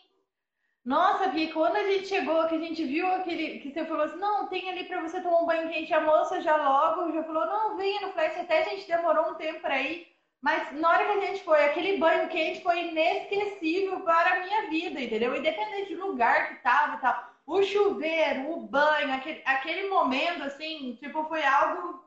Nossa, 0.85 1.29
Gui, 1.29 1.51
quando 1.51 1.77
a 1.77 1.83
gente 1.83 2.07
chegou, 2.07 2.47
que 2.47 2.53
a 2.53 2.59
gente 2.59 2.85
viu 2.85 3.07
aquele, 3.07 3.57
que 3.57 3.73
você 3.73 3.83
falou 3.85 4.03
assim, 4.03 4.19
não, 4.19 4.47
tem 4.47 4.69
ali 4.69 4.83
pra 4.83 5.01
você 5.01 5.19
tomar 5.19 5.39
um 5.39 5.45
banho 5.47 5.67
quente, 5.67 5.91
a 5.91 5.99
moça 5.99 6.39
já 6.41 6.55
logo 6.57 7.11
já 7.11 7.23
falou, 7.23 7.43
não, 7.47 7.75
venha 7.75 8.01
no 8.01 8.13
flash, 8.13 8.37
até 8.37 8.61
a 8.61 8.69
gente 8.69 8.87
demorou 8.87 9.31
um 9.31 9.33
tempo 9.33 9.61
pra 9.61 9.81
ir, 9.81 10.07
mas 10.39 10.71
na 10.73 10.87
hora 10.87 11.05
que 11.05 11.11
a 11.11 11.21
gente 11.21 11.43
foi, 11.43 11.65
aquele 11.65 11.97
banho 11.97 12.29
quente 12.29 12.61
foi 12.61 12.89
inesquecível 12.89 14.01
para 14.01 14.29
a 14.29 14.39
minha 14.45 14.69
vida, 14.69 15.01
entendeu? 15.01 15.35
Independente 15.35 15.95
do 15.95 16.05
lugar 16.05 16.49
que 16.49 16.61
tava 16.61 16.97
e 16.97 17.01
tal, 17.01 17.33
o 17.47 17.63
chuveiro, 17.63 18.51
o 18.51 18.61
banho, 18.67 19.11
aquele, 19.11 19.41
aquele 19.43 19.89
momento, 19.89 20.43
assim, 20.43 20.95
tipo, 21.01 21.23
foi 21.23 21.43
algo 21.43 22.04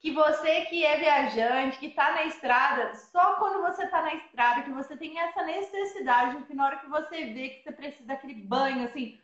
que 0.00 0.12
você 0.12 0.62
que 0.66 0.84
é 0.84 0.96
viajante, 0.96 1.78
que 1.78 1.90
tá 1.90 2.12
na 2.12 2.24
estrada, 2.24 2.94
só 2.94 3.34
quando 3.34 3.60
você 3.62 3.86
tá 3.88 4.00
na 4.02 4.14
estrada 4.14 4.62
que 4.62 4.70
você 4.70 4.96
tem 4.96 5.18
essa 5.18 5.42
necessidade, 5.42 6.44
que 6.44 6.54
na 6.54 6.66
hora 6.66 6.76
que 6.78 6.88
você 6.88 7.24
vê 7.26 7.48
que 7.50 7.62
você 7.64 7.72
precisa 7.72 8.06
daquele 8.06 8.34
banho, 8.34 8.84
assim, 8.84 9.20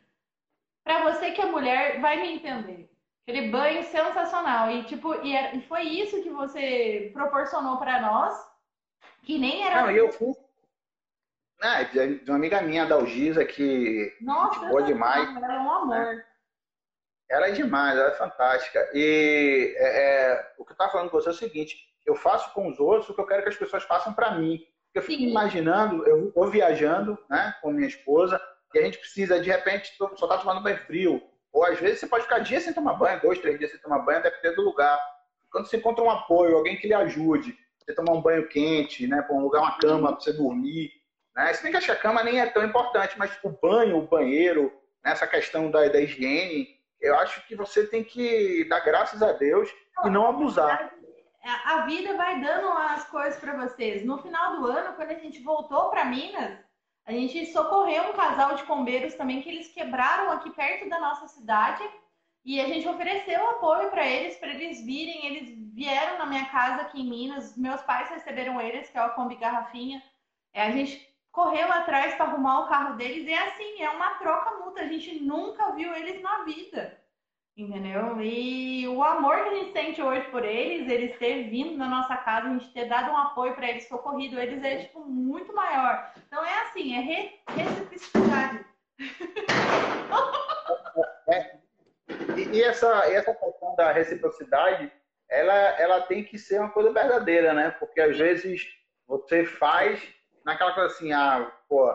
pra 0.83 1.03
você 1.03 1.31
que 1.31 1.41
é 1.41 1.45
mulher, 1.45 2.01
vai 2.01 2.17
me 2.21 2.33
entender. 2.35 2.89
Aquele 3.27 3.49
banho 3.49 3.83
sensacional. 3.85 4.69
E, 4.69 4.83
tipo, 4.83 5.15
e, 5.25 5.35
é- 5.35 5.55
e 5.55 5.61
foi 5.61 5.83
isso 5.83 6.21
que 6.21 6.29
você 6.29 7.09
proporcionou 7.13 7.77
pra 7.77 7.99
nós, 8.01 8.37
que 9.23 9.39
nem 9.39 9.65
era. 9.65 9.81
Não, 9.81 9.91
eu 9.91 10.11
fui. 10.11 10.35
Né, 11.61 11.85
de 11.85 12.19
de 12.19 12.29
uma 12.29 12.37
amiga 12.37 12.61
minha, 12.61 12.85
da 12.85 12.95
Algisa, 12.95 13.45
que 13.45 14.15
Nossa, 14.21 14.59
boa 14.67 14.83
demais. 14.83 15.25
sensacional, 15.25 15.51
Era 15.51 15.61
um 15.61 15.71
amor. 15.71 16.25
Ela 17.29 17.47
é 17.47 17.51
demais, 17.51 17.97
ela 17.97 18.09
é 18.09 18.15
fantástica. 18.15 18.89
E 18.93 19.75
é, 19.77 20.31
é, 20.31 20.53
o 20.57 20.65
que 20.65 20.71
eu 20.71 20.75
estava 20.75 20.91
falando 20.91 21.09
com 21.09 21.19
você 21.19 21.29
é 21.29 21.31
o 21.31 21.35
seguinte: 21.35 21.77
eu 22.05 22.15
faço 22.15 22.53
com 22.53 22.69
os 22.69 22.79
outros 22.79 23.09
o 23.09 23.13
que 23.13 23.21
eu 23.21 23.25
quero 23.25 23.43
que 23.43 23.49
as 23.49 23.57
pessoas 23.57 23.83
façam 23.83 24.13
para 24.13 24.31
mim. 24.31 24.59
Eu 24.93 25.01
fico 25.01 25.21
Sim. 25.21 25.29
imaginando, 25.29 26.07
eu 26.07 26.31
vou 26.31 26.47
viajando 26.47 27.17
né, 27.29 27.53
com 27.61 27.71
minha 27.71 27.87
esposa, 27.87 28.39
e 28.73 28.79
a 28.79 28.81
gente 28.81 28.97
precisa, 28.97 29.39
de 29.39 29.49
repente, 29.49 29.93
só 30.15 30.27
tá 30.27 30.37
tomando 30.37 30.61
banho 30.61 30.77
frio. 30.79 31.21
Ou 31.51 31.65
às 31.65 31.79
vezes 31.79 31.99
você 31.99 32.07
pode 32.07 32.23
ficar 32.23 32.39
dias 32.39 32.63
sem 32.63 32.73
tomar 32.73 32.95
banho, 32.95 33.21
dois, 33.21 33.39
três 33.39 33.57
dias 33.57 33.71
sem 33.71 33.79
tomar 33.79 33.99
banho, 33.99 34.21
dependendo 34.21 34.57
do 34.57 34.63
lugar. 34.63 34.99
Quando 35.49 35.67
você 35.67 35.77
encontra 35.77 36.03
um 36.03 36.09
apoio, 36.09 36.57
alguém 36.57 36.77
que 36.77 36.87
lhe 36.87 36.93
ajude, 36.93 37.57
você 37.79 37.93
tomar 37.93 38.13
um 38.13 38.21
banho 38.21 38.47
quente, 38.47 39.07
né, 39.07 39.21
para 39.21 39.35
um 39.35 39.41
lugar, 39.41 39.61
uma 39.61 39.77
cama 39.77 40.11
para 40.11 40.19
você 40.19 40.33
dormir. 40.33 40.91
Né? 41.35 41.53
Se 41.53 41.63
bem 41.63 41.71
que 41.71 41.91
a 41.91 41.95
cama 41.95 42.23
nem 42.23 42.41
é 42.41 42.45
tão 42.47 42.65
importante, 42.65 43.17
mas 43.17 43.37
o 43.43 43.49
banho, 43.49 43.97
o 43.97 44.07
banheiro, 44.07 44.71
né, 45.03 45.11
essa 45.11 45.27
questão 45.27 45.71
da, 45.71 45.87
da 45.87 46.01
higiene, 46.01 46.74
eu 47.01 47.15
acho 47.19 47.45
que 47.47 47.55
você 47.55 47.85
tem 47.87 48.03
que 48.03 48.65
dar 48.69 48.79
graças 48.81 49.21
a 49.21 49.31
Deus 49.33 49.69
e 50.03 50.09
não 50.09 50.27
abusar. 50.27 50.91
A 51.43 51.75
a 51.75 51.85
vida 51.85 52.15
vai 52.17 52.41
dando 52.41 52.67
as 52.69 53.07
coisas 53.07 53.39
pra 53.39 53.55
vocês. 53.55 54.03
No 54.03 54.17
final 54.17 54.57
do 54.57 54.65
ano, 54.65 54.95
quando 54.95 55.11
a 55.11 55.19
gente 55.19 55.43
voltou 55.43 55.89
pra 55.89 56.05
Minas, 56.05 56.57
a 57.05 57.11
gente 57.11 57.45
socorreu 57.51 58.09
um 58.09 58.13
casal 58.13 58.55
de 58.55 58.63
bombeiros 58.63 59.13
também 59.13 59.41
que 59.41 59.49
eles 59.49 59.71
quebraram 59.71 60.31
aqui 60.31 60.49
perto 60.49 60.89
da 60.89 60.99
nossa 60.99 61.27
cidade 61.27 61.87
e 62.43 62.59
a 62.59 62.67
gente 62.67 62.87
ofereceu 62.87 63.47
apoio 63.49 63.89
pra 63.91 64.07
eles, 64.07 64.37
pra 64.37 64.49
eles 64.49 64.83
virem. 64.83 65.25
Eles 65.25 65.55
vieram 65.73 66.17
na 66.17 66.25
minha 66.25 66.45
casa 66.45 66.81
aqui 66.81 67.01
em 67.01 67.09
Minas. 67.09 67.55
Meus 67.55 67.81
pais 67.83 68.09
receberam 68.09 68.59
eles, 68.59 68.89
que 68.89 68.97
é 68.97 69.05
o 69.05 69.13
Kombi 69.13 69.35
Garrafinha. 69.35 70.01
É, 70.51 70.63
a 70.63 70.71
gente 70.71 71.14
correu 71.35 71.69
atrás 71.69 72.15
para 72.15 72.27
arrumar 72.27 72.61
o 72.61 72.69
carro 72.69 72.95
deles 72.95 73.27
é 73.27 73.37
assim, 73.37 73.83
é 73.83 73.89
uma 73.89 74.11
troca 74.11 74.51
mútua. 74.51 74.83
A 74.83 74.87
gente 74.87 75.19
nunca 75.19 75.71
viu 75.73 75.93
eles 75.93 76.21
na 76.21 76.43
vida. 76.45 76.97
Entendeu? 77.57 78.21
E 78.21 78.87
o 78.87 79.03
amor 79.03 79.43
que 79.43 79.49
a 79.49 79.55
gente 79.55 79.71
sente 79.73 80.01
hoje 80.01 80.29
por 80.29 80.43
eles, 80.43 80.89
eles 80.89 81.17
ter 81.17 81.49
vindo 81.49 81.77
na 81.77 81.87
nossa 81.87 82.17
casa, 82.17 82.47
a 82.47 82.51
gente 82.51 82.73
ter 82.73 82.85
dado 82.85 83.11
um 83.11 83.17
apoio 83.17 83.53
para 83.53 83.69
eles, 83.69 83.87
socorrido 83.87 84.39
eles, 84.39 84.63
é 84.63 84.83
tipo 84.83 85.01
muito 85.01 85.53
maior. 85.53 86.11
Então 86.27 86.43
é 86.43 86.61
assim, 86.63 86.95
é 86.95 86.99
re- 87.01 87.39
reciprocidade. 87.49 88.65
E, 92.37 92.57
e 92.57 92.63
essa, 92.63 93.11
essa 93.11 93.33
questão 93.33 93.75
da 93.75 93.91
reciprocidade, 93.91 94.91
ela, 95.29 95.53
ela 95.79 96.01
tem 96.01 96.23
que 96.23 96.37
ser 96.37 96.59
uma 96.59 96.69
coisa 96.69 96.91
verdadeira, 96.91 97.53
né? 97.53 97.71
Porque 97.79 97.99
às 97.99 98.17
vezes 98.17 98.61
você 99.07 99.45
faz 99.45 100.01
naquela 100.45 100.73
coisa 100.73 100.93
assim, 100.93 101.11
ah, 101.11 101.51
pô, 101.67 101.91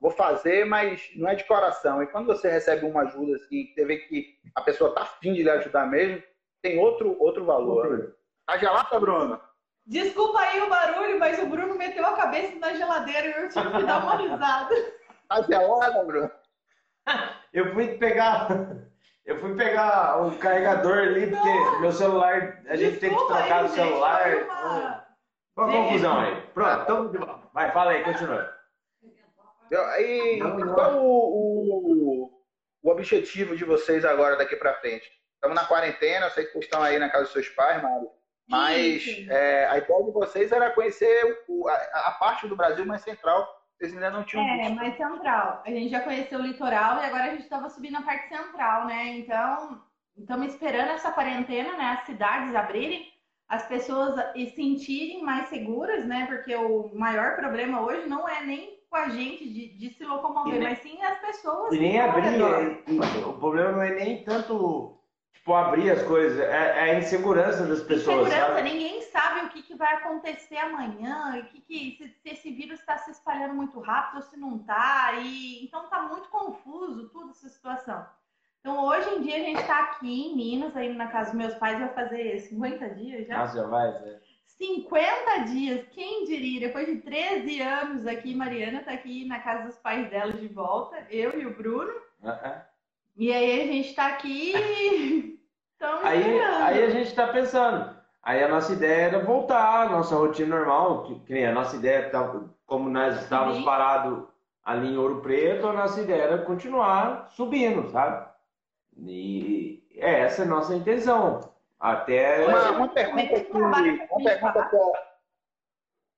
vou 0.00 0.10
fazer, 0.10 0.64
mas 0.66 1.08
não 1.16 1.28
é 1.28 1.34
de 1.34 1.44
coração. 1.44 2.02
E 2.02 2.06
quando 2.06 2.26
você 2.26 2.50
recebe 2.50 2.84
uma 2.86 3.02
ajuda 3.02 3.36
assim, 3.36 3.72
você 3.74 3.84
vê 3.84 3.96
que 3.98 4.34
a 4.54 4.60
pessoa 4.60 4.94
tá 4.94 5.02
afim 5.02 5.32
de 5.32 5.42
lhe 5.42 5.50
ajudar 5.50 5.86
mesmo, 5.86 6.22
tem 6.62 6.78
outro, 6.78 7.16
outro 7.20 7.44
valor. 7.44 8.14
Tá 8.46 8.58
gelada, 8.58 9.00
Bruno? 9.00 9.40
Desculpa 9.86 10.40
aí 10.40 10.60
o 10.62 10.68
barulho, 10.68 11.18
mas 11.18 11.38
o 11.38 11.46
Bruno 11.46 11.76
meteu 11.76 12.06
a 12.06 12.14
cabeça 12.16 12.56
na 12.58 12.74
geladeira 12.74 13.26
e 13.26 13.42
eu 13.42 13.48
tive 13.48 13.70
que 13.70 13.82
dar 13.82 14.02
uma 14.02 14.16
risada. 14.16 14.74
Tá 15.28 15.42
gelada, 15.42 16.04
Bruno? 16.04 16.30
Eu 17.52 17.72
fui 17.72 17.96
pegar. 17.98 18.48
Eu 19.24 19.38
fui 19.38 19.54
pegar 19.54 20.20
um 20.22 20.36
carregador 20.38 20.98
ali, 20.98 21.28
porque 21.30 21.80
meu 21.80 21.92
celular. 21.92 22.60
A 22.66 22.74
gente 22.76 22.98
tem 22.98 23.10
que 23.10 23.14
Desculpa 23.14 23.36
trocar 23.36 23.58
aí, 23.60 23.64
o 23.64 23.68
celular. 23.68 24.30
gente, 24.30 24.44
uma- 24.44 25.04
Uma 25.56 25.66
Sim. 25.70 25.72
confusão 25.84 26.20
aí. 26.20 26.40
Pronto, 26.52 26.82
então. 26.82 27.08
de 27.12 27.18
volta. 27.18 27.43
Vai, 27.54 27.70
fala 27.72 27.92
aí, 27.92 28.02
continua. 28.02 28.52
E 30.00 30.40
qual 30.74 30.96
o, 31.04 32.26
o, 32.32 32.42
o 32.82 32.90
objetivo 32.90 33.56
de 33.56 33.64
vocês 33.64 34.04
agora 34.04 34.36
daqui 34.36 34.56
para 34.56 34.74
frente? 34.74 35.08
Estamos 35.36 35.56
na 35.56 35.64
quarentena, 35.66 36.26
eu 36.26 36.30
sei 36.30 36.46
que 36.46 36.52
vocês 36.52 36.64
estão 36.64 36.82
aí 36.82 36.98
na 36.98 37.08
casa 37.08 37.24
dos 37.24 37.32
seus 37.32 37.48
pais, 37.50 37.80
Mário. 37.80 38.10
Mas 38.48 39.06
é, 39.30 39.66
a 39.66 39.78
ideia 39.78 40.02
de 40.04 40.10
vocês 40.10 40.50
era 40.52 40.70
conhecer 40.72 41.44
o- 41.48 41.66
a, 41.68 41.74
a 42.08 42.10
parte 42.18 42.46
do 42.48 42.56
Brasil 42.56 42.84
mais 42.84 43.02
central. 43.02 43.48
Vocês 43.78 43.92
ainda 43.94 44.10
não 44.10 44.24
tinham 44.24 44.44
É, 44.46 44.56
visto. 44.58 44.74
mais 44.74 44.96
central. 44.96 45.62
A 45.64 45.70
gente 45.70 45.88
já 45.90 46.00
conheceu 46.00 46.38
o 46.40 46.42
litoral 46.42 47.00
e 47.02 47.06
agora 47.06 47.24
a 47.24 47.30
gente 47.30 47.42
estava 47.44 47.68
subindo 47.70 47.96
a 47.98 48.02
parte 48.02 48.28
central, 48.28 48.86
né? 48.86 49.06
Então, 49.16 49.80
estamos 50.16 50.48
esperando 50.48 50.90
essa 50.90 51.10
quarentena, 51.12 51.72
né? 51.76 51.98
As 52.00 52.04
cidades 52.06 52.54
abrirem, 52.54 53.12
as 53.48 53.66
pessoas 53.66 54.14
e 54.34 54.50
sentirem 54.50 55.22
mais 55.22 55.48
seguras, 55.48 56.04
né? 56.06 56.26
Porque 56.26 56.54
o 56.54 56.90
maior 56.94 57.36
problema 57.36 57.80
hoje 57.82 58.08
não 58.08 58.28
é 58.28 58.42
nem 58.44 58.78
com 58.88 58.96
a 58.96 59.08
gente 59.08 59.48
de, 59.48 59.68
de 59.76 59.90
se 59.94 60.04
locomover, 60.04 60.52
nem- 60.58 60.62
mas 60.62 60.78
sim 60.80 61.02
as 61.02 61.18
pessoas. 61.18 61.74
E 61.74 61.78
nem 61.78 62.00
abrir. 62.00 62.40
é- 62.40 63.26
O 63.26 63.32
problema 63.34 63.72
não 63.72 63.82
é 63.82 63.90
nem 63.90 64.24
tanto 64.24 64.98
tipo, 65.32 65.52
abrir 65.52 65.90
as 65.90 66.02
coisas, 66.04 66.38
é, 66.40 66.44
é 66.50 66.80
a 66.92 66.98
insegurança 66.98 67.66
das 67.66 67.82
pessoas. 67.82 68.26
Insegurança, 68.28 68.54
sabe? 68.56 68.62
ninguém 68.62 69.02
sabe 69.02 69.40
o 69.46 69.48
que, 69.50 69.62
que 69.62 69.74
vai 69.74 69.92
acontecer 69.94 70.56
amanhã, 70.56 71.36
e 71.38 71.42
que 71.48 71.60
que, 71.60 71.96
se, 71.98 72.08
se 72.22 72.28
esse 72.30 72.50
vírus 72.52 72.80
está 72.80 72.96
se 72.98 73.10
espalhando 73.10 73.54
muito 73.54 73.78
rápido 73.80 74.16
ou 74.16 74.22
se 74.22 74.36
não 74.38 74.56
está, 74.56 75.12
e 75.20 75.64
então 75.64 75.86
tá 75.88 76.02
muito 76.02 76.28
confuso 76.30 77.08
toda 77.10 77.30
essa 77.30 77.48
situação. 77.48 78.06
Então, 78.64 78.82
hoje 78.82 79.10
em 79.10 79.20
dia, 79.20 79.36
a 79.36 79.40
gente 79.40 79.60
está 79.60 79.78
aqui 79.80 80.28
em 80.28 80.34
Minas, 80.34 80.74
aí 80.74 80.90
na 80.94 81.08
casa 81.08 81.32
dos 81.32 81.38
meus 81.38 81.52
pais, 81.56 81.78
vai 81.78 81.88
fazer 81.90 82.38
50 82.38 82.88
dias 82.94 83.26
já? 83.26 83.42
Ah, 83.42 83.46
já 83.46 83.66
vai, 83.66 83.92
Zé. 83.92 84.20
50 84.56 85.40
dias, 85.50 85.86
quem 85.90 86.24
diria? 86.24 86.68
Depois 86.68 86.86
de 86.86 86.96
13 87.02 87.60
anos 87.60 88.06
aqui, 88.06 88.34
Mariana 88.34 88.78
está 88.78 88.92
aqui 88.92 89.26
na 89.26 89.38
casa 89.40 89.64
dos 89.64 89.76
pais 89.76 90.08
dela 90.08 90.32
de 90.32 90.48
volta, 90.48 90.96
eu 91.10 91.38
e 91.38 91.44
o 91.44 91.54
Bruno. 91.54 91.92
Uh 92.22 92.28
-uh. 92.28 92.62
E 93.18 93.30
aí 93.30 93.60
a 93.60 93.66
gente 93.66 93.88
está 93.90 94.06
aqui. 94.06 94.54
aí, 96.02 96.40
aí 96.40 96.84
a 96.84 96.88
gente 96.88 97.08
está 97.08 97.26
pensando. 97.26 97.94
Aí 98.22 98.42
a 98.42 98.48
nossa 98.48 98.72
ideia 98.72 99.08
era 99.08 99.18
voltar 99.22 99.82
à 99.82 99.88
nossa 99.90 100.16
rotina 100.16 100.56
normal, 100.56 101.02
que, 101.02 101.20
que 101.20 101.44
a 101.44 101.52
nossa 101.52 101.76
ideia, 101.76 102.08
tá, 102.08 102.34
como 102.64 102.88
nós 102.88 103.20
estávamos 103.20 103.62
parados 103.62 104.24
ali 104.64 104.88
em 104.88 104.96
Ouro 104.96 105.20
Preto, 105.20 105.66
a 105.66 105.74
nossa 105.74 106.00
ideia 106.00 106.22
era 106.22 106.38
continuar 106.38 107.28
subindo, 107.28 107.90
sabe? 107.90 108.32
E 108.98 109.82
é, 109.96 110.20
essa 110.20 110.42
é 110.42 110.44
a 110.44 110.48
nossa 110.48 110.74
intenção. 110.74 111.52
Até. 111.78 112.46
Uma, 112.46 112.70
uma 112.70 112.88
pergunta 112.88 113.40
que, 113.40 113.52
uma 113.52 113.70
pergunta 113.72 114.68
que, 114.70 114.76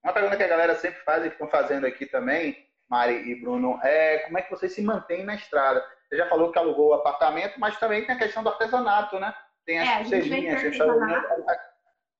uma 0.04 0.12
pergunta 0.12 0.36
que 0.36 0.42
a 0.42 0.48
galera 0.48 0.74
sempre 0.76 1.00
faz 1.00 1.24
e 1.24 1.28
estão 1.28 1.48
fazendo 1.48 1.86
aqui 1.86 2.06
também, 2.06 2.56
Mari 2.88 3.28
e 3.28 3.40
Bruno, 3.40 3.80
é 3.82 4.18
como 4.18 4.38
é 4.38 4.42
que 4.42 4.50
vocês 4.50 4.72
se 4.72 4.82
mantêm 4.82 5.24
na 5.24 5.34
estrada? 5.34 5.84
Você 6.08 6.16
já 6.16 6.28
falou 6.28 6.52
que 6.52 6.58
alugou 6.58 6.90
o 6.90 6.94
apartamento, 6.94 7.58
mas 7.58 7.78
também 7.80 8.06
tem 8.06 8.14
a 8.14 8.18
questão 8.18 8.44
do 8.44 8.50
artesanato, 8.50 9.18
né? 9.18 9.34
Tem 9.64 9.80
as 9.80 9.88
é, 9.88 9.98
pulseirinhas, 9.98 10.62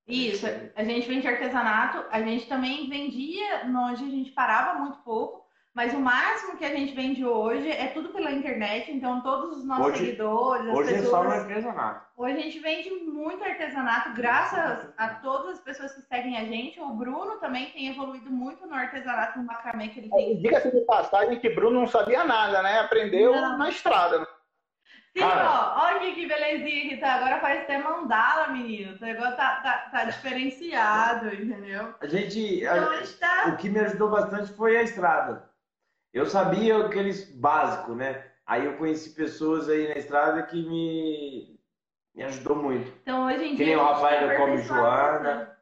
Isso, 0.09 0.47
a 0.75 0.83
gente 0.83 1.07
vende 1.07 1.29
artesanato, 1.29 2.05
a 2.11 2.21
gente 2.21 2.49
também 2.49 2.89
vendia, 2.89 3.63
onde 3.65 4.05
a 4.05 4.11
gente 4.11 4.33
parava 4.33 4.81
muito 4.81 4.99
pouco, 5.05 5.46
mas 5.77 5.93
o 5.93 6.01
máximo 6.01 6.57
que 6.57 6.65
a 6.65 6.71
gente 6.71 6.95
vende 6.95 7.23
hoje 7.23 7.71
é 7.71 7.89
tudo 7.89 8.09
pela 8.09 8.33
internet, 8.33 8.91
então 8.91 9.21
todos 9.21 9.59
os 9.59 9.65
nossos 9.67 9.89
hoje, 9.89 9.99
seguidores, 9.99 10.69
as 10.69 10.75
hoje 10.75 10.95
pessoas... 10.95 11.07
é 11.07 11.11
só 11.11 11.23
no 11.23 11.31
artesanato. 11.31 12.07
Hoje 12.17 12.33
a 12.35 12.41
gente 12.41 12.59
vende 12.61 12.91
muito 13.05 13.45
artesanato, 13.45 14.15
graças 14.15 14.89
a 14.97 15.09
todas 15.17 15.59
as 15.59 15.61
pessoas 15.61 15.93
que 15.93 16.01
seguem 16.01 16.39
a 16.39 16.45
gente. 16.45 16.81
O 16.81 16.95
Bruno 16.95 17.37
também 17.41 17.69
tem 17.73 17.89
evoluído 17.89 18.31
muito 18.31 18.67
no 18.67 18.75
artesanato, 18.75 19.39
no 19.39 19.45
macramê 19.45 19.89
que 19.89 20.01
ele 20.01 20.09
tem. 20.09 20.39
Diga-se 20.39 20.71
de 20.71 20.81
passagem 20.87 21.39
que 21.39 21.51
Bruno 21.51 21.81
não 21.81 21.87
sabia 21.87 22.25
nada, 22.25 22.63
né? 22.63 22.79
Aprendeu 22.79 23.35
não. 23.35 23.59
na 23.59 23.69
estrada. 23.69 24.21
Né? 24.21 24.27
Sim, 25.15 25.25
ó, 25.25 25.85
olha 25.85 26.15
que 26.15 26.27
belezinha 26.27 26.89
que 26.89 26.97
tá. 26.97 27.17
Agora 27.17 27.39
faz 27.39 27.61
até 27.61 27.77
mandala, 27.77 28.49
menino. 28.49 28.97
O 28.97 29.05
negócio 29.05 29.37
tá, 29.37 29.57
tá, 29.57 29.89
tá 29.91 30.05
diferenciado, 30.05 31.35
entendeu? 31.35 31.95
A 32.01 32.07
gente. 32.07 32.67
A, 32.67 32.79
então, 32.79 32.91
a 32.93 32.97
gente 32.97 33.19
tá... 33.19 33.49
O 33.49 33.57
que 33.59 33.69
me 33.69 33.81
ajudou 33.81 34.09
bastante 34.09 34.55
foi 34.55 34.79
a 34.79 34.83
estrada. 34.83 35.55
Eu 36.13 36.27
sabia 36.27 36.79
aqueles 36.79 37.31
básicos, 37.37 37.97
né? 37.97 38.25
Aí 38.47 38.65
eu 38.65 38.77
conheci 38.77 39.11
pessoas 39.11 39.69
aí 39.69 39.89
na 39.89 39.97
estrada 39.97 40.43
que 40.45 40.63
me, 40.69 41.59
me 42.15 42.23
ajudou 42.25 42.57
muito. 42.57 42.93
Então 43.03 43.27
hoje 43.27 43.45
em 43.45 43.55
dia. 43.55 43.57
Que 43.57 43.65
nem 43.65 43.77
o 43.77 43.85
rapaz 43.85 44.21
da 44.21 44.37
Come 44.37 44.59
Joana, 44.59 45.57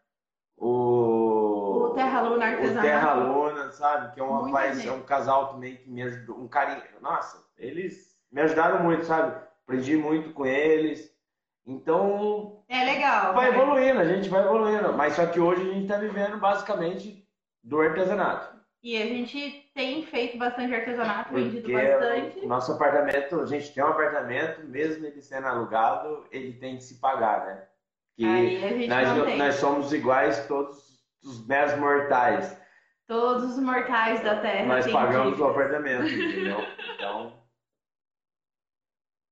o. 0.56 1.86
O 1.86 1.90
Terra 1.94 2.22
Luna 2.22 2.46
Artesanato. 2.46 2.78
O 2.78 2.82
Terra 2.82 3.14
Luna, 3.14 3.72
sabe? 3.72 4.14
Que 4.14 4.20
é 4.20 4.24
um 4.24 4.32
Muita 4.32 4.46
rapaz, 4.46 4.76
gente. 4.76 4.88
é 4.88 4.92
um 4.92 5.02
casal 5.02 5.54
também 5.54 5.76
que 5.76 5.88
me 5.88 6.02
ajudou, 6.02 6.38
um 6.38 6.48
carinho. 6.48 6.82
Nossa, 7.00 7.42
eles 7.56 8.16
me 8.30 8.40
ajudaram 8.42 8.82
muito, 8.82 9.04
sabe? 9.04 9.36
Aprendi 9.62 9.96
muito 9.96 10.32
com 10.32 10.44
eles. 10.44 11.12
Então. 11.66 12.62
É 12.68 12.84
legal. 12.84 13.32
Vai 13.32 13.48
evoluindo, 13.48 13.98
a 13.98 14.04
gente 14.04 14.28
vai 14.28 14.42
evoluindo. 14.42 14.92
Mas 14.92 15.14
só 15.14 15.26
que 15.26 15.40
hoje 15.40 15.62
a 15.62 15.72
gente 15.72 15.82
está 15.84 15.96
vivendo 15.96 16.36
basicamente 16.38 17.26
do 17.62 17.80
artesanato. 17.80 18.53
E 18.84 19.00
a 19.00 19.06
gente 19.06 19.70
tem 19.74 20.04
feito 20.04 20.36
bastante 20.36 20.74
artesanato, 20.74 21.32
vendido 21.32 21.72
bastante. 21.72 22.46
Nosso 22.46 22.72
apartamento, 22.72 23.40
a 23.40 23.46
gente 23.46 23.72
tem 23.72 23.82
um 23.82 23.86
apartamento, 23.88 24.62
mesmo 24.66 25.06
ele 25.06 25.22
sendo 25.22 25.46
alugado, 25.46 26.26
ele 26.30 26.52
tem 26.52 26.76
que 26.76 26.84
se 26.84 27.00
pagar, 27.00 27.46
né? 27.46 27.66
Que 28.14 28.26
Aí 28.26 28.86
nós, 28.86 29.38
nós 29.38 29.54
somos 29.54 29.90
iguais 29.90 30.46
todos 30.46 31.00
os 31.24 31.46
meros 31.46 31.78
mortais. 31.78 32.60
Todos 33.06 33.52
os 33.52 33.58
mortais 33.58 34.22
da 34.22 34.42
Terra. 34.42 34.66
Nós 34.66 34.92
pagamos 34.92 35.40
o 35.40 35.44
apartamento, 35.46 36.06
entendeu? 36.06 36.58
Então. 36.94 37.42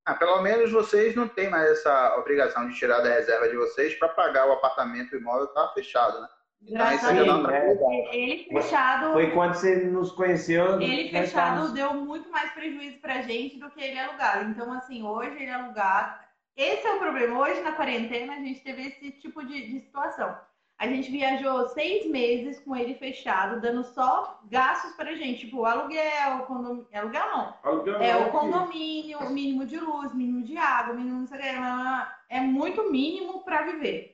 Ah, 0.07 0.15
pelo 0.15 0.41
menos 0.41 0.73
vocês 0.73 1.15
não 1.15 1.29
têm 1.29 1.51
mais 1.51 1.73
essa 1.73 2.17
obrigação 2.17 2.67
de 2.71 2.75
tirar 2.75 3.01
da 3.01 3.11
reserva 3.11 3.51
de 3.51 3.57
vocês 3.57 3.95
para 3.97 4.09
pagar 4.09 4.49
o 4.49 4.53
apartamento, 4.53 5.13
o 5.13 5.19
imóvel 5.19 5.45
está 5.45 5.69
fechado, 5.75 6.23
né? 6.23 6.29
Graças 6.71 7.05
a 7.05 7.13
Deus. 7.13 7.49
É. 7.49 8.17
Ele 8.17 8.45
fechado. 8.45 9.13
Foi 9.13 9.31
quando 9.31 9.55
você 9.55 9.77
nos 9.85 10.13
conheceu. 10.13 10.81
Ele 10.81 11.11
fechado 11.11 11.73
deu 11.73 11.95
muito 11.95 12.31
mais 12.31 12.53
prejuízo 12.53 12.99
pra 12.99 13.23
gente 13.23 13.59
do 13.59 13.71
que 13.71 13.83
ele 13.83 13.99
alugado. 13.99 14.51
Então, 14.51 14.73
assim, 14.73 15.03
hoje 15.03 15.37
ele 15.37 15.51
alugado. 15.51 16.21
Esse 16.57 16.87
é 16.87 16.95
o 16.95 16.99
problema. 16.99 17.39
Hoje, 17.39 17.61
na 17.63 17.73
quarentena, 17.73 18.35
a 18.35 18.39
gente 18.39 18.61
teve 18.61 18.89
esse 18.89 19.11
tipo 19.13 19.45
de, 19.45 19.67
de 19.67 19.81
situação. 19.81 20.37
A 20.79 20.87
gente 20.89 21.11
viajou 21.13 21.69
seis 21.69 22.11
meses 22.11 22.59
com 22.59 22.75
ele 22.75 22.95
fechado, 22.95 23.61
dando 23.61 23.85
só 23.85 24.41
gastos 24.51 24.93
pra 24.97 25.15
gente, 25.15 25.47
tipo 25.47 25.65
aluguel, 25.65 26.41
condomínio. 26.49 26.89
Aluguel 26.93 27.27
não. 27.29 27.55
Aluguel 27.63 28.03
é 28.03 28.17
o 28.17 28.31
condomínio, 28.31 29.19
o 29.21 29.31
mínimo 29.31 29.65
de 29.65 29.79
luz, 29.79 30.13
mínimo 30.13 30.43
de 30.43 30.57
água, 30.57 30.95
mínimo 30.95 31.21
não 31.21 31.27
sei 31.27 31.39
o 31.39 31.41
que. 31.41 31.49
É 32.29 32.41
muito 32.41 32.91
mínimo 32.91 33.45
para 33.45 33.63
viver. 33.63 34.12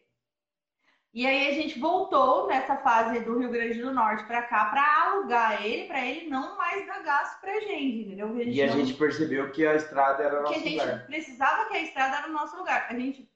E 1.14 1.26
aí 1.26 1.48
a 1.48 1.54
gente 1.54 1.78
voltou 1.78 2.46
nessa 2.46 2.76
fase 2.76 3.20
do 3.20 3.38
Rio 3.38 3.50
Grande 3.50 3.80
do 3.80 3.92
Norte 3.92 4.24
para 4.24 4.42
cá 4.42 4.66
para 4.66 5.04
alugar 5.04 5.64
ele, 5.64 5.88
para 5.88 6.04
ele 6.04 6.28
não 6.28 6.56
mais 6.56 6.86
dar 6.86 7.02
gasto 7.02 7.40
pra 7.40 7.60
gente, 7.60 8.00
entendeu? 8.00 8.28
A 8.28 8.44
gente 8.44 8.50
e 8.50 8.62
a 8.62 8.66
não... 8.66 8.76
gente 8.76 8.94
percebeu 8.94 9.50
que 9.50 9.66
a 9.66 9.74
estrada 9.74 10.22
era 10.22 10.40
o 10.40 10.42
nosso 10.42 10.54
lugar. 10.54 10.62
Que 10.62 10.68
a 10.68 10.70
gente 10.70 10.86
lugar. 10.86 11.06
precisava 11.06 11.64
que 11.64 11.76
a 11.76 11.82
estrada 11.82 12.16
era 12.18 12.28
o 12.28 12.32
nosso 12.32 12.56
lugar. 12.56 12.86
A 12.90 12.94
gente 12.94 13.28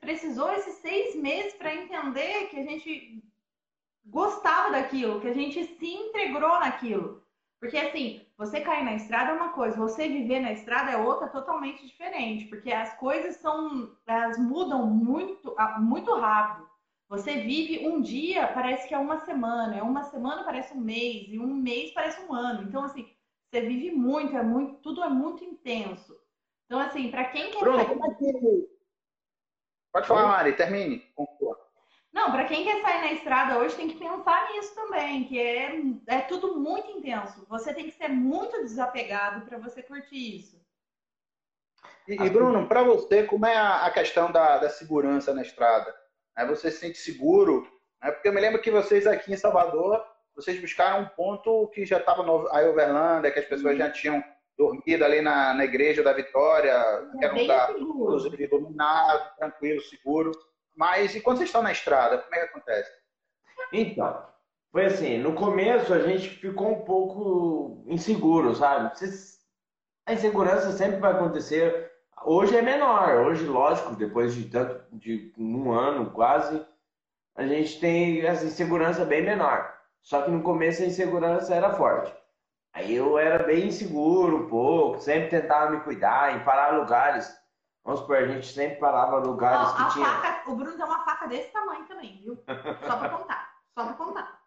precisou 0.00 0.52
esses 0.52 0.74
seis 0.76 1.16
meses 1.16 1.54
para 1.54 1.74
entender 1.74 2.46
que 2.46 2.58
a 2.58 2.64
gente 2.64 3.22
gostava 4.06 4.70
daquilo, 4.70 5.20
que 5.20 5.28
a 5.28 5.34
gente 5.34 5.64
se 5.64 5.86
entregou 5.86 6.60
naquilo. 6.60 7.24
Porque 7.58 7.78
assim, 7.78 8.26
você 8.36 8.60
cair 8.60 8.84
na 8.84 8.94
estrada 8.94 9.30
é 9.30 9.34
uma 9.34 9.52
coisa, 9.52 9.76
você 9.76 10.06
viver 10.06 10.40
na 10.40 10.52
estrada 10.52 10.90
é 10.90 10.96
outra 10.96 11.28
totalmente 11.28 11.86
diferente, 11.86 12.44
porque 12.44 12.70
as 12.70 12.94
coisas 12.98 13.36
são, 13.36 13.96
elas 14.06 14.38
mudam 14.38 14.86
muito, 14.86 15.54
muito 15.78 16.14
rápido. 16.14 16.68
Você 17.16 17.36
vive 17.36 17.86
um 17.86 18.00
dia, 18.00 18.48
parece 18.48 18.88
que 18.88 18.94
é 18.94 18.98
uma 18.98 19.20
semana, 19.20 19.76
é 19.76 19.82
uma 19.82 20.02
semana 20.04 20.42
parece 20.42 20.74
um 20.74 20.80
mês, 20.80 21.28
e 21.28 21.38
um 21.38 21.54
mês 21.54 21.92
parece 21.92 22.20
um 22.22 22.34
ano. 22.34 22.64
Então, 22.64 22.82
assim, 22.82 23.08
você 23.48 23.60
vive 23.60 23.92
muito, 23.92 24.36
é 24.36 24.42
muito, 24.42 24.80
tudo 24.80 25.02
é 25.02 25.08
muito 25.08 25.44
intenso. 25.44 26.18
Então, 26.66 26.80
assim, 26.80 27.10
para 27.10 27.24
quem 27.26 27.52
quer. 27.52 27.60
Bruno, 27.60 27.86
como 27.86 28.04
é 28.04 28.14
que. 28.14 28.68
Pode 29.92 30.08
falar, 30.08 30.26
Mari, 30.26 30.56
termine. 30.56 31.04
Não, 32.12 32.32
para 32.32 32.46
quem 32.46 32.64
quer 32.64 32.82
sair 32.82 33.00
na 33.00 33.12
estrada 33.12 33.58
hoje 33.58 33.76
tem 33.76 33.88
que 33.88 33.98
pensar 33.98 34.52
nisso 34.52 34.74
também, 34.74 35.24
que 35.24 35.38
é, 35.38 35.72
é 36.08 36.20
tudo 36.22 36.58
muito 36.58 36.90
intenso. 36.90 37.46
Você 37.48 37.72
tem 37.72 37.84
que 37.84 37.92
ser 37.92 38.08
muito 38.08 38.60
desapegado 38.62 39.46
para 39.46 39.58
você 39.58 39.82
curtir 39.82 40.36
isso. 40.36 40.60
E, 42.08 42.14
e 42.14 42.30
Bruno, 42.30 42.66
para 42.66 42.82
você, 42.82 43.22
como 43.24 43.46
é 43.46 43.56
a, 43.56 43.86
a 43.86 43.90
questão 43.90 44.32
da, 44.32 44.58
da 44.58 44.68
segurança 44.68 45.32
na 45.32 45.42
estrada? 45.42 46.03
Né, 46.36 46.46
você 46.46 46.70
se 46.70 46.78
sente 46.78 46.98
seguro. 46.98 47.66
Né, 48.02 48.10
porque 48.10 48.28
eu 48.28 48.32
me 48.32 48.40
lembro 48.40 48.60
que 48.60 48.70
vocês 48.70 49.06
aqui 49.06 49.32
em 49.32 49.36
Salvador, 49.36 50.04
vocês 50.34 50.60
buscaram 50.60 51.02
um 51.02 51.08
ponto 51.08 51.68
que 51.68 51.86
já 51.86 51.98
estava 51.98 52.22
no 52.22 52.46
Uberlândia, 52.70 53.30
que 53.30 53.38
as 53.38 53.46
pessoas 53.46 53.72
uhum. 53.72 53.78
já 53.78 53.90
tinham 53.90 54.22
dormido 54.56 55.04
ali 55.04 55.20
na, 55.20 55.54
na 55.54 55.64
igreja 55.64 56.02
da 56.02 56.12
Vitória, 56.12 56.70
é 56.70 57.18
que 57.18 57.24
era 57.24 57.34
um 57.34 57.38
lugar, 57.38 57.70
inclusive, 57.76 58.46
dominado, 58.46 59.36
tranquilo, 59.36 59.80
seguro. 59.82 60.32
Mas 60.76 61.14
e 61.14 61.20
quando 61.20 61.38
vocês 61.38 61.48
estão 61.48 61.62
na 61.62 61.72
estrada, 61.72 62.18
como 62.18 62.34
é 62.34 62.38
que 62.38 62.44
acontece? 62.46 62.90
Então, 63.72 64.26
foi 64.70 64.86
assim, 64.86 65.18
no 65.18 65.34
começo 65.34 65.92
a 65.92 66.00
gente 66.00 66.28
ficou 66.28 66.72
um 66.72 66.84
pouco 66.84 67.84
inseguro, 67.88 68.54
sabe? 68.54 68.92
A 70.06 70.12
insegurança 70.12 70.72
sempre 70.72 70.98
vai 70.98 71.12
acontecer 71.12 71.92
Hoje 72.26 72.56
é 72.56 72.62
menor, 72.62 73.26
hoje, 73.26 73.44
lógico, 73.44 73.94
depois 73.94 74.34
de 74.34 74.48
tanto 74.48 74.82
de 74.92 75.30
um 75.36 75.70
ano 75.72 76.10
quase, 76.10 76.64
a 77.36 77.46
gente 77.46 77.78
tem 77.78 78.24
essa 78.24 78.46
insegurança 78.46 79.04
bem 79.04 79.22
menor. 79.22 79.74
Só 80.00 80.22
que 80.22 80.30
no 80.30 80.42
começo 80.42 80.82
a 80.82 80.86
insegurança 80.86 81.54
era 81.54 81.74
forte. 81.74 82.14
Aí 82.72 82.94
eu 82.94 83.18
era 83.18 83.44
bem 83.44 83.66
inseguro 83.66 84.38
um 84.38 84.48
pouco, 84.48 85.00
sempre 85.00 85.28
tentava 85.28 85.70
me 85.70 85.80
cuidar, 85.80 86.34
em 86.34 86.44
parar 86.44 86.78
lugares. 86.78 87.30
Vamos 87.84 88.00
supor, 88.00 88.16
a 88.16 88.26
gente 88.26 88.46
sempre 88.46 88.76
parava 88.76 89.18
lugares 89.18 89.68
Ó, 89.68 89.74
que 89.74 89.92
tinha. 89.92 90.06
Faca, 90.06 90.50
o 90.50 90.56
Bruno 90.56 90.76
tem 90.76 90.84
uma 90.86 91.04
faca 91.04 91.26
desse 91.26 91.52
tamanho 91.52 91.84
também, 91.84 92.22
viu? 92.22 92.42
Só 92.86 92.96
pra 92.96 93.08
contar. 93.10 93.50
Só 93.74 93.84
pra 93.84 93.92
contar. 93.94 94.40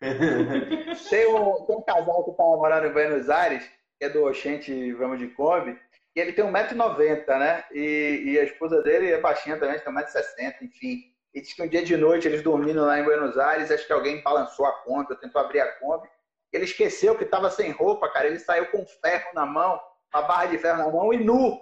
tem, 1.10 1.34
um, 1.34 1.66
tem 1.66 1.76
um 1.76 1.82
casal 1.82 2.24
que 2.24 2.36
tava 2.36 2.56
morando 2.56 2.86
em 2.86 2.92
Buenos 2.92 3.28
Aires, 3.28 3.68
que 3.98 4.04
é 4.04 4.08
do 4.08 4.24
Oxente 4.24 4.92
Vamos 4.92 5.18
de 5.18 5.26
Kombi 5.26 5.76
e 6.14 6.20
ele 6.20 6.32
tem 6.32 6.44
1,90m, 6.44 7.38
né? 7.38 7.64
E, 7.72 8.22
e, 8.26 8.38
a 8.38 8.44
esposa 8.44 8.82
dele 8.82 9.12
é 9.12 9.20
baixinha 9.20 9.56
também, 9.58 9.78
tem 9.78 9.92
1,60m, 9.92 10.62
enfim. 10.62 11.04
E 11.32 11.40
diz 11.40 11.52
que 11.52 11.62
um 11.62 11.68
dia 11.68 11.84
de 11.84 11.96
noite, 11.96 12.26
eles 12.26 12.42
dormindo 12.42 12.84
lá 12.84 12.98
em 12.98 13.04
Buenos 13.04 13.38
Aires, 13.38 13.70
acho 13.70 13.86
que 13.86 13.92
alguém 13.92 14.20
balançou 14.22 14.66
a 14.66 14.72
Kombi, 14.82 15.14
tentou 15.20 15.40
abrir 15.40 15.60
a 15.60 15.72
Kombi. 15.78 16.08
Ele 16.52 16.64
esqueceu 16.64 17.16
que 17.16 17.22
estava 17.22 17.48
sem 17.48 17.70
roupa, 17.70 18.08
cara. 18.08 18.26
Ele 18.26 18.40
saiu 18.40 18.66
com 18.66 18.84
ferro 18.84 19.30
na 19.32 19.46
mão, 19.46 19.80
uma 20.12 20.22
barra 20.22 20.46
de 20.46 20.58
ferro 20.58 20.78
na 20.78 20.88
mão 20.88 21.12
e 21.12 21.16
nu. 21.16 21.60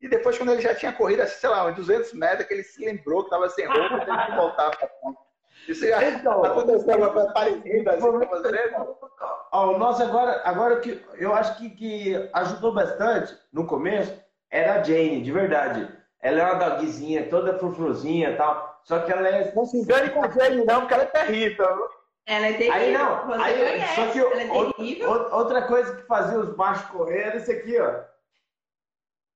E 0.00 0.08
depois, 0.08 0.38
quando 0.38 0.52
ele 0.52 0.62
já 0.62 0.74
tinha 0.74 0.92
corrido, 0.92 1.26
sei 1.26 1.50
lá, 1.50 1.66
uns 1.66 1.74
200 1.74 2.12
metros, 2.12 2.46
que 2.46 2.54
ele 2.54 2.62
se 2.62 2.84
lembrou 2.84 3.22
que 3.22 3.26
estava 3.26 3.48
sem 3.50 3.66
roupa 3.66 3.96
e 3.96 4.04
teve 4.04 4.26
que 4.26 4.36
voltar 4.36 4.70
para 4.70 4.86
a 4.86 4.88
Kombi. 4.88 5.18
Isso 5.68 5.86
já 5.86 6.02
então, 6.04 6.44
aconteceu 6.44 6.92
alguma 6.92 7.10
coisa 7.10 7.32
parecida 7.32 7.92
assim 7.92 8.00
com 8.00 8.18
você? 8.18 8.74
Ó, 9.52 9.74
o 9.74 9.78
nosso 9.78 10.02
agora, 10.02 10.40
agora 10.44 10.80
que 10.80 11.04
eu 11.16 11.34
acho 11.34 11.56
que, 11.58 11.70
que 11.70 12.30
ajudou 12.32 12.72
bastante 12.72 13.36
no 13.52 13.66
começo 13.66 14.12
era 14.50 14.80
a 14.80 14.82
Jane, 14.82 15.22
de 15.22 15.30
verdade. 15.32 15.88
Ela 16.20 16.40
é 16.40 16.44
uma 16.44 16.70
dogzinha, 16.70 17.28
toda 17.28 17.58
frufruzinha 17.58 18.30
e 18.30 18.36
tal. 18.36 18.80
Só 18.84 19.00
que 19.00 19.12
ela 19.12 19.28
é. 19.28 19.52
Não 19.54 19.64
se 19.64 19.78
engane 19.78 20.10
com 20.10 20.24
a 20.24 20.28
Jane, 20.28 20.64
não, 20.64 20.80
porque 20.80 20.94
ela 20.94 21.04
é 21.04 21.06
terrível. 21.06 21.88
Ela 22.26 22.46
é 22.46 22.52
terrível. 22.52 22.74
Aí 22.74 22.92
não, 22.92 23.26
Você 23.26 23.42
aí, 23.42 23.58
conhece. 23.58 23.94
só 23.94 24.06
que 24.08 24.18
é 25.02 25.08
outra 25.08 25.62
coisa 25.62 25.96
que 25.96 26.02
fazia 26.02 26.38
os 26.38 26.54
machos 26.56 26.88
correr 26.90 27.22
era 27.22 27.36
isso 27.36 27.50
aqui, 27.50 27.80
ó. 27.80 28.00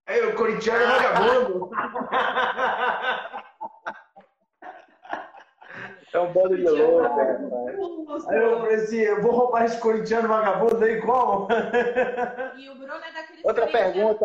Aí 0.06 0.20
o 0.26 0.34
corintiano 0.34 0.82
é 0.82 0.86
vagabundo. 0.86 1.70
É 6.14 6.20
um 6.20 6.32
bando 6.32 6.56
de 6.56 6.62
louco, 6.62 7.16
né? 7.16 7.38
Aí 8.28 8.38
eu 8.38 8.60
falei 8.60 8.74
assim, 8.76 8.98
eu 8.98 9.20
vou 9.20 9.32
roubar 9.32 9.64
esse 9.64 9.80
corintiano 9.80 10.28
vagabundo 10.28 10.84
aí 10.84 11.00
como? 11.00 11.48
E 12.56 12.70
o 12.70 12.76
Bruno 12.76 12.94
é 12.94 13.12
daquele 13.12 13.42
Outra 13.42 13.66
pergunta, 13.66 14.24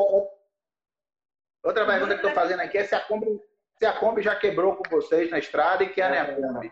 outra 1.64 1.86
pergunta 1.88 2.16
que 2.16 2.26
eu 2.26 2.30
tô 2.30 2.36
fazendo 2.36 2.60
aqui 2.60 2.78
é 2.78 2.84
se 2.84 2.94
a 2.94 3.00
Kombi, 3.00 3.42
se 3.80 3.88
a 3.88 3.94
Kombi 3.94 4.22
já 4.22 4.36
quebrou 4.36 4.76
com 4.76 4.88
vocês 4.88 5.32
na 5.32 5.40
estrada 5.40 5.84
e 5.84 5.90
que 5.90 6.00
ano 6.00 6.14
é 6.14 6.20
a 6.20 6.36
Kombi? 6.36 6.72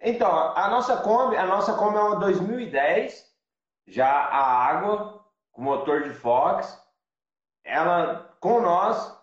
Então, 0.00 0.30
a 0.30 0.68
nossa 0.68 0.98
Kombi, 0.98 1.34
a 1.38 1.46
nossa 1.46 1.72
Kombi 1.72 1.96
é 1.96 2.00
uma 2.00 2.16
2010, 2.16 3.34
já 3.86 4.06
a 4.06 4.66
água, 4.66 5.24
com 5.50 5.62
motor 5.62 6.02
de 6.02 6.10
Fox. 6.10 6.78
Ela, 7.64 8.36
com 8.38 8.60
nós, 8.60 9.18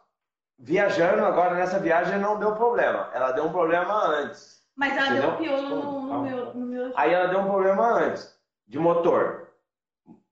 viajando 0.57 1.23
agora 1.23 1.53
nessa 1.53 1.77
viagem, 1.77 2.17
não 2.17 2.39
deu 2.39 2.55
problema. 2.55 3.11
Ela 3.13 3.31
deu 3.31 3.45
um 3.45 3.51
problema 3.51 3.93
antes. 4.07 4.62
Mas 4.75 4.97
ela 4.97 5.07
entendeu? 5.07 5.21
deu 5.21 5.31
um 5.31 5.37
piolo 5.37 5.69
no, 5.69 6.01
no, 6.01 6.21
meu, 6.23 6.53
no 6.53 6.65
meu. 6.65 6.93
Aí 6.95 7.13
ela 7.13 7.27
deu 7.27 7.39
um 7.39 7.47
problema 7.47 7.93
antes, 7.99 8.37
de 8.67 8.79
motor. 8.79 9.49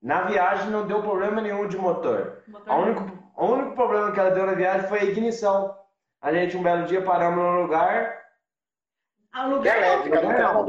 Na 0.01 0.23
viagem 0.23 0.69
não 0.69 0.87
deu 0.87 1.01
problema 1.01 1.41
nenhum 1.41 1.67
de 1.67 1.77
motor. 1.77 2.41
motor 2.47 2.73
o, 2.73 2.81
único, 2.81 3.31
o 3.35 3.45
único 3.45 3.75
problema 3.75 4.11
que 4.11 4.19
ela 4.19 4.31
deu 4.31 4.45
na 4.45 4.53
viagem 4.53 4.87
foi 4.87 4.99
a 4.99 5.05
ignição. 5.05 5.75
A 6.21 6.33
gente, 6.33 6.57
um 6.57 6.63
belo 6.63 6.85
dia, 6.85 7.03
paramos 7.03 7.43
no 7.43 7.61
lugar, 7.61 8.20
ah, 9.33 9.47
o 9.47 9.55
lugar 9.55 9.79
não, 9.79 10.03
lugar 10.03 10.39
não. 10.39 10.61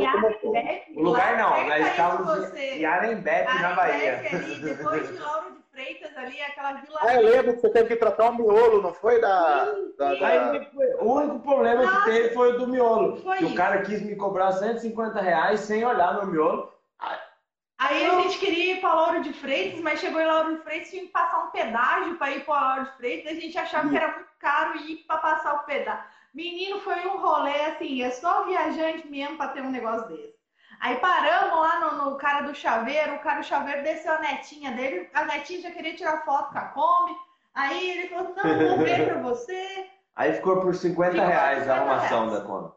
O 0.96 1.02
lugar 1.02 1.36
não, 1.36 1.66
nós 1.66 1.86
estávamos 1.88 2.54
em 2.54 2.84
Arembepe, 2.84 3.60
na 3.60 3.72
Bahia. 3.72 4.18
Ali, 4.18 4.60
depois 4.60 5.08
de 5.08 5.18
Lauro 5.18 5.50
de 5.56 5.62
Freitas 5.72 6.16
ali, 6.16 6.40
aquela 6.40 6.74
vila. 6.74 6.98
Ah, 7.02 7.14
eu 7.16 7.28
lembro 7.28 7.54
que 7.54 7.60
você 7.60 7.70
teve 7.70 7.88
que 7.88 7.96
trocar 7.96 8.30
o 8.30 8.36
miolo, 8.36 8.80
não 8.80 8.94
foi? 8.94 9.20
Da, 9.20 9.66
sim, 9.66 9.94
da, 9.98 10.14
da... 10.14 10.26
Aí, 10.28 10.70
o 11.00 11.12
único 11.12 11.40
problema 11.40 11.82
Nossa, 11.82 12.04
que 12.04 12.10
teve 12.12 12.34
foi 12.34 12.52
o 12.52 12.58
do 12.58 12.68
miolo. 12.68 13.16
Foi 13.16 13.38
que 13.38 13.44
isso. 13.44 13.52
o 13.52 13.56
cara 13.56 13.82
quis 13.82 14.00
me 14.00 14.14
cobrar 14.14 14.52
150 14.52 15.20
reais 15.20 15.60
sem 15.60 15.84
olhar 15.84 16.14
no 16.14 16.30
miolo. 16.30 16.72
Aí 17.78 18.06
a 18.06 18.20
gente 18.20 18.38
queria 18.38 18.74
ir 18.74 18.80
para 18.80 18.94
Lauro 18.94 19.22
de 19.22 19.32
Freitas, 19.32 19.80
mas 19.80 19.98
chegou 19.98 20.20
em 20.20 20.26
Lauro 20.26 20.56
de 20.56 20.62
Freitas, 20.62 20.88
tinha 20.88 21.02
que 21.02 21.08
passar 21.08 21.46
um 21.46 21.50
pedágio 21.50 22.14
para 22.14 22.30
ir 22.30 22.44
para 22.44 22.60
Lauro 22.60 22.84
de 22.84 22.96
Freitas. 22.96 23.32
A 23.32 23.40
gente 23.40 23.58
achava 23.58 23.88
que 23.88 23.96
era 23.96 24.06
muito 24.06 24.28
caro 24.38 24.76
ir 24.78 24.98
para 24.98 25.18
passar 25.18 25.54
o 25.54 25.64
pedágio. 25.64 26.11
Menino, 26.34 26.80
foi 26.80 27.06
um 27.06 27.18
rolê 27.18 27.66
assim, 27.66 28.02
é 28.02 28.10
só 28.10 28.44
viajante 28.44 29.06
mesmo 29.06 29.36
para 29.36 29.52
ter 29.52 29.62
um 29.62 29.70
negócio 29.70 30.08
desse. 30.08 30.32
Aí 30.80 30.96
paramos 30.96 31.60
lá 31.60 31.80
no, 31.80 32.10
no, 32.10 32.16
cara 32.16 32.40
do 32.42 32.54
chaveiro, 32.54 33.14
o 33.14 33.18
cara 33.20 33.40
do 33.40 33.46
chaveiro 33.46 33.82
desceu 33.82 34.14
a 34.14 34.18
netinha 34.18 34.72
dele, 34.72 35.08
a 35.12 35.24
netinha 35.24 35.60
já 35.60 35.70
queria 35.70 35.94
tirar 35.94 36.24
foto 36.24 36.50
com 36.52 36.58
a 36.58 36.64
Kombi. 36.68 37.14
Aí 37.54 37.90
ele 37.90 38.08
falou, 38.08 38.34
não, 38.34 38.68
vou 38.68 38.78
ver 38.78 39.06
pra 39.06 39.20
você. 39.20 39.90
Aí 40.16 40.32
ficou 40.32 40.60
por 40.60 40.74
50 40.74 41.12
ficou 41.12 41.26
reais 41.26 41.60
50 41.60 41.72
a 41.72 41.76
arrumação 41.76 42.26
reais. 42.26 42.42
da 42.42 42.48
Kombi. 42.48 42.72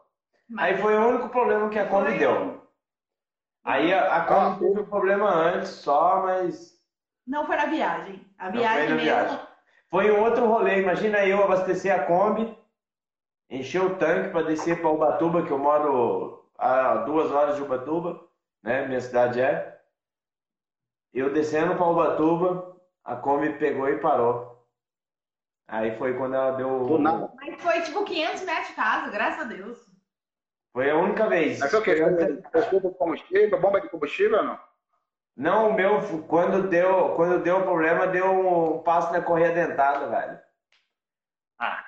Mas 0.48 0.64
Aí 0.64 0.82
foi 0.82 0.96
o 0.96 1.08
único 1.08 1.28
problema 1.30 1.68
que 1.70 1.78
a 1.78 1.88
Kombi 1.88 2.10
foi... 2.10 2.18
deu. 2.18 2.62
Aí 3.64 3.92
a, 3.92 4.16
a 4.16 4.24
Kombi 4.26 4.60
teve 4.60 4.80
um 4.80 4.86
problema 4.86 5.28
antes 5.28 5.70
só, 5.70 6.22
mas. 6.22 6.76
Não 7.26 7.46
foi 7.46 7.56
na 7.56 7.66
viagem. 7.66 8.24
A 8.38 8.50
viagem 8.50 8.90
mesmo. 8.90 9.00
Viagem. 9.00 9.40
Foi 9.90 10.10
um 10.10 10.22
outro 10.22 10.46
rolê. 10.46 10.82
Imagina 10.82 11.26
eu 11.26 11.42
abastecer 11.42 11.92
a 11.92 12.04
Kombi 12.04 12.56
encher 13.50 13.82
o 13.82 13.96
tanque 13.96 14.30
para 14.30 14.46
descer 14.46 14.80
para 14.80 14.90
Ubatuba, 14.90 15.44
que 15.44 15.50
eu 15.50 15.58
moro 15.58 16.44
a 16.58 16.96
duas 16.98 17.30
horas 17.30 17.56
de 17.56 17.62
Ubatuba, 17.62 18.26
né? 18.62 18.86
Minha 18.86 19.00
cidade 19.00 19.40
é. 19.40 19.80
Eu 21.12 21.32
descendo 21.32 21.74
para 21.76 21.86
Ubatuba, 21.86 22.76
a 23.04 23.16
Kombi 23.16 23.58
pegou 23.58 23.88
e 23.88 23.98
parou. 23.98 24.66
Aí 25.68 25.96
foi 25.98 26.16
quando 26.16 26.34
ela 26.34 26.52
deu. 26.52 26.98
Mas 26.98 27.60
foi 27.60 27.80
tipo 27.82 28.04
500 28.04 28.42
metros 28.42 28.68
de 28.68 28.74
casa, 28.74 29.10
graças 29.10 29.40
a 29.40 29.44
Deus. 29.44 29.86
Foi 30.72 30.90
a 30.90 30.96
única 30.96 31.26
vez. 31.26 31.58
Mas 31.58 31.70
foi 31.70 31.80
o 31.80 31.82
quê? 31.82 31.96
Foi 32.52 32.92
combustível, 32.92 33.60
bomba 33.60 33.80
de 33.80 33.88
combustível 33.88 34.38
ou 34.38 34.44
não? 34.44 34.60
Não, 35.36 35.70
o 35.70 35.74
meu, 35.74 36.00
quando 36.28 36.68
deu, 36.68 37.14
quando 37.14 37.42
deu 37.42 37.62
problema, 37.62 38.06
deu 38.06 38.30
um 38.30 38.82
passo 38.82 39.12
na 39.12 39.20
correia 39.20 39.52
dentada, 39.52 40.08
velho. 40.08 40.40
Ah, 41.58 41.84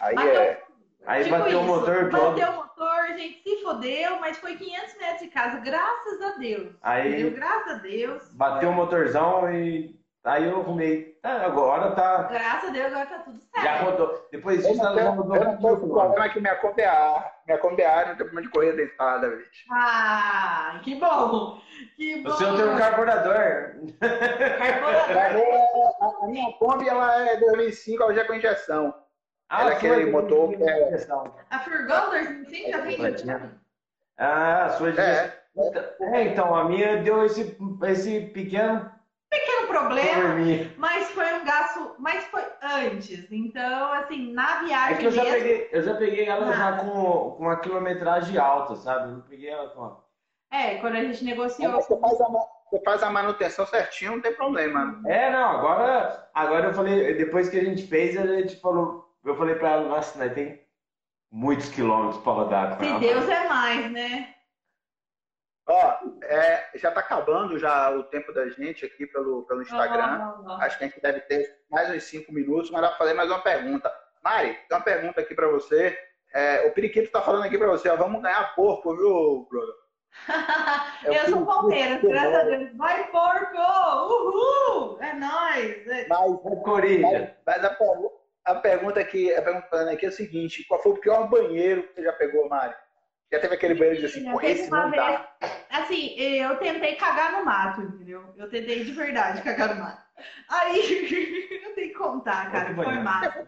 aí, 0.00 0.16
aí 0.16 0.28
é. 0.28 0.67
Aí 1.08 1.24
tipo 1.24 1.38
bateu 1.38 1.48
isso, 1.48 1.60
o 1.60 1.64
motor 1.64 2.10
todo. 2.10 2.38
Bateu 2.38 2.52
o 2.52 2.56
motor, 2.56 3.00
a 3.00 3.16
gente 3.16 3.42
se 3.42 3.62
fodeu, 3.62 4.20
mas 4.20 4.36
foi 4.36 4.56
500 4.56 4.98
metros 4.98 5.20
de 5.20 5.28
casa, 5.28 5.58
graças 5.60 6.20
a 6.20 6.36
Deus. 6.36 6.74
Aí, 6.82 7.08
entendeu? 7.08 7.30
Graças 7.30 7.72
a 7.72 7.78
Deus. 7.78 8.22
Bateu 8.34 8.68
o 8.68 8.74
motorzão 8.74 9.50
e 9.50 9.98
aí 10.22 10.44
eu 10.44 10.60
arrumei. 10.60 11.18
Ah, 11.22 11.46
agora 11.46 11.92
tá. 11.92 12.24
Graças 12.24 12.68
a 12.68 12.72
Deus, 12.72 12.86
agora 12.92 13.06
tá 13.06 13.18
tudo 13.20 13.40
certo. 13.40 13.64
Já 13.64 13.76
rodou. 13.80 14.28
Depois 14.30 14.66
disso, 14.66 14.84
ela 14.84 15.02
já 15.02 15.10
rodou. 15.10 15.34
Eu 15.34 15.44
não 15.44 15.56
tô 15.56 15.76
com 15.78 15.88
problema 15.88 16.28
que 16.28 16.40
minha 16.40 16.56
Kombi 16.56 16.82
A, 16.82 17.32
minha 17.46 17.58
Kombi 17.58 17.82
A 17.82 17.96
não 18.00 18.08
tem 18.08 18.16
problema 18.16 18.42
de 18.42 18.50
correr 18.50 18.72
deitada, 18.72 19.30
bicho. 19.30 19.64
Ah, 19.72 20.78
que 20.84 20.94
bom. 20.96 21.58
Que 21.96 22.22
bom. 22.22 22.28
O 22.28 22.32
seu 22.34 22.54
tem 22.54 22.68
um 22.68 22.76
carburador. 22.76 23.34
Carburador. 24.58 25.42
a, 26.02 26.24
a 26.24 26.28
minha 26.28 26.52
Kombi, 26.58 26.86
ela 26.86 27.30
é 27.30 27.36
2005, 27.38 28.02
ela 28.02 28.14
já 28.14 28.20
é 28.20 28.24
com 28.24 28.34
injeção. 28.34 28.94
Ah, 29.48 29.64
Era 29.64 29.76
aquele 29.76 30.10
motor 30.10 30.54
que 30.54 30.62
é... 30.62 31.06
A 31.50 31.58
Furgão 31.60 32.10
2005 32.10 32.70
já 32.70 32.82
tem 32.82 33.50
Ah, 34.18 34.64
a 34.66 34.70
sua 34.70 34.90
é. 34.90 35.42
é, 36.00 36.22
então, 36.24 36.54
a 36.54 36.64
minha 36.68 37.02
deu 37.02 37.24
esse, 37.24 37.56
esse 37.84 38.20
pequeno... 38.26 38.90
Pequeno 39.30 39.66
problema, 39.66 40.34
mas 40.76 41.10
foi 41.10 41.32
um 41.34 41.44
gasto... 41.44 41.94
Mas 41.98 42.24
foi 42.24 42.42
antes. 42.62 43.26
Então, 43.30 43.92
assim, 43.92 44.32
na 44.32 44.62
viagem 44.62 44.96
É 44.96 44.98
que 44.98 45.06
eu 45.06 45.10
já 45.10 45.22
mesmo, 45.24 45.38
peguei, 45.38 45.68
eu 45.72 45.82
já 45.82 45.94
peguei 45.94 46.24
ela 46.26 46.52
já 46.52 46.72
com, 46.78 47.30
com 47.32 47.42
uma 47.42 47.56
quilometragem 47.56 48.38
alta, 48.38 48.76
sabe? 48.76 49.08
Eu 49.08 49.12
não 49.12 49.20
peguei 49.22 49.48
ela 49.48 49.68
com... 49.70 49.96
É, 50.50 50.76
quando 50.76 50.96
a 50.96 51.02
gente 51.04 51.24
negociou... 51.24 51.72
Você 51.72 51.98
faz, 51.98 52.20
a, 52.20 52.26
você 52.70 52.82
faz 52.84 53.02
a 53.02 53.10
manutenção 53.10 53.66
certinho, 53.66 54.12
não 54.12 54.20
tem 54.20 54.34
problema. 54.34 55.00
É, 55.06 55.30
não, 55.30 55.58
agora, 55.58 56.30
agora 56.34 56.66
eu 56.68 56.74
falei, 56.74 57.14
depois 57.14 57.48
que 57.48 57.58
a 57.58 57.64
gente 57.64 57.86
fez, 57.86 58.16
a 58.16 58.26
gente 58.26 58.56
falou, 58.60 59.07
eu 59.30 59.36
falei 59.36 59.54
para 59.54 59.70
ela, 59.70 59.88
nossa, 59.88 60.18
né, 60.18 60.28
tem 60.28 60.66
muitos 61.30 61.68
quilômetros 61.68 62.22
para 62.22 62.32
rodar. 62.32 62.78
Se 62.78 62.98
Deus 62.98 63.28
é 63.28 63.48
mais, 63.48 63.90
né? 63.90 64.34
Ó, 65.66 65.98
é, 66.22 66.70
já 66.76 66.88
está 66.88 67.00
acabando 67.00 67.58
já 67.58 67.90
o 67.90 68.04
tempo 68.04 68.32
da 68.32 68.48
gente 68.48 68.86
aqui 68.86 69.06
pelo, 69.06 69.42
pelo 69.42 69.60
Instagram. 69.60 70.34
Oh, 70.38 70.40
oh, 70.40 70.44
oh. 70.46 70.62
Acho 70.62 70.78
que 70.78 70.84
a 70.84 70.88
gente 70.88 71.00
deve 71.00 71.20
ter 71.20 71.60
mais 71.70 71.90
uns 71.90 72.04
cinco 72.04 72.32
minutos, 72.32 72.70
mas 72.70 72.80
dá 72.80 72.88
para 72.88 72.96
fazer 72.96 73.12
mais 73.12 73.28
uma 73.28 73.40
pergunta. 73.40 73.92
Mari, 74.24 74.54
tem 74.66 74.78
uma 74.78 74.84
pergunta 74.84 75.20
aqui 75.20 75.34
para 75.34 75.48
você. 75.48 75.98
É, 76.32 76.66
o 76.66 76.72
Periquito 76.72 77.06
está 77.06 77.20
falando 77.20 77.44
aqui 77.44 77.58
para 77.58 77.68
você, 77.68 77.88
ó, 77.90 77.96
vamos 77.96 78.22
ganhar 78.22 78.54
porco, 78.54 78.96
viu, 78.96 79.46
Bruno? 79.48 79.72
eu 81.04 81.28
sou 81.28 81.44
Palmeiras, 81.44 82.02
graças 82.02 82.34
a 82.34 82.42
Deus. 82.44 82.76
Vai, 82.76 83.10
porco! 83.10 83.56
Uhul! 83.58 84.98
É 85.02 85.12
nóis! 85.12 85.86
É... 85.86 86.06
Mas, 86.08 86.18
mas, 87.02 87.30
mas 87.46 87.64
a, 87.64 87.70
pergunta, 87.70 88.12
a 88.48 88.54
pergunta 88.54 89.04
que 89.04 89.34
a 89.34 89.42
pergunta 89.42 89.90
aqui 89.90 90.06
é 90.06 90.08
a 90.08 90.12
seguinte: 90.12 90.64
qual 90.66 90.82
foi 90.82 90.92
o 90.92 91.00
pior 91.00 91.28
banheiro 91.28 91.82
que 91.82 91.94
você 91.94 92.02
já 92.02 92.12
pegou, 92.12 92.48
Mari? 92.48 92.74
Já 93.30 93.40
teve 93.40 93.54
aquele 93.54 93.74
banheiro 93.74 94.00
de 94.00 94.06
assim, 94.06 94.24
com 94.24 94.40
esse 94.40 94.70
não 94.70 94.90
vez, 94.90 95.02
dá. 95.02 95.28
Assim, 95.70 96.18
eu 96.18 96.56
tentei 96.56 96.94
cagar 96.96 97.32
no 97.32 97.44
mato, 97.44 97.82
entendeu? 97.82 98.24
Eu 98.36 98.48
tentei 98.48 98.84
de 98.84 98.92
verdade 98.92 99.42
cagar 99.42 99.74
no 99.74 99.82
mato. 99.82 100.08
Aí, 100.48 101.60
eu 101.62 101.74
tenho 101.74 101.88
que 101.88 101.94
contar, 101.94 102.50
cara, 102.50 102.74
foi 102.74 102.98
mato. 102.98 103.44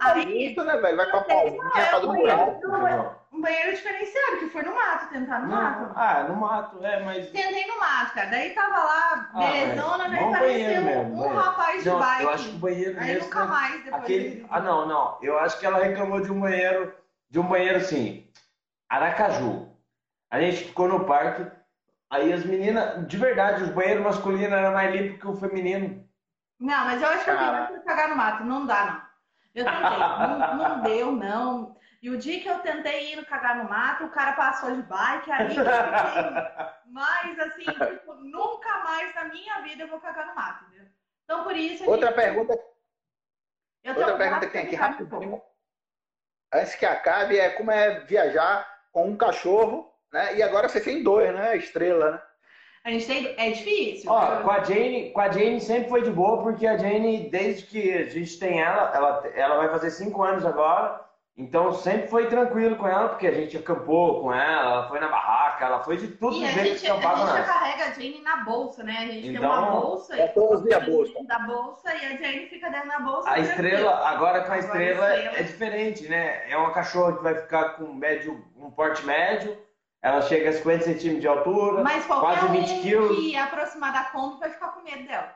Aí, 0.00 0.50
isso, 0.50 0.64
né, 0.64 0.76
velho? 0.78 0.96
Vai 0.96 1.10
com 1.10 1.16
a 1.16 1.24
pauzinha, 1.24 1.70
faz 1.70 2.04
um 2.04 2.14
buraco. 2.14 3.20
Um 3.32 3.40
banheiro 3.40 3.70
diferenciado, 3.70 4.38
que 4.40 4.48
foi 4.48 4.62
no 4.62 4.74
mato, 4.74 5.08
tentar 5.08 5.38
no 5.38 5.48
não, 5.48 5.56
mato. 5.56 5.92
Ah, 5.94 6.24
no 6.24 6.34
mato, 6.34 6.84
é, 6.84 7.00
mas. 7.00 7.30
Tentei 7.30 7.66
no 7.66 7.78
mato, 7.78 8.12
cara. 8.12 8.28
Daí 8.28 8.50
tava 8.50 8.76
lá, 8.76 9.30
ah, 9.32 9.38
belezona, 9.38 10.08
daí 10.08 10.30
parecia 10.30 10.80
um, 10.80 11.24
um 11.24 11.34
rapaz 11.34 11.84
não, 11.84 11.94
de 11.94 12.04
bike. 12.04 12.22
Eu 12.24 12.30
acho 12.30 12.48
que 12.48 12.56
o 12.56 12.58
banheiro 12.58 13.00
Aí 13.00 13.06
mesmo. 13.06 13.24
nunca 13.24 13.44
mais 13.44 13.84
depois. 13.84 14.02
Aquele... 14.02 14.46
Ah, 14.50 14.60
não, 14.60 14.86
não. 14.86 15.18
Eu 15.22 15.38
acho 15.38 15.58
que 15.60 15.64
ela 15.64 15.78
reclamou 15.78 16.20
de 16.20 16.32
um 16.32 16.40
banheiro, 16.40 16.92
de 17.30 17.38
um 17.38 17.44
banheiro 17.44 17.78
assim, 17.78 18.28
Aracaju. 18.90 19.70
A 20.30 20.40
gente 20.40 20.64
ficou 20.64 20.88
no 20.88 21.06
parque, 21.06 21.50
aí 22.10 22.32
as 22.32 22.44
meninas, 22.44 23.06
de 23.06 23.16
verdade, 23.16 23.62
os 23.62 23.70
banheiros 23.70 24.02
masculinos 24.02 24.52
eram 24.52 24.72
mais 24.72 24.92
limpos 24.92 25.20
que 25.20 25.26
o 25.28 25.36
feminino. 25.36 26.08
Não, 26.58 26.84
mas 26.84 27.00
eu 27.00 27.08
acho 27.08 27.24
que 27.24 27.30
eu 27.30 27.38
tenho 27.38 27.80
que 27.80 27.86
cagar 27.86 28.08
no 28.08 28.16
mato, 28.16 28.44
não 28.44 28.66
dá, 28.66 28.84
não. 28.84 29.10
Eu 29.54 29.64
tentei, 29.64 29.98
não, 30.38 30.56
não 30.56 30.82
deu, 30.82 31.12
não. 31.12 31.76
E 32.02 32.10
o 32.10 32.18
dia 32.18 32.40
que 32.40 32.48
eu 32.48 32.58
tentei 32.60 33.12
ir 33.12 33.16
no 33.16 33.26
cagar 33.26 33.56
no 33.56 33.68
mato, 33.68 34.04
o 34.04 34.10
cara 34.10 34.32
passou 34.32 34.74
de 34.74 34.82
bike, 34.82 35.30
aí 35.30 35.44
eu 35.44 35.50
fiquei 35.50 35.64
mais 36.90 37.38
assim, 37.38 37.64
tipo, 37.64 38.14
nunca 38.14 38.82
mais 38.84 39.14
na 39.14 39.24
minha 39.24 39.60
vida 39.62 39.84
eu 39.84 39.88
vou 39.88 40.00
cagar 40.00 40.26
no 40.26 40.34
mato, 40.34 40.64
entendeu? 40.64 40.88
Então 41.24 41.44
por 41.44 41.56
isso. 41.56 41.88
Outra 41.88 42.08
gente, 42.08 42.16
pergunta, 42.16 42.58
eu 43.84 43.94
outra 43.94 44.06
tenho 44.06 44.18
pergunta 44.18 44.46
que 44.46 44.52
tem 44.52 44.66
aqui 44.66 44.74
rapidinho. 44.74 45.42
Antes 46.52 46.74
que 46.74 46.86
acabe, 46.86 47.38
é 47.38 47.50
como 47.50 47.70
é 47.70 48.00
viajar 48.00 48.79
com 48.92 49.08
um 49.08 49.16
cachorro, 49.16 49.90
né? 50.12 50.36
E 50.36 50.42
agora 50.42 50.68
você 50.68 50.80
tem 50.80 51.02
dois, 51.02 51.32
né? 51.34 51.56
Estrela, 51.56 52.12
né? 52.12 52.22
A 52.84 52.90
gente 52.90 53.06
tem. 53.06 53.34
É 53.36 53.50
difícil. 53.50 54.10
Ó, 54.10 54.42
com 54.42 54.50
a 54.50 54.64
Jane, 54.64 55.10
com 55.10 55.20
a 55.20 55.30
Jane 55.30 55.60
sempre 55.60 55.88
foi 55.88 56.02
de 56.02 56.10
boa, 56.10 56.42
porque 56.42 56.66
a 56.66 56.78
Jane, 56.78 57.28
desde 57.28 57.66
que 57.66 57.92
a 57.92 58.08
gente 58.08 58.38
tem 58.38 58.60
ela, 58.60 58.90
ela, 58.94 59.22
ela 59.34 59.56
vai 59.58 59.68
fazer 59.68 59.90
cinco 59.90 60.22
anos 60.22 60.46
agora. 60.46 61.00
Então 61.36 61.72
sempre 61.72 62.08
foi 62.08 62.26
tranquilo 62.26 62.76
com 62.76 62.86
ela, 62.86 63.08
porque 63.08 63.26
a 63.26 63.32
gente 63.32 63.56
acampou 63.56 64.20
com 64.20 64.32
ela, 64.34 64.72
ela 64.72 64.88
foi 64.88 65.00
na 65.00 65.08
barraca, 65.08 65.64
ela 65.64 65.80
foi 65.82 65.96
de 65.96 66.08
tudo 66.08 66.36
E 66.36 66.44
a 66.44 66.50
jeito 66.50 66.68
gente, 66.68 66.80
que 66.82 66.88
a 66.88 66.92
acampar 66.94 67.12
com 67.12 67.18
gente 67.20 67.28
já 67.30 67.38
nós. 67.38 67.46
carrega 67.46 67.84
a 67.84 67.90
Jane 67.92 68.20
na 68.22 68.36
bolsa, 68.44 68.82
né? 68.82 68.96
A 68.98 69.06
gente 69.06 69.22
tem 69.22 69.36
Então, 69.36 69.50
uma 69.50 69.70
bolsa 69.70 70.16
é 70.16 70.32
usar 70.36 70.56
a 70.76 70.80
fica 70.80 70.80
bolsa. 70.80 71.12
dentro 71.12 71.26
da 71.26 71.38
bolsa 71.38 71.94
e 71.94 72.04
a 72.04 72.08
Jane 72.16 72.46
fica 72.48 72.68
dentro 72.68 72.88
da 72.88 72.98
bolsa. 73.00 73.30
A 73.30 73.32
tranquilo. 73.34 73.50
estrela, 73.52 74.08
agora 74.08 74.44
com 74.44 74.52
a 74.52 74.54
Agora 74.54 74.54
a 74.54 74.58
estrela 74.58 75.14
estrela- 75.16 75.38
é 75.38 75.42
diferente, 75.42 76.08
né? 76.08 76.50
É 76.50 76.56
uma 76.58 76.72
cachorra 76.72 77.16
que 77.16 77.22
vai 77.22 77.34
ficar 77.36 77.70
com 77.70 77.90
médio, 77.94 78.44
um 78.56 78.70
porte 78.70 79.06
médio, 79.06 79.56
ela 80.02 80.20
chega 80.22 80.50
a 80.50 80.52
50 80.52 80.84
centímetros 80.84 81.20
de 81.22 81.28
altura, 81.28 81.82
Mas 81.82 82.04
quase 82.04 82.48
20 82.48 82.70
um 82.70 82.82
quilos. 82.82 83.16
que 83.16 83.36
aproximar 83.36 83.92
da 83.94 84.04
Kombi 84.04 84.40
vai 84.40 84.50
ficar 84.50 84.68
com 84.72 84.82
medo 84.82 85.06
dela. 85.06 85.34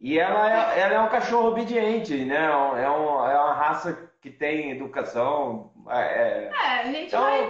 E 0.00 0.18
ela 0.18 0.74
é, 0.74 0.80
ela 0.80 0.94
é 0.94 1.00
um 1.00 1.08
cachorro 1.08 1.48
obediente, 1.48 2.22
né? 2.24 2.44
É, 2.44 2.50
um, 2.90 3.24
é 3.24 3.38
uma 3.40 3.54
raça 3.54 4.10
que 4.22 4.30
tem 4.30 4.70
educação. 4.70 5.72
É, 5.90 6.44
É, 6.44 6.80
a 6.80 6.84
gente 6.84 7.08
Então, 7.08 7.20
vai. 7.22 7.40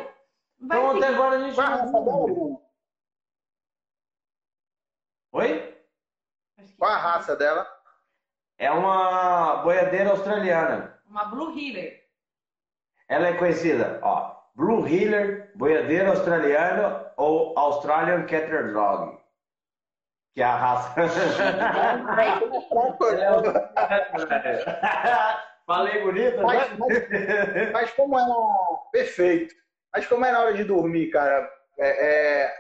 vai 0.61 0.79
então 0.79 0.97
até 0.97 1.07
agora 1.09 1.37
a 1.37 1.41
gente 1.41 1.55
Qual 1.55 1.67
a 1.67 1.71
raça 1.71 1.93
dela, 1.93 2.27
não... 2.27 2.63
Oi? 5.33 5.79
Qual 6.79 6.91
a 6.91 6.97
raça 6.97 7.37
dela? 7.37 7.67
É 8.59 8.71
uma 8.71 9.57
boiadeira 9.59 10.11
australiana. 10.11 10.99
Uma 11.07 11.27
Blue 11.27 11.57
Healer. 11.57 12.03
Ela 13.09 13.29
é 13.29 13.37
conhecida, 13.37 13.99
ó, 14.03 14.35
Blue 14.55 14.87
Heeler, 14.87 15.53
boiadeira 15.55 16.11
australiana 16.11 17.13
ou 17.19 17.57
Australian 17.59 18.25
Cattle 18.27 18.73
Dog, 18.73 19.19
que 20.33 20.41
é 20.41 20.45
a 20.45 20.57
raça. 20.57 20.95
Falei 25.67 26.03
bonito, 26.03 26.43
Mas, 26.43 26.71
né? 26.71 26.77
mas, 26.79 27.73
mas 27.73 27.91
como 27.93 28.19
ela. 28.19 28.37
Perfeito. 28.91 29.55
Mas 29.95 30.07
como 30.07 30.25
é 30.25 30.33
na 30.33 30.41
hora 30.41 30.55
de 30.55 30.65
dormir, 30.65 31.11
cara? 31.11 31.49
É, 31.79 32.45
é, 32.47 32.55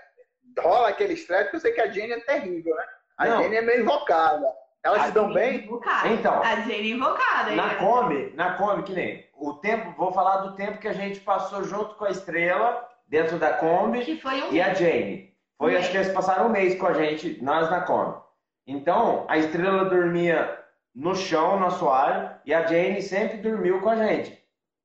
rola 0.60 0.88
aquele 0.88 1.14
estresse, 1.14 1.44
porque 1.44 1.56
eu 1.56 1.60
sei 1.60 1.72
que 1.72 1.80
a 1.80 1.88
Jenny 1.90 2.12
é 2.12 2.20
terrível, 2.20 2.74
né? 2.76 2.84
A 3.18 3.26
Não. 3.26 3.42
Jenny 3.42 3.56
é 3.56 3.62
meio 3.62 3.80
invocada. 3.82 4.46
Elas 4.84 5.02
A 5.02 5.06
se 5.06 5.12
dão 5.12 5.32
bem? 5.32 5.64
Invocada. 5.64 6.08
Então. 6.08 6.42
A 6.42 6.56
Jane 6.56 6.90
invocada. 6.90 7.52
Na 7.52 7.72
hein? 7.72 7.78
Kombi, 7.78 8.32
na 8.34 8.54
Kombi, 8.54 8.82
que 8.82 8.92
nem 8.92 9.24
o 9.34 9.54
tempo, 9.54 9.92
vou 9.96 10.12
falar 10.12 10.38
do 10.38 10.54
tempo 10.56 10.78
que 10.78 10.88
a 10.88 10.92
gente 10.92 11.20
passou 11.20 11.62
junto 11.64 11.94
com 11.96 12.04
a 12.04 12.10
Estrela, 12.10 12.88
dentro 13.08 13.38
da 13.38 13.52
Kombi, 13.54 14.04
Que 14.04 14.20
foi 14.20 14.42
um. 14.42 14.52
e 14.52 14.60
a 14.60 14.74
Jane. 14.74 15.32
Foi, 15.58 15.74
Um 15.74 15.78
acho 15.78 15.88
que 15.88 15.94
mês. 15.94 16.06
eles 16.08 16.16
passaram 16.16 16.46
um 16.46 16.50
mês 16.50 16.74
com 16.78 16.86
a 16.86 16.92
gente, 16.94 17.42
nós 17.42 17.70
na 17.70 17.80
Kombi. 17.82 18.20
Então, 18.66 19.24
a 19.28 19.38
Estrela 19.38 19.84
dormia 19.84 20.61
no 20.94 21.14
chão, 21.14 21.58
no 21.58 21.66
assoalho, 21.66 22.30
e 22.44 22.52
a 22.52 22.66
Jane 22.66 23.02
sempre 23.02 23.38
dormiu 23.38 23.80
com 23.80 23.88
a 23.90 23.96
gente. 23.96 24.42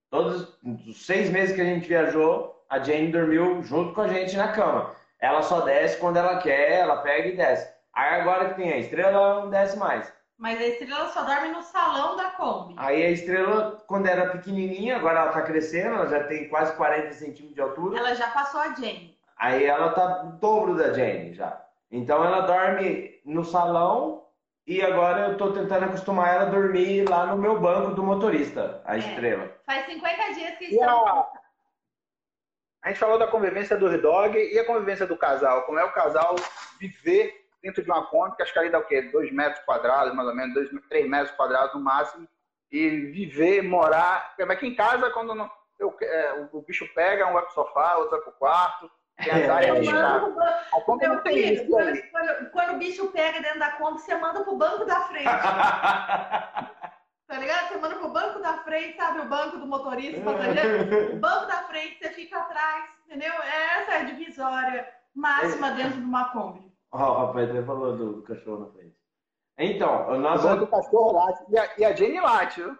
Todos 0.10 0.58
os 0.64 1.05
seis 1.05 1.30
meses 1.30 1.55
que 1.55 1.62
a 1.62 1.66
gente 1.66 1.88
viajou, 1.88 2.64
a 2.70 2.80
Jane 2.80 3.12
dormiu 3.12 3.62
junto 3.64 3.93
com 3.93 4.01
a 4.01 4.08
gente 4.08 4.38
na 4.38 4.51
cama. 4.51 4.95
Ela 5.20 5.41
só 5.41 5.62
desce 5.62 5.97
quando 5.97 6.18
ela 6.18 6.38
quer, 6.38 6.80
ela 6.80 6.97
pega 6.97 7.28
e 7.28 7.36
desce. 7.36 7.72
Aí 7.93 8.22
agora 8.22 8.49
que 8.49 8.55
tem 8.55 8.72
a 8.72 8.78
Estrela, 8.78 9.12
ela 9.12 9.41
não 9.41 9.49
desce 9.49 9.78
mais. 9.78 10.12
Mas 10.38 10.62
a 10.62 10.68
estrela 10.68 11.10
só 11.10 11.24
dorme 11.24 11.49
no 11.49 11.64
salão 11.64 12.16
da 12.16 12.30
Kombi. 12.32 12.76
Aí 12.78 13.03
a 13.03 13.10
estrela, 13.10 13.84
quando 13.88 14.05
era 14.05 14.30
pequenininha, 14.30 14.97
agora 14.97 15.22
ela 15.22 15.32
tá 15.32 15.41
crescendo, 15.41 15.95
ela 15.95 16.08
já 16.08 16.24
tem 16.26 16.47
quase 16.47 16.76
40 16.76 17.12
centímetros 17.14 17.55
de 17.55 17.62
altura. 17.62 17.97
Ela 17.97 18.14
já 18.14 18.30
passou 18.30 18.62
a 18.62 18.76
Jane. 18.76 19.18
Aí 19.36 19.66
ela 19.66 19.93
tá 19.93 20.24
o 20.26 20.32
dobro 20.34 20.76
da 20.76 20.93
Jane 20.93 21.34
já. 21.34 21.60
Então 21.91 22.24
ela 22.24 22.41
dorme 22.41 23.20
no 23.26 23.43
salão 23.43 24.27
e 24.68 24.82
agora 24.82 25.30
eu 25.30 25.38
tô 25.38 25.53
tentando 25.53 25.86
acostumar 25.86 26.36
ela 26.36 26.43
a 26.43 26.49
dormir 26.49 27.07
lá 27.09 27.26
no 27.28 27.38
meu 27.38 27.59
banco 27.59 27.95
do 27.95 28.03
motorista, 28.03 28.82
a 28.86 28.95
É. 28.95 28.99
estrela. 28.99 29.49
Faz 29.65 29.86
50 29.86 30.34
dias 30.34 30.57
que 30.57 30.65
estão. 30.65 31.07
a... 31.07 31.28
a 32.84 32.88
gente 32.89 32.99
falou 32.99 33.18
da 33.18 33.28
convivência 33.28 33.78
dos 33.78 33.99
dog 34.01 34.38
e 34.38 34.59
a 34.59 34.65
convivência 34.65 35.07
do 35.07 35.18
casal. 35.18 35.63
Como 35.63 35.80
é 35.80 35.84
o 35.86 35.93
casal 35.93 36.36
viver 36.80 37.34
dentro 37.63 37.82
de 37.82 37.89
uma 37.89 38.05
Kombi, 38.07 38.36
que 38.36 38.43
acho 38.43 38.53
que 38.53 38.59
ali 38.59 38.70
dá 38.70 38.80
o 38.80 38.86
quê? 38.86 39.01
Dois 39.03 39.32
metros 39.32 39.63
quadrados, 39.65 40.13
mais 40.13 40.28
ou 40.28 40.36
menos, 40.36 40.53
dois, 40.53 40.70
três 40.89 41.07
metros 41.09 41.32
quadrados 41.36 41.74
no 41.74 41.82
máximo. 41.82 42.28
E 42.72 42.89
viver, 42.89 43.61
morar. 43.63 44.36
Mas 44.38 44.49
aqui 44.51 44.68
em 44.68 44.76
casa, 44.76 45.09
quando 45.11 45.34
não, 45.34 45.49
eu- 45.80 45.95
é, 46.01 46.34
o, 46.51 46.57
o 46.57 46.61
bicho 46.61 46.86
pega, 46.93 47.26
um 47.28 47.34
vai 47.34 47.43
pro 47.43 47.53
sofá, 47.53 47.95
outro 47.95 48.11
vai 48.11 48.22
pro 48.22 48.32
quarto. 48.34 48.91
É. 49.20 49.49
A 49.49 50.82
Kombi 50.82 51.07
não 51.07 51.22
tem 51.24 51.34
filho, 51.36 51.53
isso 51.53 51.68
quando, 51.70 52.01
quando- 52.11 52.51
quando 52.51 52.76
o 52.76 52.78
bicho 52.78 53.07
pega 53.11 53.41
dentro 53.41 53.59
da 53.59 53.72
Kombi, 53.72 53.99
você 53.99 54.15
manda 54.15 54.43
pro 54.43 54.55
banco 54.55 54.86
da 54.86 55.01
frente. 55.01 55.26
Tá 57.28 57.38
ligado? 57.39 57.68
Você 57.68 57.78
manda 57.78 57.95
pro 57.97 58.07
banco 58.07 58.39
da 58.39 58.53
frente, 58.59 58.95
sabe? 58.95 59.20
O 59.20 59.26
banco 59.28 59.57
do 59.57 59.68
motorista, 59.68 60.22
passageiro. 60.22 61.15
O 61.15 61.20
banco 61.20 61.45
da 61.45 61.57
frente, 61.63 61.97
você 61.99 62.09
fica 62.11 62.39
atrás, 62.39 62.86
entendeu? 63.05 63.34
Essa 63.43 63.95
é 63.95 63.97
a 63.97 64.03
divisória 64.05 64.88
máxima 65.13 65.72
dentro 65.72 65.99
de 65.99 66.05
uma 66.05 66.30
Kombi. 66.30 66.72
Ó, 66.93 66.97
o 66.97 67.26
rapaz 67.28 67.49
até 67.49 67.61
falou 67.63 67.97
do, 67.97 68.22
cachorro 68.22 68.68
na 68.68 68.72
frente. 68.72 68.95
Então, 69.57 70.07
o 70.07 70.11
O 70.13 70.18
nosso. 70.20 70.43
banco 70.47 70.59
do 70.61 70.68
cachorro 70.68 71.11
late. 71.11 71.43
E 71.49 71.59
a, 71.59 71.70
e 71.80 71.84
a 71.84 71.93
Jenny 71.93 72.22
late, 72.22 72.61
viu? 72.61 72.78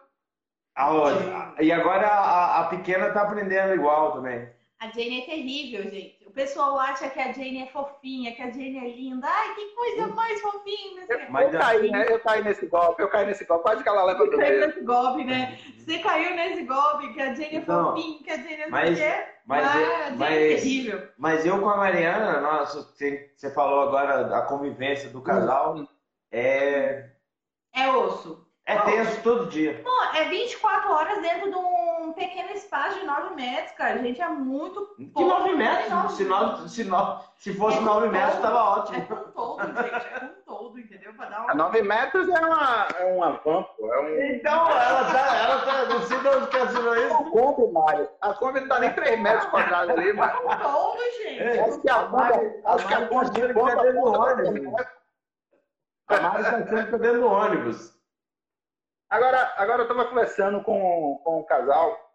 Aonde? 0.76 1.24
E 1.60 1.70
agora 1.70 2.08
a, 2.08 2.60
a 2.62 2.64
pequena 2.70 3.12
tá 3.12 3.24
aprendendo 3.24 3.74
igual 3.74 4.14
também. 4.14 4.50
A 4.80 4.86
Jane 4.88 5.24
é 5.24 5.26
terrível, 5.26 5.84
gente. 5.92 6.17
O 6.38 6.40
pessoal 6.40 6.80
acha 6.80 7.10
que 7.10 7.20
a 7.20 7.32
Jane 7.32 7.64
é 7.64 7.66
fofinha, 7.66 8.32
que 8.36 8.44
a 8.44 8.52
Jane 8.52 8.78
é 8.78 8.90
linda. 8.96 9.28
Ai, 9.28 9.56
que 9.56 9.66
coisa 9.74 10.06
mais 10.10 10.40
fofinha. 10.40 10.96
não 10.96 11.04
o 11.04 11.08
quê. 11.08 11.26
Mas 11.32 11.52
eu 11.52 11.60
caí, 11.60 11.90
né? 11.90 12.06
Eu 12.08 12.20
caí 12.20 12.44
nesse 12.44 12.68
golpe, 12.68 13.02
eu 13.02 13.10
caí 13.10 13.26
nesse 13.26 13.44
golpe. 13.44 13.64
Quase 13.64 13.82
que 13.82 13.90
ela 13.90 14.04
leva 14.04 14.20
Você 14.24 14.30
do 14.30 14.38
caiu 14.38 14.68
nesse 14.68 14.82
golpe, 14.82 15.24
né? 15.24 15.58
Você 15.80 15.98
caiu 15.98 16.36
nesse 16.36 16.62
golpe, 16.62 17.12
que 17.12 17.22
a 17.24 17.34
Jane 17.34 17.56
é 17.58 17.64
Não. 17.66 17.86
fofinha, 17.96 18.20
que 18.24 18.30
a 18.30 18.36
Jane 18.38 18.54
é 18.62 18.68
Mas- 18.70 18.90
não 18.92 18.98
quê. 18.98 19.26
Mas, 19.48 19.66
Ah, 19.66 19.80
eu- 19.82 19.96
a 19.96 20.10
Jane 20.12 20.24
é 20.36 20.48
terrível. 20.56 21.08
mas 21.18 21.44
eu 21.44 21.60
com 21.60 21.70
a 21.70 21.78
Mariana, 21.78 22.40
nossa, 22.40 22.84
você, 22.84 23.32
você 23.36 23.50
falou 23.52 23.82
agora 23.88 24.26
da 24.26 24.44
convivência 24.44 25.10
do 25.10 25.24
casal, 25.24 25.88
é, 26.32 27.10
É 27.74 27.90
osso. 27.90 28.46
é 28.64 28.78
tenso 28.82 29.24
todo 29.24 29.48
dia. 29.48 29.82
Pô, 29.84 30.04
é 30.16 30.26
24 30.26 30.92
horas 30.92 31.20
dentro 31.20 31.50
de 31.50 31.56
um 31.58 32.14
pequeno 32.14 32.50
espaço 32.68 33.00
de 33.00 33.06
9 33.06 33.36
metros, 33.36 33.72
cara. 33.74 33.96
A 33.96 33.98
gente 33.98 34.22
é 34.22 34.28
muito 34.28 34.86
Que 34.96 35.06
pouco. 35.08 35.30
9 35.30 35.50
é 35.50 35.56
metros? 35.56 35.90
nove 35.90 36.14
Se, 36.16 36.24
nove, 36.26 36.70
se, 36.70 36.84
nove, 36.84 37.24
se 37.38 37.54
fosse 37.56 37.78
É 37.78 37.80
com 37.80 37.86
9 37.86 38.10
metros, 38.10 38.34
todo. 38.34 38.42
tava 38.44 38.58
É 38.58 38.62
ótimo. 38.62 39.08
com 39.08 39.32
todo, 39.32 39.66
gente. 39.66 39.96
É 39.96 40.20
com 40.20 40.28
todo, 40.46 40.80
entendeu? 40.80 41.14
Pra 41.16 41.26
dar 41.30 41.38
A 41.40 41.44
uma... 41.46 41.56
9 41.56 41.82
metros 41.82 42.30
é 42.30 42.40
uma, 42.40 42.88
é 43.00 43.06
uma 43.06 43.32
van. 43.32 43.66
É 43.80 44.00
um. 44.00 44.22
Então, 44.36 44.70
ela 44.70 45.12
tá, 45.12 45.36
ela 45.38 45.62
tá, 45.66 45.86
não 45.86 46.02
sei 46.04 46.20
de 46.20 46.28
onde 46.28 46.48
que 46.48 46.58
ela 46.58 46.68
tirou 46.68 46.96
isso. 46.96 47.16
A 47.16 47.30
Kombi, 47.32 47.72
Mário. 47.74 48.10
A 48.22 48.34
Kombi 48.34 48.60
não 48.62 48.68
dá 48.68 48.80
nem 48.80 48.94
3 48.94 49.20
metros 49.22 49.46
quadrados 49.50 49.90
ali, 49.92 50.14
mas 50.14 50.34
Com 50.36 50.58
todo, 50.58 51.00
gente. 51.24 51.40
É. 51.42 51.60
acho 51.62 51.80
que 51.82 51.90
a 51.90 52.04
Kombi. 52.08 52.62
Acho 52.66 52.88
que 52.88 52.94
a 52.94 53.08
Kombi 53.08 53.30
de 53.32 53.54
Tá 53.54 53.76
dentro 53.82 54.02
do 54.02 54.14
ônibus. 54.14 54.78
A 56.10 56.20
Mari 56.22 56.44
tá 56.44 56.62
que 56.62 56.92
tá 56.92 56.98
dentro 56.98 57.22
do 57.22 57.28
ônibus. 57.28 57.98
Agora, 59.10 59.54
agora 59.58 59.80
eu 59.80 59.84
estava 59.84 60.06
conversando 60.06 60.62
com, 60.64 61.20
com 61.24 61.40
o 61.40 61.46
casal 61.46 62.07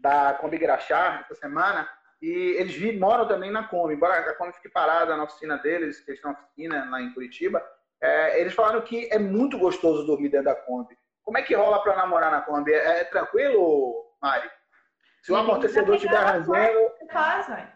da 0.00 0.34
Kombi 0.34 0.58
Graxá 0.58 1.20
essa 1.20 1.34
semana 1.34 1.88
e 2.22 2.56
eles 2.58 2.74
vi, 2.74 2.98
moram 2.98 3.26
também 3.26 3.50
na 3.50 3.64
Kombi, 3.64 3.94
embora 3.94 4.14
a 4.18 4.34
Kombi 4.34 4.52
fique 4.52 4.68
parada 4.68 5.16
na 5.16 5.24
oficina 5.24 5.56
deles, 5.56 6.00
que 6.00 6.10
eles 6.10 6.20
têm 6.20 6.30
uma 6.30 6.38
oficina 6.38 6.88
lá 6.90 7.00
em 7.00 7.12
Curitiba, 7.14 7.62
é, 8.00 8.40
eles 8.40 8.54
falaram 8.54 8.80
que 8.82 9.08
é 9.10 9.18
muito 9.18 9.58
gostoso 9.58 10.06
dormir 10.06 10.28
dentro 10.28 10.46
da 10.46 10.54
Kombi. 10.54 10.96
Como 11.22 11.38
é 11.38 11.42
que 11.42 11.54
rola 11.54 11.82
para 11.82 11.96
namorar 11.96 12.30
na 12.30 12.42
Kombi? 12.42 12.72
É, 12.72 13.00
é 13.00 13.04
tranquilo, 13.04 14.06
Mari? 14.20 14.50
Se 15.22 15.32
o 15.32 15.36
amortecedor 15.36 15.90
tá 15.90 15.94
estiver 15.96 16.16
arranjando, 16.16 16.78
Você 16.98 17.06
faz, 17.12 17.46
velho. 17.46 17.68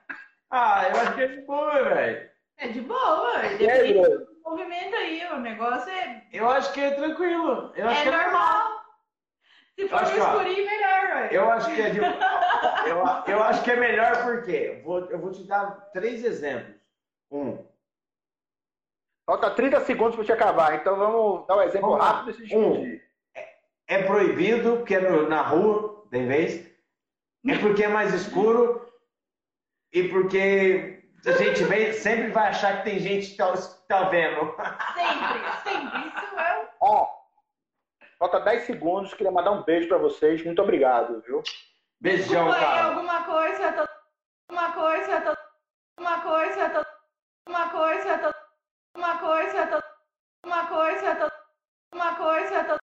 Ah, 0.50 0.88
eu 0.88 1.00
acho 1.00 1.14
que 1.14 1.22
é 1.22 1.26
de 1.26 1.40
boa, 1.42 1.82
velho. 1.82 2.30
É 2.58 2.68
de 2.68 2.80
boa. 2.80 3.38
aí, 3.38 3.58
Depende 3.58 3.92
do 3.94 4.26
movimento 4.44 4.96
aí. 4.96 5.26
O 5.32 5.40
negócio 5.40 5.90
é, 5.90 6.22
Eu 6.32 6.48
acho 6.48 6.72
que 6.72 6.80
é 6.80 6.90
tranquilo. 6.92 7.72
Eu 7.74 7.88
acho 7.88 8.00
é 8.00 8.02
que 8.02 8.08
é 8.08 8.22
normal. 8.22 8.73
Se 9.78 9.88
for 9.88 9.98
Acho 9.98 10.12
que, 10.12 10.20
escurinho, 10.20 10.66
melhor, 10.66 11.06
velho. 11.08 11.32
Eu 11.32 11.50
acho 11.50 11.74
que 11.74 11.80
é 11.80 11.90
de... 11.90 11.98
eu, 11.98 13.34
eu 13.34 13.42
acho 13.42 13.64
que 13.64 13.70
é 13.70 13.76
melhor 13.76 14.22
porque 14.24 14.80
vou, 14.84 15.00
eu 15.10 15.18
vou 15.18 15.32
te 15.32 15.44
dar 15.44 15.90
três 15.92 16.24
exemplos. 16.24 16.76
Um, 17.30 17.64
Falta 19.26 19.50
30 19.50 19.80
segundos 19.80 20.14
para 20.14 20.24
te 20.24 20.32
acabar, 20.32 20.74
então 20.74 20.96
vamos 20.96 21.46
dar 21.46 21.56
um 21.56 21.62
exemplo 21.62 21.90
Vamos 21.90 22.04
rápido 22.04 22.30
e 22.30 22.34
se 22.34 22.40
despedir. 22.42 23.02
é 23.88 24.02
proibido, 24.02 24.76
porque 24.76 24.96
é 24.96 25.00
no, 25.00 25.28
na 25.28 25.40
rua, 25.40 26.06
tem 26.10 26.26
vez. 26.26 26.70
É 27.46 27.58
porque 27.58 27.84
é 27.84 27.88
mais 27.88 28.12
escuro 28.12 28.86
e 29.92 30.08
porque 30.08 31.04
a 31.26 31.32
gente 31.32 31.64
vem, 31.64 31.92
sempre 31.94 32.30
vai 32.30 32.48
achar 32.48 32.78
que 32.78 32.90
tem 32.90 32.98
gente 32.98 33.30
que 33.30 33.36
tá, 33.36 33.54
tá 33.88 34.08
vendo. 34.10 34.54
Sempre, 34.94 35.52
sempre. 35.62 36.08
Isso 36.08 36.38
é. 36.38 36.70
Ó, 36.80 37.08
Falta 38.24 38.40
10 38.40 38.62
segundos, 38.64 39.12
queria 39.12 39.30
mandar 39.30 39.50
um 39.50 39.62
beijo 39.64 39.86
para 39.86 39.98
vocês. 39.98 40.42
Muito 40.42 40.62
obrigado, 40.62 41.20
viu? 41.26 41.42
Beijão, 42.00 42.46
Desculpa 42.46 42.58
cara. 42.58 42.84
alguma 42.86 43.22
coisa, 43.24 43.72
tô... 43.72 44.54
uma 44.54 44.72
coisa, 44.72 45.20
tô... 45.20 46.00
uma 46.02 46.20
coisa, 46.22 46.70
tô... 46.70 46.86
uma 47.50 47.68
coisa, 47.68 48.18
tô... 48.18 48.98
uma 48.98 49.18
coisa, 49.18 49.66
tô... 49.66 50.48
uma 50.48 50.66
coisa, 50.66 51.16
tô... 51.16 51.96
uma 51.98 52.14
coisa, 52.14 52.64
tô... 52.64 52.72